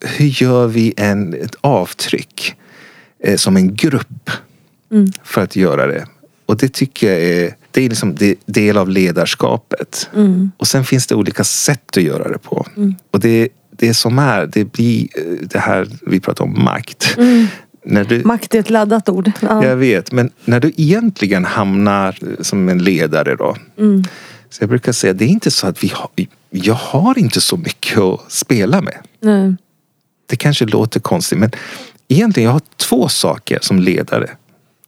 hur 0.00 0.42
gör 0.42 0.66
vi 0.66 0.94
en, 0.96 1.34
ett 1.34 1.56
avtryck 1.60 2.56
eh, 3.24 3.36
som 3.36 3.56
en 3.56 3.74
grupp 3.74 4.30
mm. 4.90 5.06
för 5.24 5.40
att 5.40 5.56
göra 5.56 5.86
det? 5.86 6.06
Och 6.46 6.56
det 6.56 6.68
tycker 6.68 7.12
jag 7.12 7.22
är 7.22 7.54
det 7.78 7.84
är 7.84 7.88
liksom 7.88 8.16
del 8.46 8.76
av 8.76 8.88
ledarskapet. 8.88 10.10
Mm. 10.14 10.50
Och 10.56 10.66
sen 10.66 10.84
finns 10.84 11.06
det 11.06 11.14
olika 11.14 11.44
sätt 11.44 11.96
att 11.96 12.02
göra 12.02 12.28
det 12.28 12.38
på. 12.38 12.66
Mm. 12.76 12.94
Och 13.10 13.20
det, 13.20 13.48
det 13.70 13.94
som 13.94 14.18
är, 14.18 14.46
det 14.46 14.64
blir 14.64 15.08
eh, 15.14 15.48
det 15.48 15.58
här 15.58 15.88
vi 16.06 16.20
pratar 16.20 16.44
om 16.44 16.64
makt. 16.64 17.14
Mm. 17.18 17.46
När 17.84 18.04
du, 18.04 18.24
makt 18.24 18.54
är 18.54 18.58
ett 18.58 18.70
laddat 18.70 19.08
ord. 19.08 19.30
Ja. 19.40 19.64
Jag 19.64 19.76
vet, 19.76 20.12
men 20.12 20.30
när 20.44 20.60
du 20.60 20.72
egentligen 20.76 21.44
hamnar 21.44 22.18
som 22.40 22.68
en 22.68 22.82
ledare 22.82 23.36
då. 23.36 23.56
Mm. 23.78 24.04
Så 24.50 24.62
jag 24.62 24.68
brukar 24.68 24.92
säga, 24.92 25.12
det 25.12 25.24
är 25.24 25.28
inte 25.28 25.50
så 25.50 25.66
att 25.66 25.84
vi 25.84 25.88
har, 25.88 26.10
jag 26.50 26.74
har 26.74 27.18
inte 27.18 27.40
så 27.40 27.56
mycket 27.56 27.98
att 27.98 28.32
spela 28.32 28.80
med. 28.80 28.98
Nej. 29.20 29.56
Det 30.26 30.36
kanske 30.36 30.64
låter 30.64 31.00
konstigt 31.00 31.38
men 31.38 31.50
egentligen 32.08 32.44
jag 32.44 32.52
har 32.52 32.62
två 32.76 33.08
saker 33.08 33.58
som 33.62 33.78
ledare 33.78 34.30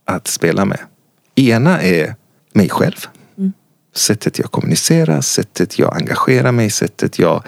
att 0.04 0.28
spela 0.28 0.64
med. 0.64 0.80
Ena 1.34 1.82
är 1.82 2.14
mig 2.52 2.68
själv. 2.68 3.06
Mm. 3.38 3.52
Sättet 3.94 4.38
jag 4.38 4.50
kommunicerar, 4.50 5.20
sättet 5.20 5.78
jag 5.78 5.96
engagerar 5.96 6.52
mig, 6.52 6.70
sättet 6.70 7.18
jag 7.18 7.42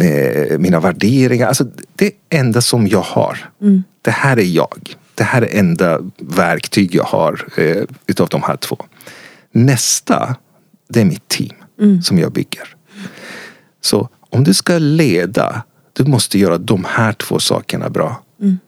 eh, 0.00 0.58
mina 0.58 0.80
värderingar. 0.80 1.48
Alltså 1.48 1.64
det 1.94 2.12
enda 2.28 2.60
som 2.60 2.86
jag 2.86 3.02
har. 3.02 3.50
Mm. 3.60 3.82
Det 4.02 4.10
här 4.10 4.38
är 4.38 4.44
jag. 4.44 4.96
Det 5.14 5.24
här 5.24 5.42
är 5.42 5.58
enda 5.58 6.00
verktyg 6.18 6.94
jag 6.94 7.04
har 7.04 7.44
eh, 7.56 7.82
utav 8.06 8.28
de 8.28 8.42
här 8.42 8.56
två. 8.56 8.76
Nästa, 9.52 10.36
det 10.88 11.00
är 11.00 11.04
mitt 11.04 11.28
team 11.28 11.54
mm. 11.80 12.02
som 12.02 12.18
jag 12.18 12.32
bygger. 12.32 12.76
Så 13.80 14.08
om 14.30 14.44
du 14.44 14.54
ska 14.54 14.78
leda, 14.78 15.62
du 15.92 16.04
måste 16.04 16.38
göra 16.38 16.58
de 16.58 16.84
här 16.88 17.12
två 17.12 17.38
sakerna 17.38 17.90
bra. 17.90 18.22
Mm. 18.40 18.58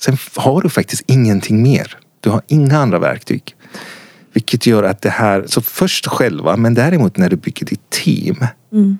Sen 0.00 0.16
har 0.36 0.62
du 0.62 0.68
faktiskt 0.68 1.02
ingenting 1.06 1.62
mer. 1.62 1.98
Du 2.20 2.30
har 2.30 2.42
inga 2.46 2.78
andra 2.78 2.98
verktyg. 2.98 3.54
Vilket 4.32 4.66
gör 4.66 4.82
att 4.82 5.02
det 5.02 5.10
här, 5.10 5.44
så 5.46 5.60
först 5.60 6.06
själva 6.06 6.56
men 6.56 6.74
däremot 6.74 7.16
när 7.16 7.30
du 7.30 7.36
bygger 7.36 7.66
ditt 7.66 7.90
team 7.90 8.44
mm. 8.72 8.98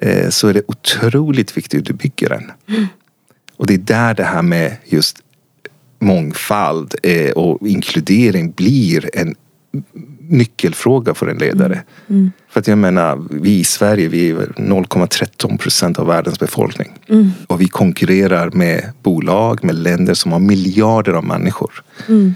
eh, 0.00 0.28
så 0.28 0.48
är 0.48 0.54
det 0.54 0.62
otroligt 0.68 1.56
viktigt 1.56 1.78
hur 1.78 1.84
du 1.84 1.92
bygger 1.92 2.28
den. 2.28 2.50
Mm. 2.68 2.86
Och 3.56 3.66
det 3.66 3.74
är 3.74 3.78
där 3.78 4.14
det 4.14 4.24
här 4.24 4.42
med 4.42 4.76
just 4.84 5.22
mångfald 5.98 6.94
eh, 7.02 7.30
och 7.30 7.68
inkludering 7.68 8.50
blir 8.50 9.18
en 9.18 9.34
nyckelfråga 10.20 11.14
för 11.14 11.26
en 11.26 11.38
ledare. 11.38 11.74
Mm. 11.74 12.20
mm. 12.20 12.32
För 12.48 12.60
att 12.60 12.68
jag 12.68 12.78
menar, 12.78 13.22
vi 13.30 13.58
i 13.58 13.64
Sverige, 13.64 14.08
vi 14.08 14.30
är 14.30 14.34
0,13 14.36 15.58
procent 15.58 15.98
av 15.98 16.06
världens 16.06 16.38
befolkning. 16.38 16.92
Mm. 17.08 17.30
Och 17.46 17.60
vi 17.60 17.68
konkurrerar 17.68 18.50
med 18.50 18.92
bolag, 19.02 19.64
med 19.64 19.74
länder 19.74 20.14
som 20.14 20.32
har 20.32 20.38
miljarder 20.38 21.12
av 21.12 21.24
människor. 21.24 21.84
Mm. 22.08 22.34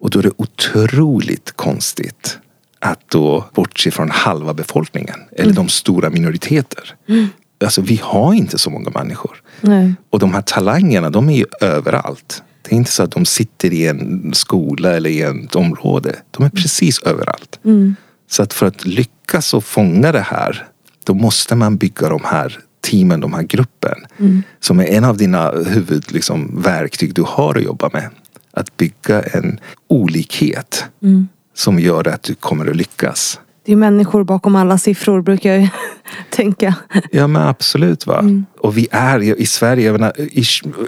Och 0.00 0.10
då 0.10 0.18
är 0.18 0.22
det 0.22 0.32
otroligt 0.36 1.52
konstigt 1.56 2.38
att 2.78 3.00
då 3.10 3.44
bortse 3.54 3.90
från 3.90 4.10
halva 4.10 4.54
befolkningen 4.54 5.20
eller 5.32 5.44
mm. 5.44 5.54
de 5.54 5.68
stora 5.68 6.10
minoriteter. 6.10 6.94
Mm. 7.08 7.26
Alltså 7.64 7.82
vi 7.82 8.00
har 8.02 8.34
inte 8.34 8.58
så 8.58 8.70
många 8.70 8.90
människor. 8.90 9.42
Nej. 9.60 9.94
Och 10.10 10.18
de 10.18 10.34
här 10.34 10.42
talangerna 10.42 11.10
de 11.10 11.28
är 11.30 11.36
ju 11.36 11.44
överallt. 11.60 12.42
Det 12.62 12.74
är 12.74 12.76
inte 12.76 12.90
så 12.90 13.02
att 13.02 13.10
de 13.10 13.26
sitter 13.26 13.72
i 13.72 13.86
en 13.86 14.34
skola 14.34 14.90
eller 14.90 15.10
i 15.10 15.22
ett 15.22 15.56
område. 15.56 16.16
De 16.30 16.44
är 16.44 16.50
precis 16.50 17.02
överallt. 17.02 17.60
Mm. 17.64 17.96
Så 18.30 18.42
att 18.42 18.54
för 18.54 18.66
att 18.66 18.84
lyckas 18.84 19.54
och 19.54 19.64
fånga 19.64 20.12
det 20.12 20.20
här 20.20 20.66
då 21.04 21.14
måste 21.14 21.54
man 21.54 21.76
bygga 21.76 22.08
de 22.08 22.20
här 22.24 22.58
teamen, 22.80 23.20
de 23.20 23.32
här 23.32 23.42
gruppen. 23.42 23.98
Mm. 24.18 24.42
Som 24.60 24.80
är 24.80 24.84
en 24.84 25.04
av 25.04 25.16
dina 25.16 25.50
huvudverktyg 25.50 27.08
liksom, 27.08 27.14
du 27.14 27.22
har 27.22 27.54
att 27.54 27.64
jobba 27.64 27.90
med 27.92 28.10
att 28.58 28.76
bygga 28.76 29.22
en 29.22 29.60
olikhet 29.88 30.84
mm. 31.02 31.28
som 31.54 31.78
gör 31.78 32.08
att 32.08 32.22
du 32.22 32.34
kommer 32.34 32.70
att 32.70 32.76
lyckas. 32.76 33.40
Det 33.64 33.72
är 33.72 33.76
människor 33.76 34.24
bakom 34.24 34.56
alla 34.56 34.78
siffror 34.78 35.22
brukar 35.22 35.54
jag 35.54 35.68
tänka. 36.30 36.74
Ja 37.12 37.26
men 37.26 37.42
absolut 37.42 38.06
va. 38.06 38.18
Mm. 38.18 38.46
Och 38.58 38.78
vi 38.78 38.88
är 38.90 39.40
i 39.40 39.46
Sverige, 39.46 39.86
jag 39.86 39.92
menar, 39.92 40.12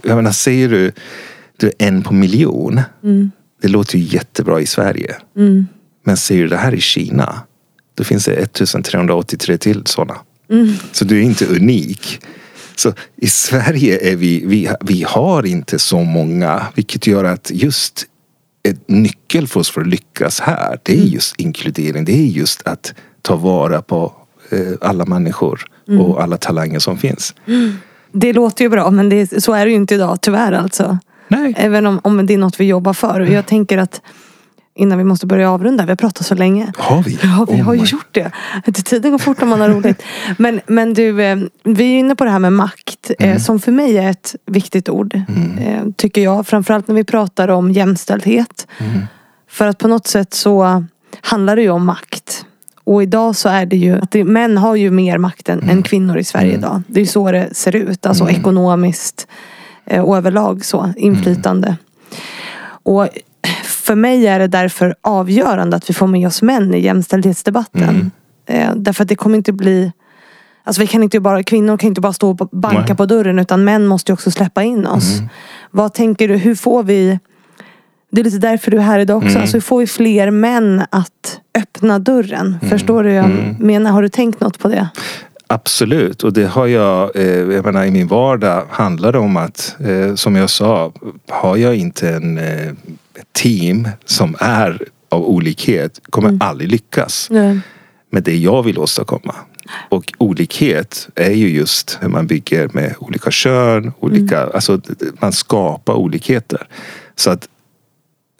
jag 0.02 0.16
menar 0.16 0.32
säger 0.32 0.68
du, 0.68 0.92
du 1.56 1.66
är 1.66 1.72
en 1.78 2.02
på 2.02 2.14
miljon. 2.14 2.80
Mm. 3.02 3.30
Det 3.62 3.68
låter 3.68 3.98
ju 3.98 4.04
jättebra 4.04 4.60
i 4.60 4.66
Sverige. 4.66 5.16
Mm. 5.36 5.66
Men 6.04 6.16
säger 6.16 6.42
du 6.42 6.48
det 6.48 6.56
här 6.56 6.74
i 6.74 6.80
Kina. 6.80 7.42
Då 7.94 8.04
finns 8.04 8.24
det 8.24 8.32
1383 8.32 9.58
till 9.58 9.86
sådana. 9.86 10.16
Mm. 10.50 10.74
Så 10.92 11.04
du 11.04 11.18
är 11.18 11.22
inte 11.22 11.46
unik. 11.46 12.20
Så 12.80 12.92
i 13.16 13.28
Sverige 13.28 14.12
är 14.12 14.16
vi, 14.16 14.46
vi, 14.46 14.70
vi 14.80 15.02
har 15.02 15.46
inte 15.46 15.78
så 15.78 16.00
många, 16.00 16.66
vilket 16.74 17.06
gör 17.06 17.24
att 17.24 17.50
just 17.54 18.06
ett 18.62 18.88
nyckel 18.88 19.48
för 19.48 19.60
oss 19.60 19.70
för 19.70 19.80
att 19.80 19.86
lyckas 19.86 20.40
här, 20.40 20.78
det 20.82 20.92
är 20.92 20.96
mm. 20.96 21.08
just 21.08 21.40
inkludering. 21.40 22.04
Det 22.04 22.12
är 22.12 22.26
just 22.26 22.66
att 22.66 22.94
ta 23.22 23.36
vara 23.36 23.82
på 23.82 24.12
eh, 24.50 24.58
alla 24.80 25.04
människor 25.04 25.64
mm. 25.88 26.00
och 26.00 26.22
alla 26.22 26.36
talanger 26.36 26.78
som 26.78 26.98
finns. 26.98 27.34
Det 28.12 28.32
låter 28.32 28.64
ju 28.64 28.68
bra 28.68 28.90
men 28.90 29.08
det, 29.08 29.42
så 29.42 29.52
är 29.52 29.64
det 29.64 29.70
ju 29.70 29.76
inte 29.76 29.94
idag 29.94 30.18
tyvärr 30.20 30.52
alltså. 30.52 30.98
Nej. 31.28 31.54
Även 31.56 31.86
om, 31.86 32.00
om 32.04 32.26
det 32.26 32.34
är 32.34 32.38
något 32.38 32.60
vi 32.60 32.64
jobbar 32.64 32.92
för. 32.92 33.20
Och 33.20 33.28
jag 33.28 33.46
tänker 33.46 33.78
att 33.78 34.00
innan 34.80 34.98
vi 34.98 35.04
måste 35.04 35.26
börja 35.26 35.50
avrunda. 35.50 35.84
Vi 35.84 35.90
har 35.90 35.96
pratat 35.96 36.26
så 36.26 36.34
länge. 36.34 36.72
Har 36.76 37.02
vi? 37.02 37.18
Ja, 37.22 37.46
vi 37.48 37.54
oh 37.54 37.64
har 37.64 37.74
ju 37.74 37.84
gjort 37.84 38.08
det. 38.10 38.32
Tiden 38.84 39.10
går 39.10 39.18
fort 39.18 39.42
om 39.42 39.48
man 39.48 39.60
har 39.60 39.68
roligt. 39.68 40.02
Men, 40.38 40.60
men 40.66 40.94
du, 40.94 41.22
eh, 41.22 41.38
vi 41.64 41.84
är 41.84 41.98
inne 41.98 42.16
på 42.16 42.24
det 42.24 42.30
här 42.30 42.38
med 42.38 42.52
makt. 42.52 43.10
Eh, 43.18 43.28
mm. 43.28 43.40
Som 43.40 43.60
för 43.60 43.72
mig 43.72 43.98
är 43.98 44.10
ett 44.10 44.34
viktigt 44.46 44.88
ord. 44.88 45.20
Mm. 45.28 45.58
Eh, 45.58 45.92
tycker 45.96 46.22
jag. 46.22 46.46
Framförallt 46.46 46.88
när 46.88 46.94
vi 46.94 47.04
pratar 47.04 47.48
om 47.48 47.70
jämställdhet. 47.70 48.66
Mm. 48.78 49.06
För 49.50 49.66
att 49.66 49.78
på 49.78 49.88
något 49.88 50.06
sätt 50.06 50.34
så 50.34 50.84
handlar 51.20 51.56
det 51.56 51.62
ju 51.62 51.70
om 51.70 51.86
makt. 51.86 52.44
Och 52.84 53.02
idag 53.02 53.36
så 53.36 53.48
är 53.48 53.66
det 53.66 53.76
ju 53.76 53.98
att 53.98 54.10
det, 54.10 54.24
män 54.24 54.58
har 54.58 54.76
ju 54.76 54.90
mer 54.90 55.18
makt 55.18 55.48
än, 55.48 55.58
mm. 55.58 55.70
än 55.70 55.82
kvinnor 55.82 56.18
i 56.18 56.24
Sverige 56.24 56.54
mm. 56.54 56.58
idag. 56.58 56.82
Det 56.86 57.00
är 57.00 57.04
ju 57.04 57.10
så 57.10 57.32
det 57.32 57.54
ser 57.54 57.76
ut. 57.76 58.06
Alltså 58.06 58.24
mm. 58.24 58.40
ekonomiskt 58.40 59.26
och 60.02 60.16
överlag 60.16 60.64
så. 60.64 60.92
Inflytande. 60.96 61.76
Och 62.82 63.08
för 63.80 63.94
mig 63.94 64.26
är 64.26 64.38
det 64.38 64.46
därför 64.46 64.94
avgörande 65.00 65.76
att 65.76 65.90
vi 65.90 65.94
får 65.94 66.06
med 66.06 66.26
oss 66.26 66.42
män 66.42 66.74
i 66.74 66.80
jämställdhetsdebatten. 66.80 67.82
Mm. 67.82 68.10
Eh, 68.46 68.74
därför 68.76 69.02
att 69.02 69.08
det 69.08 69.16
kommer 69.16 69.36
inte 69.36 69.52
bli 69.52 69.92
Alltså 70.64 70.82
vi 70.82 70.86
kan 70.86 71.02
inte 71.02 71.20
bara, 71.20 71.42
kvinnor 71.42 71.76
kan 71.76 71.88
inte 71.88 72.00
bara 72.00 72.12
stå 72.12 72.30
och 72.30 72.48
banka 72.52 72.84
Nej. 72.88 72.96
på 72.96 73.06
dörren 73.06 73.38
utan 73.38 73.64
män 73.64 73.86
måste 73.86 74.12
också 74.12 74.30
släppa 74.30 74.62
in 74.62 74.86
oss. 74.86 75.18
Mm. 75.18 75.28
Vad 75.70 75.94
tänker 75.94 76.28
du, 76.28 76.36
hur 76.36 76.54
får 76.54 76.82
vi 76.82 77.18
Det 78.10 78.20
är 78.20 78.24
lite 78.24 78.38
därför 78.38 78.70
du 78.70 78.76
är 78.76 78.82
här 78.82 78.98
idag 78.98 79.16
också. 79.16 79.28
Mm. 79.28 79.40
Alltså 79.40 79.56
hur 79.56 79.60
får 79.60 79.78
vi 79.78 79.86
fler 79.86 80.30
män 80.30 80.82
att 80.90 81.40
öppna 81.58 81.98
dörren? 81.98 82.56
Mm. 82.60 82.70
Förstår 82.70 83.02
du 83.02 83.08
hur 83.08 83.16
jag 83.16 83.24
mm. 83.24 83.56
menar? 83.58 83.90
Har 83.90 84.02
du 84.02 84.08
tänkt 84.08 84.40
något 84.40 84.58
på 84.58 84.68
det? 84.68 84.88
Absolut, 85.46 86.24
och 86.24 86.32
det 86.32 86.46
har 86.46 86.66
jag, 86.66 87.16
eh, 87.16 87.24
jag 87.24 87.64
menar, 87.64 87.84
i 87.84 87.90
min 87.90 88.06
vardag 88.06 88.64
handlar 88.70 89.12
det 89.12 89.18
om 89.18 89.36
att, 89.36 89.76
eh, 89.80 90.14
som 90.14 90.36
jag 90.36 90.50
sa, 90.50 90.92
har 91.28 91.56
jag 91.56 91.76
inte 91.76 92.10
en 92.10 92.38
eh, 92.38 92.72
team 93.32 93.88
som 94.04 94.36
är 94.38 94.88
av 95.08 95.28
olikhet 95.28 96.00
kommer 96.10 96.28
mm. 96.28 96.40
aldrig 96.42 96.70
lyckas 96.70 97.28
Nej. 97.30 97.60
med 98.10 98.22
det 98.22 98.36
jag 98.36 98.62
vill 98.62 98.78
åstadkomma. 98.78 99.34
Och 99.88 100.12
olikhet 100.18 101.08
är 101.14 101.30
ju 101.30 101.48
just 101.48 101.98
hur 102.00 102.08
man 102.08 102.26
bygger 102.26 102.70
med 102.72 102.94
olika 102.98 103.30
kön, 103.30 103.92
olika, 104.00 104.40
mm. 104.40 104.50
alltså 104.54 104.80
man 105.20 105.32
skapar 105.32 105.94
olikheter. 105.94 106.66
Så 107.16 107.30
att, 107.30 107.48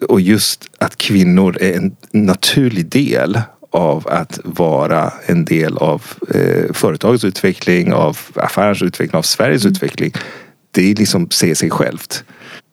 och 0.07 0.21
just 0.21 0.69
att 0.77 0.95
kvinnor 0.95 1.57
är 1.61 1.73
en 1.73 1.95
naturlig 2.11 2.85
del 2.85 3.41
av 3.71 4.07
att 4.07 4.39
vara 4.43 5.13
en 5.25 5.45
del 5.45 5.77
av 5.77 6.03
eh, 6.35 6.73
företagets 6.73 7.23
utveckling, 7.23 7.93
av 7.93 8.17
affärens 8.35 8.81
utveckling, 8.81 9.17
av 9.17 9.21
Sveriges 9.21 9.63
mm. 9.63 9.71
utveckling. 9.71 10.13
Det 10.71 10.91
är 10.91 10.95
liksom 10.95 11.29
se 11.29 11.55
sig 11.55 11.69
självt. 11.69 12.23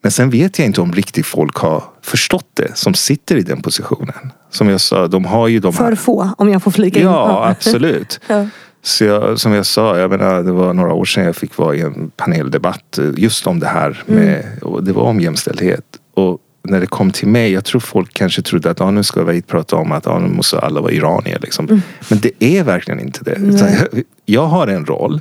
Men 0.08 0.12
sen 0.12 0.30
vet 0.30 0.58
jag 0.58 0.66
inte 0.66 0.80
om 0.80 0.92
riktigt 0.92 1.26
folk 1.26 1.56
har 1.56 1.84
förstått 2.02 2.46
det 2.54 2.76
som 2.76 2.94
sitter 2.94 3.36
i 3.36 3.42
den 3.42 3.62
positionen. 3.62 4.32
Som 4.50 4.68
jag 4.68 4.80
sa, 4.80 5.08
de 5.08 5.24
har 5.24 5.48
ju 5.48 5.60
de 5.60 5.74
här... 5.74 5.88
För 5.88 5.94
få, 5.94 6.30
om 6.38 6.50
jag 6.50 6.62
får 6.62 6.70
flika 6.70 7.00
in. 7.00 7.06
Ja, 7.06 7.48
absolut. 7.48 8.20
ja. 8.26 8.46
Så 8.82 9.04
jag, 9.04 9.40
som 9.40 9.52
jag 9.52 9.66
sa, 9.66 9.98
jag 9.98 10.10
menar, 10.10 10.42
det 10.42 10.52
var 10.52 10.72
några 10.72 10.92
år 10.92 11.04
sedan 11.04 11.24
jag 11.24 11.36
fick 11.36 11.56
vara 11.56 11.74
i 11.74 11.80
en 11.80 12.10
paneldebatt 12.16 12.98
just 13.16 13.46
om 13.46 13.60
det 13.60 13.66
här. 13.66 14.02
Med, 14.06 14.44
mm. 14.62 14.84
det 14.84 14.92
var 14.92 15.02
om 15.02 15.20
jämställdhet. 15.20 15.84
Och 16.14 16.38
när 16.62 16.80
det 16.80 16.86
kom 16.86 17.10
till 17.10 17.28
mig, 17.28 17.52
jag 17.52 17.64
tror 17.64 17.80
folk 17.80 18.14
kanske 18.14 18.42
trodde 18.42 18.70
att 18.70 18.80
ah, 18.80 18.90
nu 18.90 19.02
ska 19.02 19.24
vi 19.24 19.42
prata 19.42 19.76
om 19.76 19.92
att 19.92 20.06
ah, 20.06 20.18
nu 20.18 20.28
måste 20.28 20.58
alla 20.58 20.80
vara 20.80 20.92
iranier. 20.92 21.38
Liksom. 21.42 21.64
Mm. 21.64 21.82
Men 22.10 22.18
det 22.18 22.44
är 22.44 22.64
verkligen 22.64 23.00
inte 23.00 23.24
det. 23.24 23.38
Jag, 23.40 24.02
jag, 24.24 24.46
har 24.46 24.66
en 24.66 24.86
roll. 24.86 25.20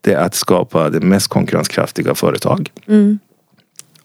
Det 0.00 0.12
är 0.12 0.24
att 0.24 0.34
skapa 0.34 0.90
det 0.90 1.00
mest 1.00 1.28
konkurrenskraftiga 1.28 2.14
företag. 2.14 2.70
Mm. 2.86 3.18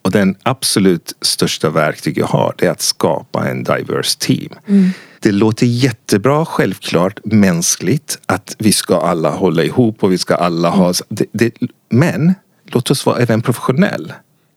Och 0.05 0.11
den 0.11 0.35
absolut 0.43 1.13
största 1.21 1.69
verktyg 1.69 2.17
jag 2.17 2.27
har 2.27 2.55
det 2.57 2.65
är 2.65 2.71
att 2.71 2.81
skapa 2.81 3.49
en 3.49 3.63
diverse 3.63 4.19
team. 4.19 4.53
Mm. 4.67 4.89
Det 5.19 5.31
låter 5.31 5.65
jättebra, 5.65 6.45
självklart, 6.45 7.19
mänskligt 7.23 8.19
att 8.25 8.55
vi 8.59 8.73
ska 8.73 8.97
alla 8.97 9.29
hålla 9.29 9.63
ihop 9.63 10.03
och 10.03 10.11
vi 10.11 10.17
ska 10.17 10.35
alla 10.35 10.69
ha... 10.69 10.93
Det, 11.09 11.25
det, 11.31 11.53
men 11.89 12.33
låt 12.65 12.91
oss 12.91 13.05
vara 13.05 13.17
även 13.17 13.41
professionell. 13.41 14.13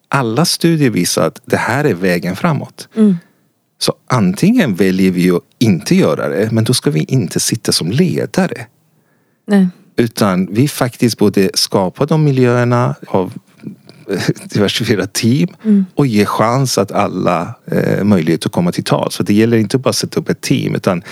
Alla 0.09 0.45
studier 0.45 0.91
visar 0.91 1.27
att 1.27 1.41
det 1.45 1.57
här 1.57 1.85
är 1.85 1.95
vägen 1.95 2.37
framåt. 2.37 2.89
Mm. 2.97 3.17
Så 3.79 3.93
antingen 4.07 4.75
väljer 4.75 5.11
vi 5.11 5.31
att 5.31 5.43
inte 5.59 5.95
göra 5.95 6.29
det, 6.29 6.53
men 6.53 6.65
då 6.65 6.75
ska 6.75 6.91
vi 6.91 7.05
inte 7.05 7.41
sitta 7.41 7.73
som 7.73 7.91
ledare. 7.91 8.67
Nej. 9.47 9.69
Utan 9.97 10.55
vi 10.55 10.69
faktiskt 10.69 11.19
borde 11.19 11.51
skapa 11.55 12.07
de 12.07 12.25
miljöerna 12.25 12.95
av 13.07 13.33
diversifiera 14.45 15.07
team 15.07 15.49
mm. 15.65 15.87
och 15.95 16.07
ge 16.07 16.27
chans 16.27 16.79
att 16.79 16.93
alla 16.93 17.55
eh, 17.67 18.05
möjlighet 18.05 18.47
att 18.47 18.53
komma 18.53 18.73
till 18.73 18.85
tals. 18.85 19.17
För 19.17 19.25
det 19.25 19.35
gäller 19.35 19.57
inte 19.57 19.79
bara 19.79 19.91
att 19.91 19.97
sätta 19.97 20.21
upp 20.21 20.29
ett 20.29 20.41
team 20.41 20.75
utan 20.75 21.03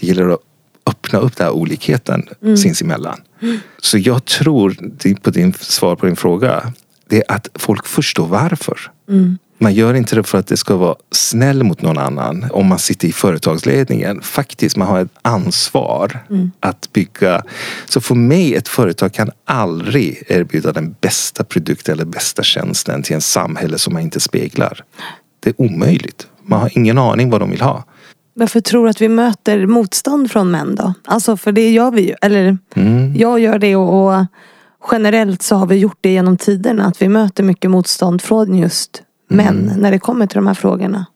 det 0.00 0.06
gäller 0.06 0.28
att 0.28 0.40
öppna 0.86 1.18
upp 1.18 1.36
den 1.36 1.44
här 1.46 1.54
olikheten 1.54 2.28
mm. 2.42 2.56
sinsemellan. 2.56 3.20
Mm. 3.42 3.58
Så 3.78 3.98
jag 3.98 4.24
tror, 4.24 4.76
på 5.22 5.30
din 5.30 5.52
svar 5.52 5.96
på 5.96 6.06
din 6.06 6.16
fråga, 6.16 6.72
det 7.08 7.16
är 7.16 7.34
att 7.34 7.48
folk 7.54 7.86
förstår 7.86 8.26
varför. 8.26 8.78
Mm. 9.08 9.38
Man 9.58 9.74
gör 9.74 9.94
inte 9.94 10.16
det 10.16 10.22
för 10.22 10.38
att 10.38 10.46
det 10.46 10.56
ska 10.56 10.76
vara 10.76 10.94
snäll 11.10 11.62
mot 11.62 11.82
någon 11.82 11.98
annan 11.98 12.46
om 12.50 12.66
man 12.66 12.78
sitter 12.78 13.08
i 13.08 13.12
företagsledningen. 13.12 14.22
Faktiskt, 14.22 14.76
man 14.76 14.88
har 14.88 15.00
ett 15.00 15.18
ansvar 15.22 16.24
mm. 16.30 16.50
att 16.60 16.92
bygga. 16.92 17.42
Så 17.86 18.00
för 18.00 18.14
mig, 18.14 18.54
ett 18.54 18.68
företag 18.68 19.12
kan 19.12 19.30
aldrig 19.44 20.22
erbjuda 20.28 20.72
den 20.72 20.94
bästa 21.00 21.44
produkten 21.44 21.94
eller 21.94 22.04
bästa 22.04 22.42
tjänsten 22.42 23.02
till 23.02 23.14
en 23.14 23.20
samhälle 23.20 23.78
som 23.78 23.92
man 23.92 24.02
inte 24.02 24.20
speglar. 24.20 24.84
Det 25.40 25.50
är 25.50 25.60
omöjligt. 25.60 26.26
Man 26.42 26.60
har 26.60 26.70
ingen 26.78 26.98
aning 26.98 27.30
vad 27.30 27.40
de 27.40 27.50
vill 27.50 27.60
ha. 27.60 27.84
Varför 28.34 28.60
tror 28.60 28.84
du 28.84 28.90
att 28.90 29.00
vi 29.00 29.08
möter 29.08 29.66
motstånd 29.66 30.30
från 30.30 30.50
män 30.50 30.74
då? 30.74 30.94
Alltså 31.04 31.36
för 31.36 31.52
det 31.52 31.70
gör 31.70 31.90
vi 31.90 32.02
ju. 32.08 32.14
Eller 32.22 32.58
mm. 32.74 33.16
jag 33.16 33.40
gör 33.40 33.58
det 33.58 33.76
och, 33.76 34.08
och 34.08 34.26
generellt 34.92 35.42
så 35.42 35.56
har 35.56 35.66
vi 35.66 35.76
gjort 35.76 35.98
det 36.00 36.12
genom 36.12 36.36
tiderna. 36.36 36.86
Att 36.86 37.02
vi 37.02 37.08
möter 37.08 37.42
mycket 37.42 37.70
motstånd 37.70 38.22
från 38.22 38.58
just 38.58 39.02
män 39.28 39.68
mm. 39.68 39.80
när 39.80 39.90
det 39.90 39.98
kommer 39.98 40.26
till 40.26 40.36
de 40.36 40.46
här 40.46 40.54
frågorna? 40.54 41.06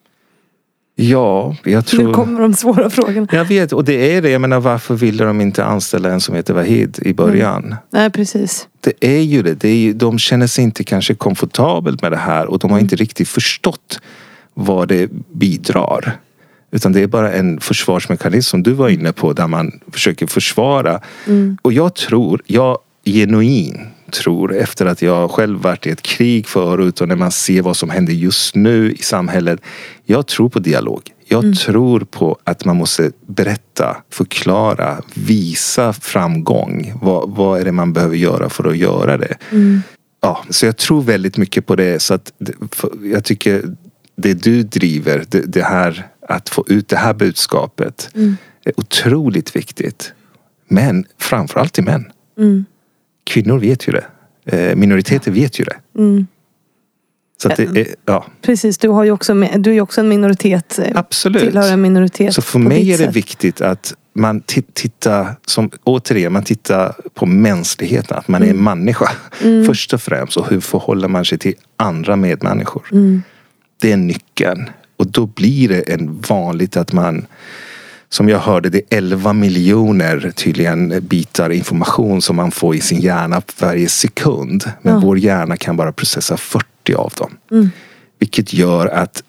Ja, 1.00 1.56
jag 1.64 1.86
tror... 1.86 2.04
Nu 2.04 2.12
kommer 2.12 2.40
de 2.40 2.54
svåra 2.54 2.90
frågorna. 2.90 3.26
Jag 3.32 3.44
vet, 3.44 3.72
och 3.72 3.84
det 3.84 4.16
är 4.16 4.22
det. 4.22 4.30
Jag 4.30 4.40
menar 4.40 4.60
varför 4.60 4.94
ville 4.94 5.24
de 5.24 5.40
inte 5.40 5.64
anställa 5.64 6.10
en 6.10 6.20
som 6.20 6.34
heter 6.34 6.54
Vahid 6.54 6.98
i 7.02 7.14
början? 7.14 7.64
Mm. 7.64 7.76
Nej, 7.90 8.10
precis. 8.10 8.68
Det 8.80 8.92
är 9.00 9.20
ju 9.20 9.42
det. 9.42 9.54
det 9.54 9.68
är 9.68 9.76
ju, 9.76 9.92
de 9.92 10.18
känner 10.18 10.46
sig 10.46 10.64
inte 10.64 10.84
kanske 10.84 11.14
komfortabelt 11.14 12.02
med 12.02 12.12
det 12.12 12.16
här 12.16 12.46
och 12.46 12.58
de 12.58 12.70
har 12.70 12.78
inte 12.78 12.96
riktigt 12.96 13.28
förstått 13.28 14.00
vad 14.54 14.88
det 14.88 15.10
bidrar. 15.32 16.16
Utan 16.70 16.92
det 16.92 17.02
är 17.02 17.06
bara 17.06 17.32
en 17.32 17.60
försvarsmekanism 17.60 18.50
som 18.50 18.62
du 18.62 18.72
var 18.72 18.88
inne 18.88 19.12
på 19.12 19.32
där 19.32 19.46
man 19.46 19.80
försöker 19.92 20.26
försvara. 20.26 21.00
Mm. 21.26 21.58
Och 21.62 21.72
jag 21.72 21.94
tror, 21.94 22.42
jag 22.46 22.78
genuin 23.04 23.86
tror 24.10 24.56
efter 24.56 24.86
att 24.86 25.02
jag 25.02 25.30
själv 25.30 25.58
varit 25.62 25.86
i 25.86 25.90
ett 25.90 26.02
krig 26.02 26.46
förut 26.46 27.00
och 27.00 27.08
när 27.08 27.16
man 27.16 27.30
ser 27.30 27.62
vad 27.62 27.76
som 27.76 27.90
händer 27.90 28.12
just 28.12 28.54
nu 28.54 28.92
i 28.92 28.98
samhället. 28.98 29.60
Jag 30.04 30.26
tror 30.26 30.48
på 30.48 30.58
dialog. 30.58 31.10
Jag 31.24 31.44
mm. 31.44 31.54
tror 31.54 32.00
på 32.00 32.38
att 32.44 32.64
man 32.64 32.76
måste 32.76 33.12
berätta, 33.26 33.96
förklara, 34.10 35.02
visa 35.14 35.92
framgång. 35.92 36.92
Vad, 37.02 37.30
vad 37.30 37.60
är 37.60 37.64
det 37.64 37.72
man 37.72 37.92
behöver 37.92 38.16
göra 38.16 38.50
för 38.50 38.68
att 38.68 38.76
göra 38.76 39.16
det? 39.16 39.36
Mm. 39.50 39.82
Ja, 40.20 40.44
så 40.50 40.66
jag 40.66 40.76
tror 40.76 41.02
väldigt 41.02 41.36
mycket 41.36 41.66
på 41.66 41.76
det. 41.76 42.02
Så 42.02 42.14
att 42.14 42.32
jag 43.02 43.24
tycker 43.24 43.76
det 44.16 44.34
du 44.34 44.62
driver, 44.62 45.24
det, 45.28 45.40
det 45.40 45.62
här 45.62 46.06
att 46.28 46.48
få 46.48 46.64
ut 46.66 46.88
det 46.88 46.96
här 46.96 47.14
budskapet 47.14 48.10
mm. 48.14 48.36
är 48.64 48.72
otroligt 48.80 49.56
viktigt. 49.56 50.12
Men 50.68 51.04
framförallt 51.18 51.72
till 51.72 51.84
män. 51.84 52.12
Mm 52.38 52.64
kvinnor 53.28 53.58
vet 53.58 53.88
ju 53.88 53.92
det. 53.92 54.04
Eh, 54.44 54.76
minoriteter 54.76 55.30
vet 55.30 55.60
ju 55.60 55.64
det. 55.64 55.76
Mm. 55.98 56.26
Så 57.42 57.48
det 57.48 57.62
är, 57.62 57.86
ja. 58.04 58.26
Precis, 58.42 58.78
du, 58.78 58.88
har 58.88 59.04
ju 59.04 59.10
också, 59.10 59.34
du 59.34 59.70
är 59.70 59.74
ju 59.74 59.80
också 59.80 60.00
en 60.00 60.08
minoritet. 60.08 60.78
Eh, 60.78 60.90
Absolut. 60.94 61.42
Tillhör 61.42 61.72
en 61.72 61.80
minoritet. 61.80 62.34
Så 62.34 62.42
för 62.42 62.58
mig 62.58 62.92
är 62.92 62.98
det 62.98 63.04
sätt. 63.04 63.16
viktigt 63.16 63.60
att 63.60 63.94
man 64.12 64.40
tittar, 64.74 65.36
som, 65.46 65.70
återigen, 65.84 66.32
man 66.32 66.42
tittar 66.42 66.94
på 67.14 67.26
mänskligheten. 67.26 68.18
Att 68.18 68.28
man 68.28 68.42
mm. 68.42 68.54
är 68.54 68.58
en 68.58 68.64
människa. 68.64 69.10
Mm. 69.42 69.66
Först 69.66 69.94
och 69.94 70.02
främst. 70.02 70.36
Och 70.36 70.50
hur 70.50 70.60
förhåller 70.60 71.08
man 71.08 71.24
sig 71.24 71.38
till 71.38 71.54
andra 71.76 72.16
medmänniskor. 72.16 72.86
Mm. 72.92 73.22
Det 73.80 73.92
är 73.92 73.96
nyckeln. 73.96 74.70
Och 74.96 75.06
då 75.06 75.26
blir 75.26 75.68
det 75.68 75.80
en 75.80 76.20
vanligt 76.28 76.76
att 76.76 76.92
man 76.92 77.26
som 78.10 78.28
jag 78.28 78.38
hörde, 78.38 78.70
det 78.70 78.78
är 78.78 78.98
11 78.98 79.32
miljoner 79.32 80.32
tydligen 80.36 81.06
bitar 81.06 81.50
information 81.50 82.22
som 82.22 82.36
man 82.36 82.50
får 82.50 82.74
i 82.74 82.80
sin 82.80 83.00
hjärna 83.00 83.42
varje 83.60 83.88
sekund. 83.88 84.64
Men 84.82 84.94
ja. 84.94 85.00
vår 85.00 85.18
hjärna 85.18 85.56
kan 85.56 85.76
bara 85.76 85.92
processa 85.92 86.36
40 86.36 86.94
av 86.94 87.12
dem. 87.18 87.36
Mm. 87.50 87.70
Vilket 88.18 88.52
gör 88.52 88.86
att 88.86 89.22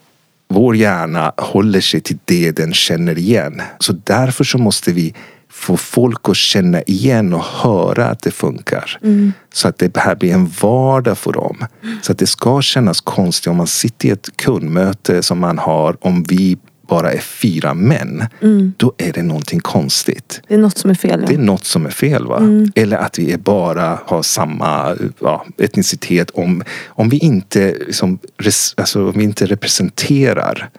vår 0.48 0.76
hjärna 0.76 1.34
håller 1.38 1.82
sig 1.82 2.02
till 2.02 2.18
det 2.26 2.52
den 2.52 2.74
känner 2.74 3.18
igen. 3.18 3.62
Så 3.80 3.94
därför 3.94 4.44
så 4.44 4.58
måste 4.58 4.92
vi 4.92 5.14
få 5.50 5.78
folk 5.78 6.30
att 6.30 6.36
känna 6.36 6.82
igen 6.82 7.34
och 7.34 7.44
höra 7.44 8.06
att 8.06 8.22
det 8.22 8.32
funkar. 8.32 9.00
Mm. 9.04 9.34
Så 9.54 9.68
att 9.68 9.78
det 9.78 9.98
här 9.98 10.16
blir 10.16 10.34
en 10.34 10.52
vardag 10.62 11.18
för 11.18 11.34
dem. 11.34 11.66
Mm. 11.84 11.98
Så 12.02 12.12
att 12.12 12.18
det 12.18 12.28
ska 12.28 12.62
kännas 12.62 13.02
konstigt 13.02 13.48
om 13.48 13.56
man 13.56 13.68
sitter 13.68 14.08
i 14.08 14.12
ett 14.12 14.30
kundmöte 14.36 15.24
som 15.24 15.40
man 15.40 15.58
har 15.58 15.98
om 16.02 16.24
vi 16.24 16.58
bara 16.90 17.12
är 17.14 17.20
fyra 17.20 17.74
män, 17.74 18.26
mm. 18.42 18.74
då 18.78 18.94
är 18.98 19.14
det 19.14 19.24
någonting 19.24 19.60
konstigt. 19.60 20.42
Det 20.48 20.54
är 20.54 20.58
något 20.58 20.78
som 20.78 20.90
är 20.90 20.96
fel. 20.96 21.20
Ja. 21.22 21.28
Det 21.28 21.34
är 21.34 21.38
något 21.38 21.66
som 21.66 21.86
är 21.86 21.90
fel. 21.90 22.26
Va? 22.26 22.38
Mm. 22.38 22.72
Eller 22.76 22.98
att 22.98 23.20
vi 23.20 23.38
bara 23.38 24.00
har 24.06 24.22
samma 24.22 24.96
ja, 25.20 25.46
etnicitet. 25.58 26.30
Om, 26.30 26.64
om, 26.88 27.10
vi 27.10 27.18
inte, 27.18 27.76
liksom, 27.88 28.20
res, 28.38 28.74
alltså, 28.78 29.06
om 29.06 29.14
vi 29.18 29.24
inte 29.24 29.46
representerar 29.46 30.70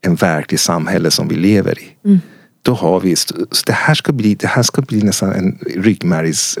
en 0.00 0.14
verklig 0.14 0.60
samhälle 0.60 1.10
som 1.10 1.28
vi 1.28 1.36
lever 1.36 1.78
i. 1.78 1.88
Mm. 2.04 2.20
Då 2.62 2.74
har 2.74 3.00
vi, 3.00 3.14
det 3.66 3.72
här 3.72 3.94
ska 3.94 4.12
bli, 4.12 4.34
det 4.34 4.46
här 4.46 4.62
ska 4.62 4.82
bli 4.82 5.02
nästan 5.02 5.32
en 5.32 5.58
ryggmärgs 5.76 6.58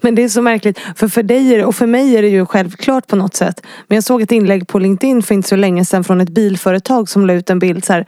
men 0.00 0.14
det 0.14 0.24
är 0.24 0.28
så 0.28 0.42
märkligt. 0.42 0.78
För, 0.96 1.08
för 1.08 1.22
dig 1.22 1.64
och 1.64 1.74
för 1.74 1.86
mig 1.86 2.16
är 2.16 2.22
det 2.22 2.28
ju 2.28 2.46
självklart 2.46 3.06
på 3.06 3.16
något 3.16 3.34
sätt. 3.34 3.66
Men 3.88 3.96
jag 3.96 4.04
såg 4.04 4.22
ett 4.22 4.32
inlägg 4.32 4.68
på 4.68 4.78
LinkedIn 4.78 5.22
för 5.22 5.34
inte 5.34 5.48
så 5.48 5.56
länge 5.56 5.84
sedan 5.84 6.04
från 6.04 6.20
ett 6.20 6.28
bilföretag 6.28 7.08
som 7.08 7.26
la 7.26 7.32
ut 7.32 7.50
en 7.50 7.58
bild 7.58 7.84
så 7.84 7.92
här, 7.92 8.06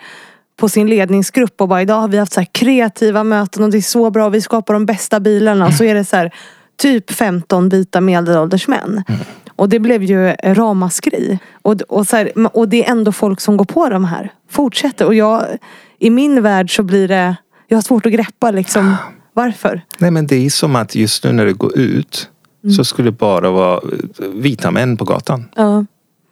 på 0.57 0.69
sin 0.69 0.87
ledningsgrupp 0.87 1.61
och 1.61 1.69
bara 1.69 1.83
idag 1.83 2.01
har 2.01 2.09
vi 2.09 2.19
haft 2.19 2.33
så 2.33 2.45
kreativa 2.53 3.25
möten 3.25 3.63
och 3.63 3.71
det 3.71 3.77
är 3.77 3.83
så 3.83 4.11
bra. 4.11 4.29
Vi 4.29 4.41
skapar 4.41 4.75
de 4.75 4.87
bästa 4.87 5.21
bilarna. 5.21 5.67
Och 5.67 5.75
så 5.75 5.85
är 5.85 5.95
det 5.95 6.05
så 6.05 6.17
här, 6.17 6.35
typ 6.77 7.11
15 7.11 7.69
vita 7.69 8.01
medelålders 8.01 8.69
män. 8.69 9.03
Mm. 9.09 9.21
Och 9.57 9.69
det 9.69 9.79
blev 9.79 10.03
ju 10.03 10.33
ramaskri. 10.33 11.39
Och, 11.63 11.81
och, 11.89 12.07
så 12.07 12.17
här, 12.17 12.33
och 12.57 12.69
det 12.69 12.85
är 12.85 12.91
ändå 12.91 13.13
folk 13.13 13.41
som 13.41 13.57
går 13.57 13.65
på 13.65 13.89
de 13.89 14.05
här. 14.05 14.33
Fortsätter. 14.51 15.07
Och 15.07 15.15
jag, 15.15 15.45
i 15.99 16.11
min 16.11 16.43
värld 16.43 16.77
så 16.77 16.83
blir 16.83 17.09
det, 17.09 17.37
jag 17.69 17.77
har 17.77 17.83
svårt 17.83 18.07
att 18.07 18.13
greppa 18.13 18.51
liksom 18.51 18.97
varför? 19.37 19.85
Nej 19.99 20.11
men 20.11 20.27
det 20.27 20.47
är 20.47 20.51
som 20.51 20.77
att 20.77 20.95
just 20.95 21.25
nu 21.25 21.33
när 21.33 21.47
det 21.47 21.53
går 21.53 21.79
ut 21.79 22.31
mm. 22.65 22.75
så 22.75 22.85
skulle 22.85 23.09
det 23.09 23.17
bara 23.17 23.51
vara 23.51 23.81
vita 24.35 24.71
män 24.71 24.97
på 24.97 25.05
gatan. 25.05 25.45
Ja. 25.57 25.85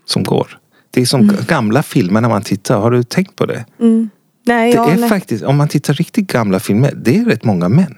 Som 0.06 0.22
går. 0.22 0.58
Det 0.90 1.00
är 1.00 1.06
som 1.06 1.20
mm. 1.20 1.36
gamla 1.48 1.82
filmer 1.82 2.20
när 2.20 2.28
man 2.28 2.42
tittar. 2.42 2.78
Har 2.78 2.90
du 2.90 3.02
tänkt 3.02 3.36
på 3.36 3.46
det? 3.46 3.64
Mm. 3.80 4.10
Nej, 4.46 4.72
det 4.72 4.76
ja, 4.76 4.90
är 4.90 4.96
nej. 4.96 5.08
faktiskt, 5.08 5.44
om 5.44 5.56
man 5.56 5.68
tittar 5.68 5.94
riktigt 5.94 6.26
gamla 6.26 6.60
filmer, 6.60 6.92
det 6.96 7.18
är 7.18 7.24
rätt 7.24 7.44
många 7.44 7.68
män. 7.68 7.94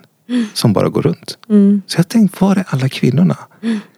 som 0.55 0.73
bara 0.73 0.89
går 0.89 1.03
runt. 1.03 1.39
Så 1.87 1.99
jag 1.99 2.09
tänkte, 2.09 2.45
var 2.45 2.57
är 2.57 2.65
alla 2.69 2.89
kvinnorna? 2.89 3.37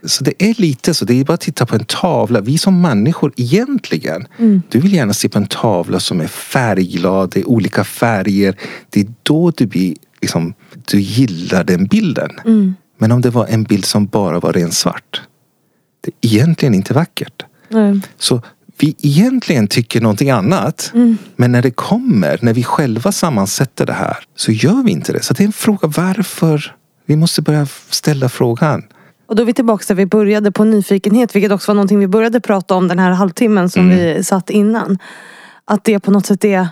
Så 0.05 0.25
det 0.25 0.43
är 0.43 0.61
lite 0.61 0.95
så, 0.95 1.05
det 1.05 1.21
är 1.21 1.25
bara 1.25 1.35
att 1.35 1.41
titta 1.41 1.67
på 1.67 1.75
en 1.75 1.85
tavla. 1.85 2.41
Vi 2.41 2.59
som 2.59 2.81
människor 2.81 3.33
egentligen, 3.37 4.27
du 4.69 4.81
vill 4.81 4.93
gärna 4.93 5.13
se 5.13 5.29
på 5.29 5.39
en 5.39 5.47
tavla 5.47 6.01
som 6.01 6.21
är 6.21 6.27
färgglad, 6.27 7.31
det 7.31 7.41
är 7.41 7.49
olika 7.49 7.85
färger. 7.85 8.57
Det 8.91 9.01
är 9.01 9.07
då 9.23 9.53
du 9.57 9.67
blir, 9.67 9.97
liksom, 10.21 10.55
du 10.91 11.01
gillar 11.01 11.65
den 11.65 11.87
bilden. 11.87 12.31
Men 12.99 13.13
om 13.13 13.21
det 13.21 13.31
var 13.31 13.47
en 13.47 13.65
bild 13.65 13.85
som 13.85 14.07
bara 14.07 14.41
var 14.41 14.53
ren 14.53 14.73
svart. 14.73 15.23
Det 16.01 16.11
är 16.11 16.35
egentligen 16.35 16.75
inte 16.75 16.95
vackert. 16.95 17.45
Nej. 17.69 18.01
Så 18.19 18.43
vi 18.81 18.97
egentligen 18.99 19.69
tycker 19.69 20.01
någonting 20.01 20.31
annat. 20.31 20.93
Men 21.37 21.53
när 21.53 21.63
det 21.63 21.71
kommer, 21.71 22.39
när 22.43 22.53
vi 22.53 22.65
själva 22.65 23.13
sammansätter 23.13 23.87
det 23.87 23.93
här, 23.93 24.17
så 24.37 24.53
gör 24.53 24.83
vi 24.83 24.91
inte 24.91 25.13
det. 25.13 25.23
Så 25.23 25.35
det 25.35 25.43
är 25.43 25.47
en 25.47 25.53
fråga 25.53 25.89
varför. 25.97 26.75
Vi 27.07 27.17
måste 27.17 27.43
börja 27.43 27.67
ställa 27.91 28.29
frågan. 28.29 28.83
Och 29.27 29.37
då 29.37 29.43
är 29.43 29.47
vi 29.47 29.55
tillbaka 29.55 29.85
där 29.89 29.95
vi 29.95 30.07
började 30.07 30.53
på 30.53 30.65
nyfikenhet, 30.65 31.37
vilket 31.37 31.53
också 31.53 31.71
var 31.71 31.75
någonting 31.75 31.99
vi 31.99 32.09
började 32.09 32.41
prata 32.41 32.75
om 32.75 32.89
den 32.89 32.99
här 32.99 33.11
halvtimmen 33.11 33.71
som 33.71 33.89
vi 33.89 34.25
satt 34.25 34.51
innan. 34.51 34.99
Att 35.65 35.85
det 35.85 36.01
på 36.01 36.11
något 36.11 36.27
sätt 36.27 36.45
är 36.45 36.69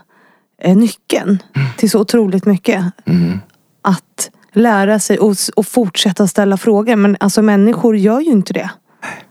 eh, 0.62 0.76
nyckeln 0.76 1.38
till 1.76 1.90
så 1.90 2.00
otroligt 2.00 2.46
mycket. 2.46 2.84
Att 3.82 4.30
lära 4.52 4.98
sig 4.98 5.18
och, 5.18 5.36
och 5.57 5.66
fortsätta 5.66 6.26
ställa 6.26 6.57
frågor. 6.57 6.96
Men 6.96 7.16
alltså 7.20 7.42
människor 7.42 7.96
gör 7.96 8.20
ju 8.20 8.30
inte 8.30 8.52
det. 8.52 8.70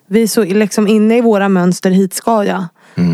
Vi 0.08 0.24
är 0.24 0.28
så 0.28 0.44
liksom 0.44 0.88
inne 0.88 1.18
i 1.18 1.22
våra 1.22 1.50
mönster, 1.50 1.92
hit 1.92 2.14
ska 2.14 2.44
jag. 2.46 2.64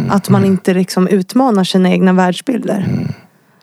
Att 0.09 0.30
man 0.30 0.45
inte 0.45 0.74
liksom 0.74 1.07
utmanar 1.07 1.64
sina 1.64 1.89
egna 1.89 2.14
världsbilder. 2.14 3.07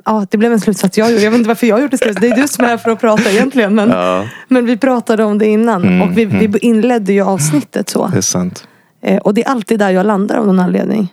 Ja, 0.05 0.27
det 0.31 0.39
blev 0.39 0.53
en 0.53 0.61
slutsats 0.61 0.99
jag 0.99 1.11
gjorde. 1.11 1.23
Jag 1.23 1.31
vet 1.31 1.39
inte 1.39 1.49
varför 1.49 1.67
jag 1.67 1.81
gjorde 1.81 1.99
slutsats. 1.99 2.21
Det 2.21 2.29
är 2.29 2.37
du 2.37 2.49
som 2.49 2.65
är 2.65 2.69
här 2.69 2.77
för 2.77 2.91
att 2.91 3.01
prata 3.01 3.31
egentligen. 3.31 3.75
Men, 3.75 3.89
Ja. 3.89 4.25
men 4.49 4.67
vi 4.67 4.77
pratade 4.77 5.25
om 5.25 5.39
det 5.39 5.47
innan. 5.47 6.03
Och 6.03 6.19
vi, 6.19 6.25
vi 6.25 6.59
inledde 6.59 7.13
ju 7.13 7.23
avsnittet 7.23 7.89
så. 7.89 8.07
Det 8.07 8.17
är 8.17 8.21
sant. 8.21 8.65
Eh, 9.03 9.17
Och 9.19 9.35
det 9.35 9.45
är 9.45 9.49
alltid 9.51 9.79
där 9.79 9.91
jag 9.91 10.07
landar 10.07 10.37
av 10.37 10.47
någon 10.47 10.61
anledning. 10.61 11.13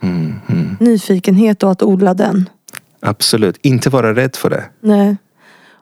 Nyfikenhet 0.80 1.62
och 1.62 1.70
att 1.70 1.82
odla 1.82 2.14
den. 2.14 2.48
Absolut. 3.06 3.58
Inte 3.62 3.90
vara 3.90 4.14
rädd 4.14 4.36
för 4.36 4.50
det. 4.50 4.64
Nej. 4.80 5.16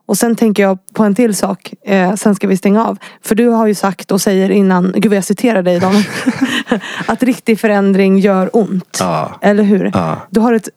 Och 0.06 0.18
sen 0.18 0.36
tänker 0.36 0.62
jag 0.62 0.78
på 0.94 1.02
en 1.04 1.14
till 1.14 1.34
sak. 1.34 1.74
Eh, 1.86 2.14
sen 2.14 2.34
ska 2.34 2.46
vi 2.48 2.56
stänga 2.56 2.86
av. 2.86 2.98
För 3.22 3.34
du 3.34 3.48
har 3.48 3.66
ju 3.66 3.74
sagt 3.74 4.12
och 4.12 4.20
säger 4.20 4.50
innan, 4.50 4.92
gud 4.96 5.10
vad 5.10 5.16
jag 5.16 5.24
citerar 5.24 5.62
dig 5.62 5.76
idag. 5.76 5.94
att 7.06 7.22
riktig 7.22 7.60
förändring 7.60 8.18
gör 8.18 8.50
ont. 8.56 8.96
Ja. 9.00 9.38
Eller 9.42 9.62
hur? 9.62 9.90
Ja. 9.94 10.18
Du 10.30 10.40
har 10.40 10.52
ett 10.52 10.68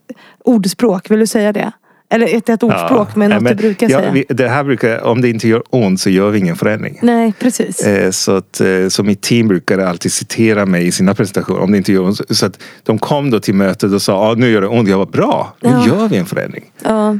ordspråk, 0.43 1.11
vill 1.11 1.19
du 1.19 1.27
säga 1.27 1.53
det? 1.53 1.71
Eller 2.09 2.35
ett, 2.37 2.49
ett 2.49 2.63
ordspråk, 2.63 3.15
men 3.15 3.29
Nej, 3.29 3.39
något 3.39 3.49
du 3.49 3.55
brukar 3.55 3.89
ja, 3.89 3.99
säga. 3.99 4.11
vi, 4.11 4.25
det 4.29 4.47
här 4.49 4.63
brukar, 4.63 5.03
om 5.03 5.21
det 5.21 5.29
inte 5.29 5.47
gör 5.47 5.63
ont 5.69 5.99
så 6.01 6.09
gör 6.09 6.29
vi 6.29 6.39
ingen 6.39 6.55
förändring. 6.55 6.99
Nej, 7.01 7.33
precis. 7.39 7.81
Eh, 7.81 8.11
Så, 8.11 8.35
att, 8.35 8.61
eh, 8.61 8.87
så 8.89 9.03
mitt 9.03 9.21
team 9.21 9.47
brukar 9.47 9.79
alltid 9.79 10.11
citera 10.11 10.65
mig 10.65 10.87
i 10.87 10.91
sina 10.91 11.13
presentationer. 11.15 11.59
Om 11.61 11.71
det 11.71 11.77
inte 11.77 11.91
gör 11.93 12.01
ont. 12.01 12.21
Så 12.37 12.45
att 12.45 12.59
de 12.83 12.99
kom 12.99 13.29
då 13.29 13.39
till 13.39 13.53
mötet 13.55 13.91
och 13.91 14.01
sa 14.01 14.31
ah, 14.31 14.33
nu 14.33 14.49
gör 14.49 14.61
det 14.61 14.67
ont. 14.67 14.89
Jag 14.89 14.97
var 14.97 15.05
bra, 15.05 15.55
nu 15.61 15.69
Ja. 15.69 15.87
gör 15.87 16.07
vi 16.07 16.17
en 16.17 16.25
förändring. 16.25 16.63
Ja. 16.83 17.17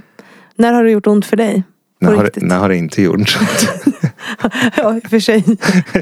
När 0.55 0.73
har 0.73 0.83
det 0.83 0.91
gjort 0.91 1.07
ont 1.07 1.25
för 1.25 1.37
dig? 1.37 1.63
När 2.01 2.15
har, 2.15 2.29
när 2.35 2.57
har 2.57 2.69
det 2.69 2.75
inte 2.77 3.01
gjort 3.01 3.15
ont? 3.17 3.29
ja, 4.77 4.95
i 4.97 4.99
och 5.05 5.09
för 5.09 5.19
sig. 5.19 5.43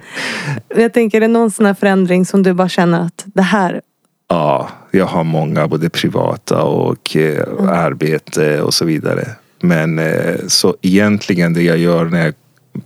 jag 0.75 0.93
tänker, 0.93 1.17
är 1.17 1.21
det 1.21 1.27
någon 1.27 1.51
sån 1.51 1.65
här 1.65 1.73
förändring 1.73 2.25
som 2.25 2.43
du 2.43 2.53
bara 2.53 2.69
känner 2.69 3.01
att 3.01 3.23
det 3.25 3.41
här, 3.41 3.81
Ja, 4.27 4.69
jag 4.91 5.05
har 5.05 5.23
många, 5.23 5.67
både 5.67 5.89
privata 5.89 6.63
och 6.63 7.15
eh, 7.15 7.43
arbete 7.69 8.61
och 8.61 8.73
så 8.73 8.85
vidare. 8.85 9.27
Men 9.59 9.99
eh, 9.99 10.35
så 10.47 10.75
egentligen 10.81 11.53
det 11.53 11.63
jag 11.63 11.77
gör 11.77 12.05
när 12.05 12.25
jag, 12.25 12.33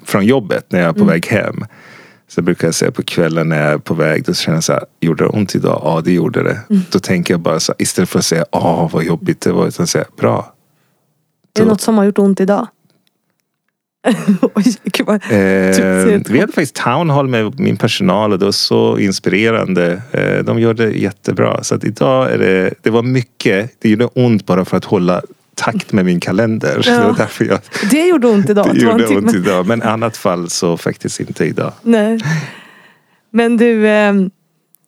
från 0.04 0.26
jobbet, 0.26 0.66
när 0.70 0.80
jag 0.80 0.90
är 0.90 0.94
på 0.94 1.06
väg 1.06 1.28
hem. 1.28 1.66
Så 2.28 2.42
brukar 2.42 2.68
jag 2.68 2.76
säga 2.76 2.92
på 2.92 3.04
kvällen 3.04 3.50
när 3.50 3.64
jag 3.64 3.74
är 3.74 3.78
på 3.78 3.94
väg, 3.94 4.26
då 4.26 4.34
känner 4.34 4.58
jag 4.58 4.64
så 4.64 4.74
här, 4.74 4.84
gjorde 5.00 5.24
det 5.24 5.28
ont 5.30 5.56
idag? 5.56 5.82
Ja, 5.84 6.02
det 6.06 6.12
gjorde 6.12 6.44
det. 6.44 6.60
Då 6.92 7.00
tänker 7.00 7.34
jag 7.34 7.42
bara 7.42 7.60
så 7.60 7.72
här, 7.72 7.82
istället 7.82 8.10
för 8.10 8.20
att 8.20 8.26
säga, 8.26 8.46
åh 8.52 8.90
vad 8.94 9.04
jobbigt 9.04 9.42
det 9.42 9.52
var, 9.52 9.68
utan 9.68 9.88
säga, 9.88 10.06
bra. 10.18 10.54
är 11.60 11.62
det 11.62 11.68
något 11.68 11.82
som 11.82 11.98
har 11.98 12.06
gjort 12.06 12.20
ont 12.20 12.40
idag? 12.40 12.68
Oj, 14.56 14.76
gud 14.84 15.08
vad... 15.08 15.16
Eh, 15.16 15.30
vi 16.30 16.40
hade 16.40 16.54
faktiskt 16.54 16.76
town 16.76 17.10
hall 17.10 17.28
med 17.28 17.60
min 17.60 17.78
personal 17.78 18.32
och 18.34 18.40
det 18.40 18.46
var 18.46 18.52
så 18.52 18.98
inspirerande. 18.98 20.02
Eh, 20.12 20.44
de 20.44 20.60
gör 20.60 20.74
det 20.74 20.92
jättebra. 20.92 21.64
Så 21.64 21.76
att 21.76 21.84
idag 21.84 22.32
är 22.32 22.38
det, 22.38 22.74
det 22.82 22.90
var 22.90 23.04
mycket, 23.04 23.72
det 23.80 23.90
gjorde 23.90 24.06
ont 24.06 24.46
bara 24.46 24.66
för 24.66 24.78
att 24.78 24.86
hålla 24.86 25.22
takt 25.56 25.92
med 25.92 26.06
min 26.06 26.20
kalender. 26.20 26.82
Ja. 26.90 27.00
Det 27.00 27.06
var 27.06 27.18
därför 27.18 27.46
jag 27.46 27.60
Det 27.92 28.08
gjorde 28.08 28.28
ont 28.28 28.50
idag. 28.50 28.70
det 28.74 28.82
gjorde 28.82 29.08
ont 29.08 29.36
idag. 29.36 29.68
Men 29.68 29.80
i 29.80 29.86
annat 29.86 30.18
fall 30.18 30.50
så 30.50 30.78
faktiskt 30.78 31.20
inte 31.20 31.46
idag. 31.46 31.74
Nej. 31.82 32.20
Men 33.32 33.58
du, 33.58 33.88
eh, 33.88 34.14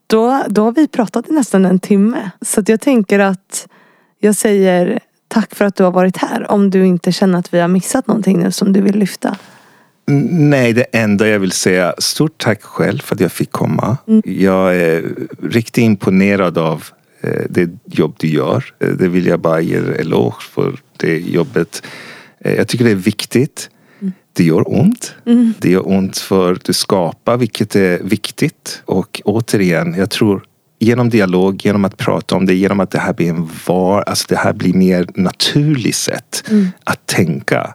då, 0.08 0.44
då 0.48 0.64
har 0.64 0.72
vi 0.72 0.88
pratat 0.88 1.30
i 1.30 1.34
nästan 1.34 1.66
en 1.66 1.80
timme. 1.80 2.32
Så 2.42 2.60
att 2.60 2.70
jag 2.70 2.82
tänker 2.82 3.20
att 3.20 3.68
jag 4.20 4.36
säger 4.36 5.00
tack 5.34 5.56
för 5.56 5.66
att 5.66 5.76
du 5.76 5.84
har 5.84 5.92
varit 5.92 6.18
här. 6.18 6.52
Om 6.52 6.70
du 6.70 6.86
inte 6.86 7.12
känner 7.12 7.40
att 7.40 7.54
vi 7.54 7.60
har 7.60 7.68
missat 7.68 8.08
någonting 8.08 8.40
nu 8.40 8.52
som 8.52 8.74
du 8.74 8.82
vill 8.82 8.96
lyfta. 8.96 9.38
Nej, 10.32 10.74
det 10.74 10.84
enda 10.92 11.28
jag 11.28 11.40
vill 11.40 11.52
säga, 11.52 11.94
stort 11.98 12.38
tack 12.38 12.64
själv 12.64 13.00
för 13.00 13.16
att 13.16 13.22
jag 13.22 13.32
fick 13.32 13.52
komma. 13.52 13.98
Jag 14.26 14.76
är 14.76 15.04
riktigt 15.44 15.78
imponerad 15.84 16.58
av 16.58 16.84
eh, 17.22 17.42
det 17.50 17.70
jobb 17.86 18.16
du 18.20 18.28
gör. 18.28 18.66
Eh, 18.80 18.90
Det 18.90 19.08
vill 19.08 19.26
jag 19.26 19.40
bara 19.40 19.62
ge 19.62 19.78
er 19.78 19.96
eloge 20.00 20.42
för 20.42 20.80
det 20.98 21.18
jobbet. 21.20 21.84
Eh, 22.40 22.54
Jag 22.54 22.68
tycker 22.68 22.86
det 22.86 22.92
är 22.92 22.96
viktigt. 22.96 23.70
Det 24.34 24.44
gör 24.44 24.64
ont. 24.80 25.16
Det 25.60 25.70
gör 25.70 25.88
ont 25.88 26.18
för 26.18 26.58
du 26.64 26.74
skapar, 26.74 27.38
vilket 27.38 27.76
är 27.76 28.00
viktigt. 28.04 28.82
Och 28.86 29.22
återigen, 29.26 29.94
jag 29.98 30.10
tror 30.10 30.44
genom 30.86 31.10
dialog, 31.10 31.62
genom 31.66 31.86
att 31.86 31.98
prata 31.98 32.36
om 32.36 32.46
det, 32.46 32.54
genom 32.54 32.80
att 32.80 32.92
det 32.92 33.00
här 33.00 33.14
blir 33.14 33.30
en 33.30 33.50
var, 33.68 34.02
alltså 34.02 34.26
det 34.30 34.36
här 34.36 34.54
blir 34.54 34.74
mer 34.74 35.08
naturligt 35.16 35.96
sätt 35.96 36.44
att 36.84 37.06
tänka. 37.06 37.74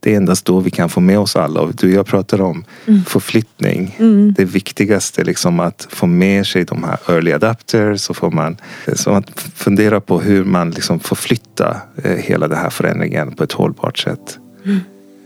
Det 0.00 0.12
är 0.12 0.16
endast 0.16 0.44
då 0.44 0.60
vi 0.60 0.70
kan 0.70 0.88
få 0.88 1.00
med 1.00 1.18
oss 1.18 1.36
alla. 1.36 1.60
Och 1.60 1.74
du 1.74 1.86
och 1.86 1.92
jag 1.94 2.06
pratar 2.06 2.40
om 2.40 2.64
förflyttning. 3.06 3.96
Det 4.36 4.44
viktigaste 4.44 5.20
är 5.20 5.24
liksom 5.24 5.60
att 5.60 5.86
få 5.90 6.06
med 6.06 6.46
sig 6.46 6.64
de 6.64 6.84
här 6.84 6.98
early 7.08 7.32
adapters. 7.32 8.00
Så 8.00 8.14
får 8.14 8.30
man 8.30 8.56
så 8.94 9.10
att 9.10 9.40
fundera 9.54 10.00
på 10.00 10.20
hur 10.20 10.44
man 10.44 10.70
liksom 10.70 11.00
förflyttar 11.00 11.80
eh, 12.04 12.12
hela 12.12 12.48
den 12.48 12.58
här 12.58 12.70
förändringen 12.70 13.32
på 13.34 13.44
ett 13.44 13.52
hållbart 13.52 13.98
sätt. 13.98 14.38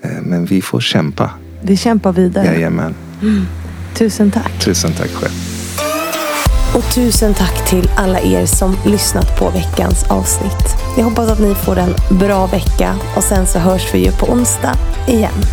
Eh, 0.02 0.10
Men 0.22 0.44
vi 0.46 0.62
får 0.62 0.80
kämpa. 0.80 1.30
Vi 1.62 1.76
kämpar 1.76 2.12
vidare. 2.12 2.46
Jajamän. 2.46 2.94
Tusen 3.94 4.30
tack. 4.30 4.64
Tusen 4.64 4.92
tack 4.92 5.10
själv. 5.10 5.51
Och 6.74 6.94
tusen 6.94 7.34
tack 7.34 7.70
till 7.70 7.90
alla 7.96 8.20
er 8.20 8.46
som 8.46 8.76
lyssnat 8.86 9.38
på 9.38 9.50
veckans 9.50 10.04
avsnitt. 10.10 10.76
Jag 10.96 11.04
hoppas 11.04 11.30
att 11.30 11.40
ni 11.40 11.54
får 11.54 11.78
en 11.78 11.94
bra 12.10 12.46
vecka 12.46 12.94
och 13.16 13.24
sen 13.24 13.46
så 13.46 13.58
hörs 13.58 13.94
vi 13.94 14.04
ju 14.04 14.12
på 14.12 14.26
onsdag 14.26 14.76
igen. 15.08 15.44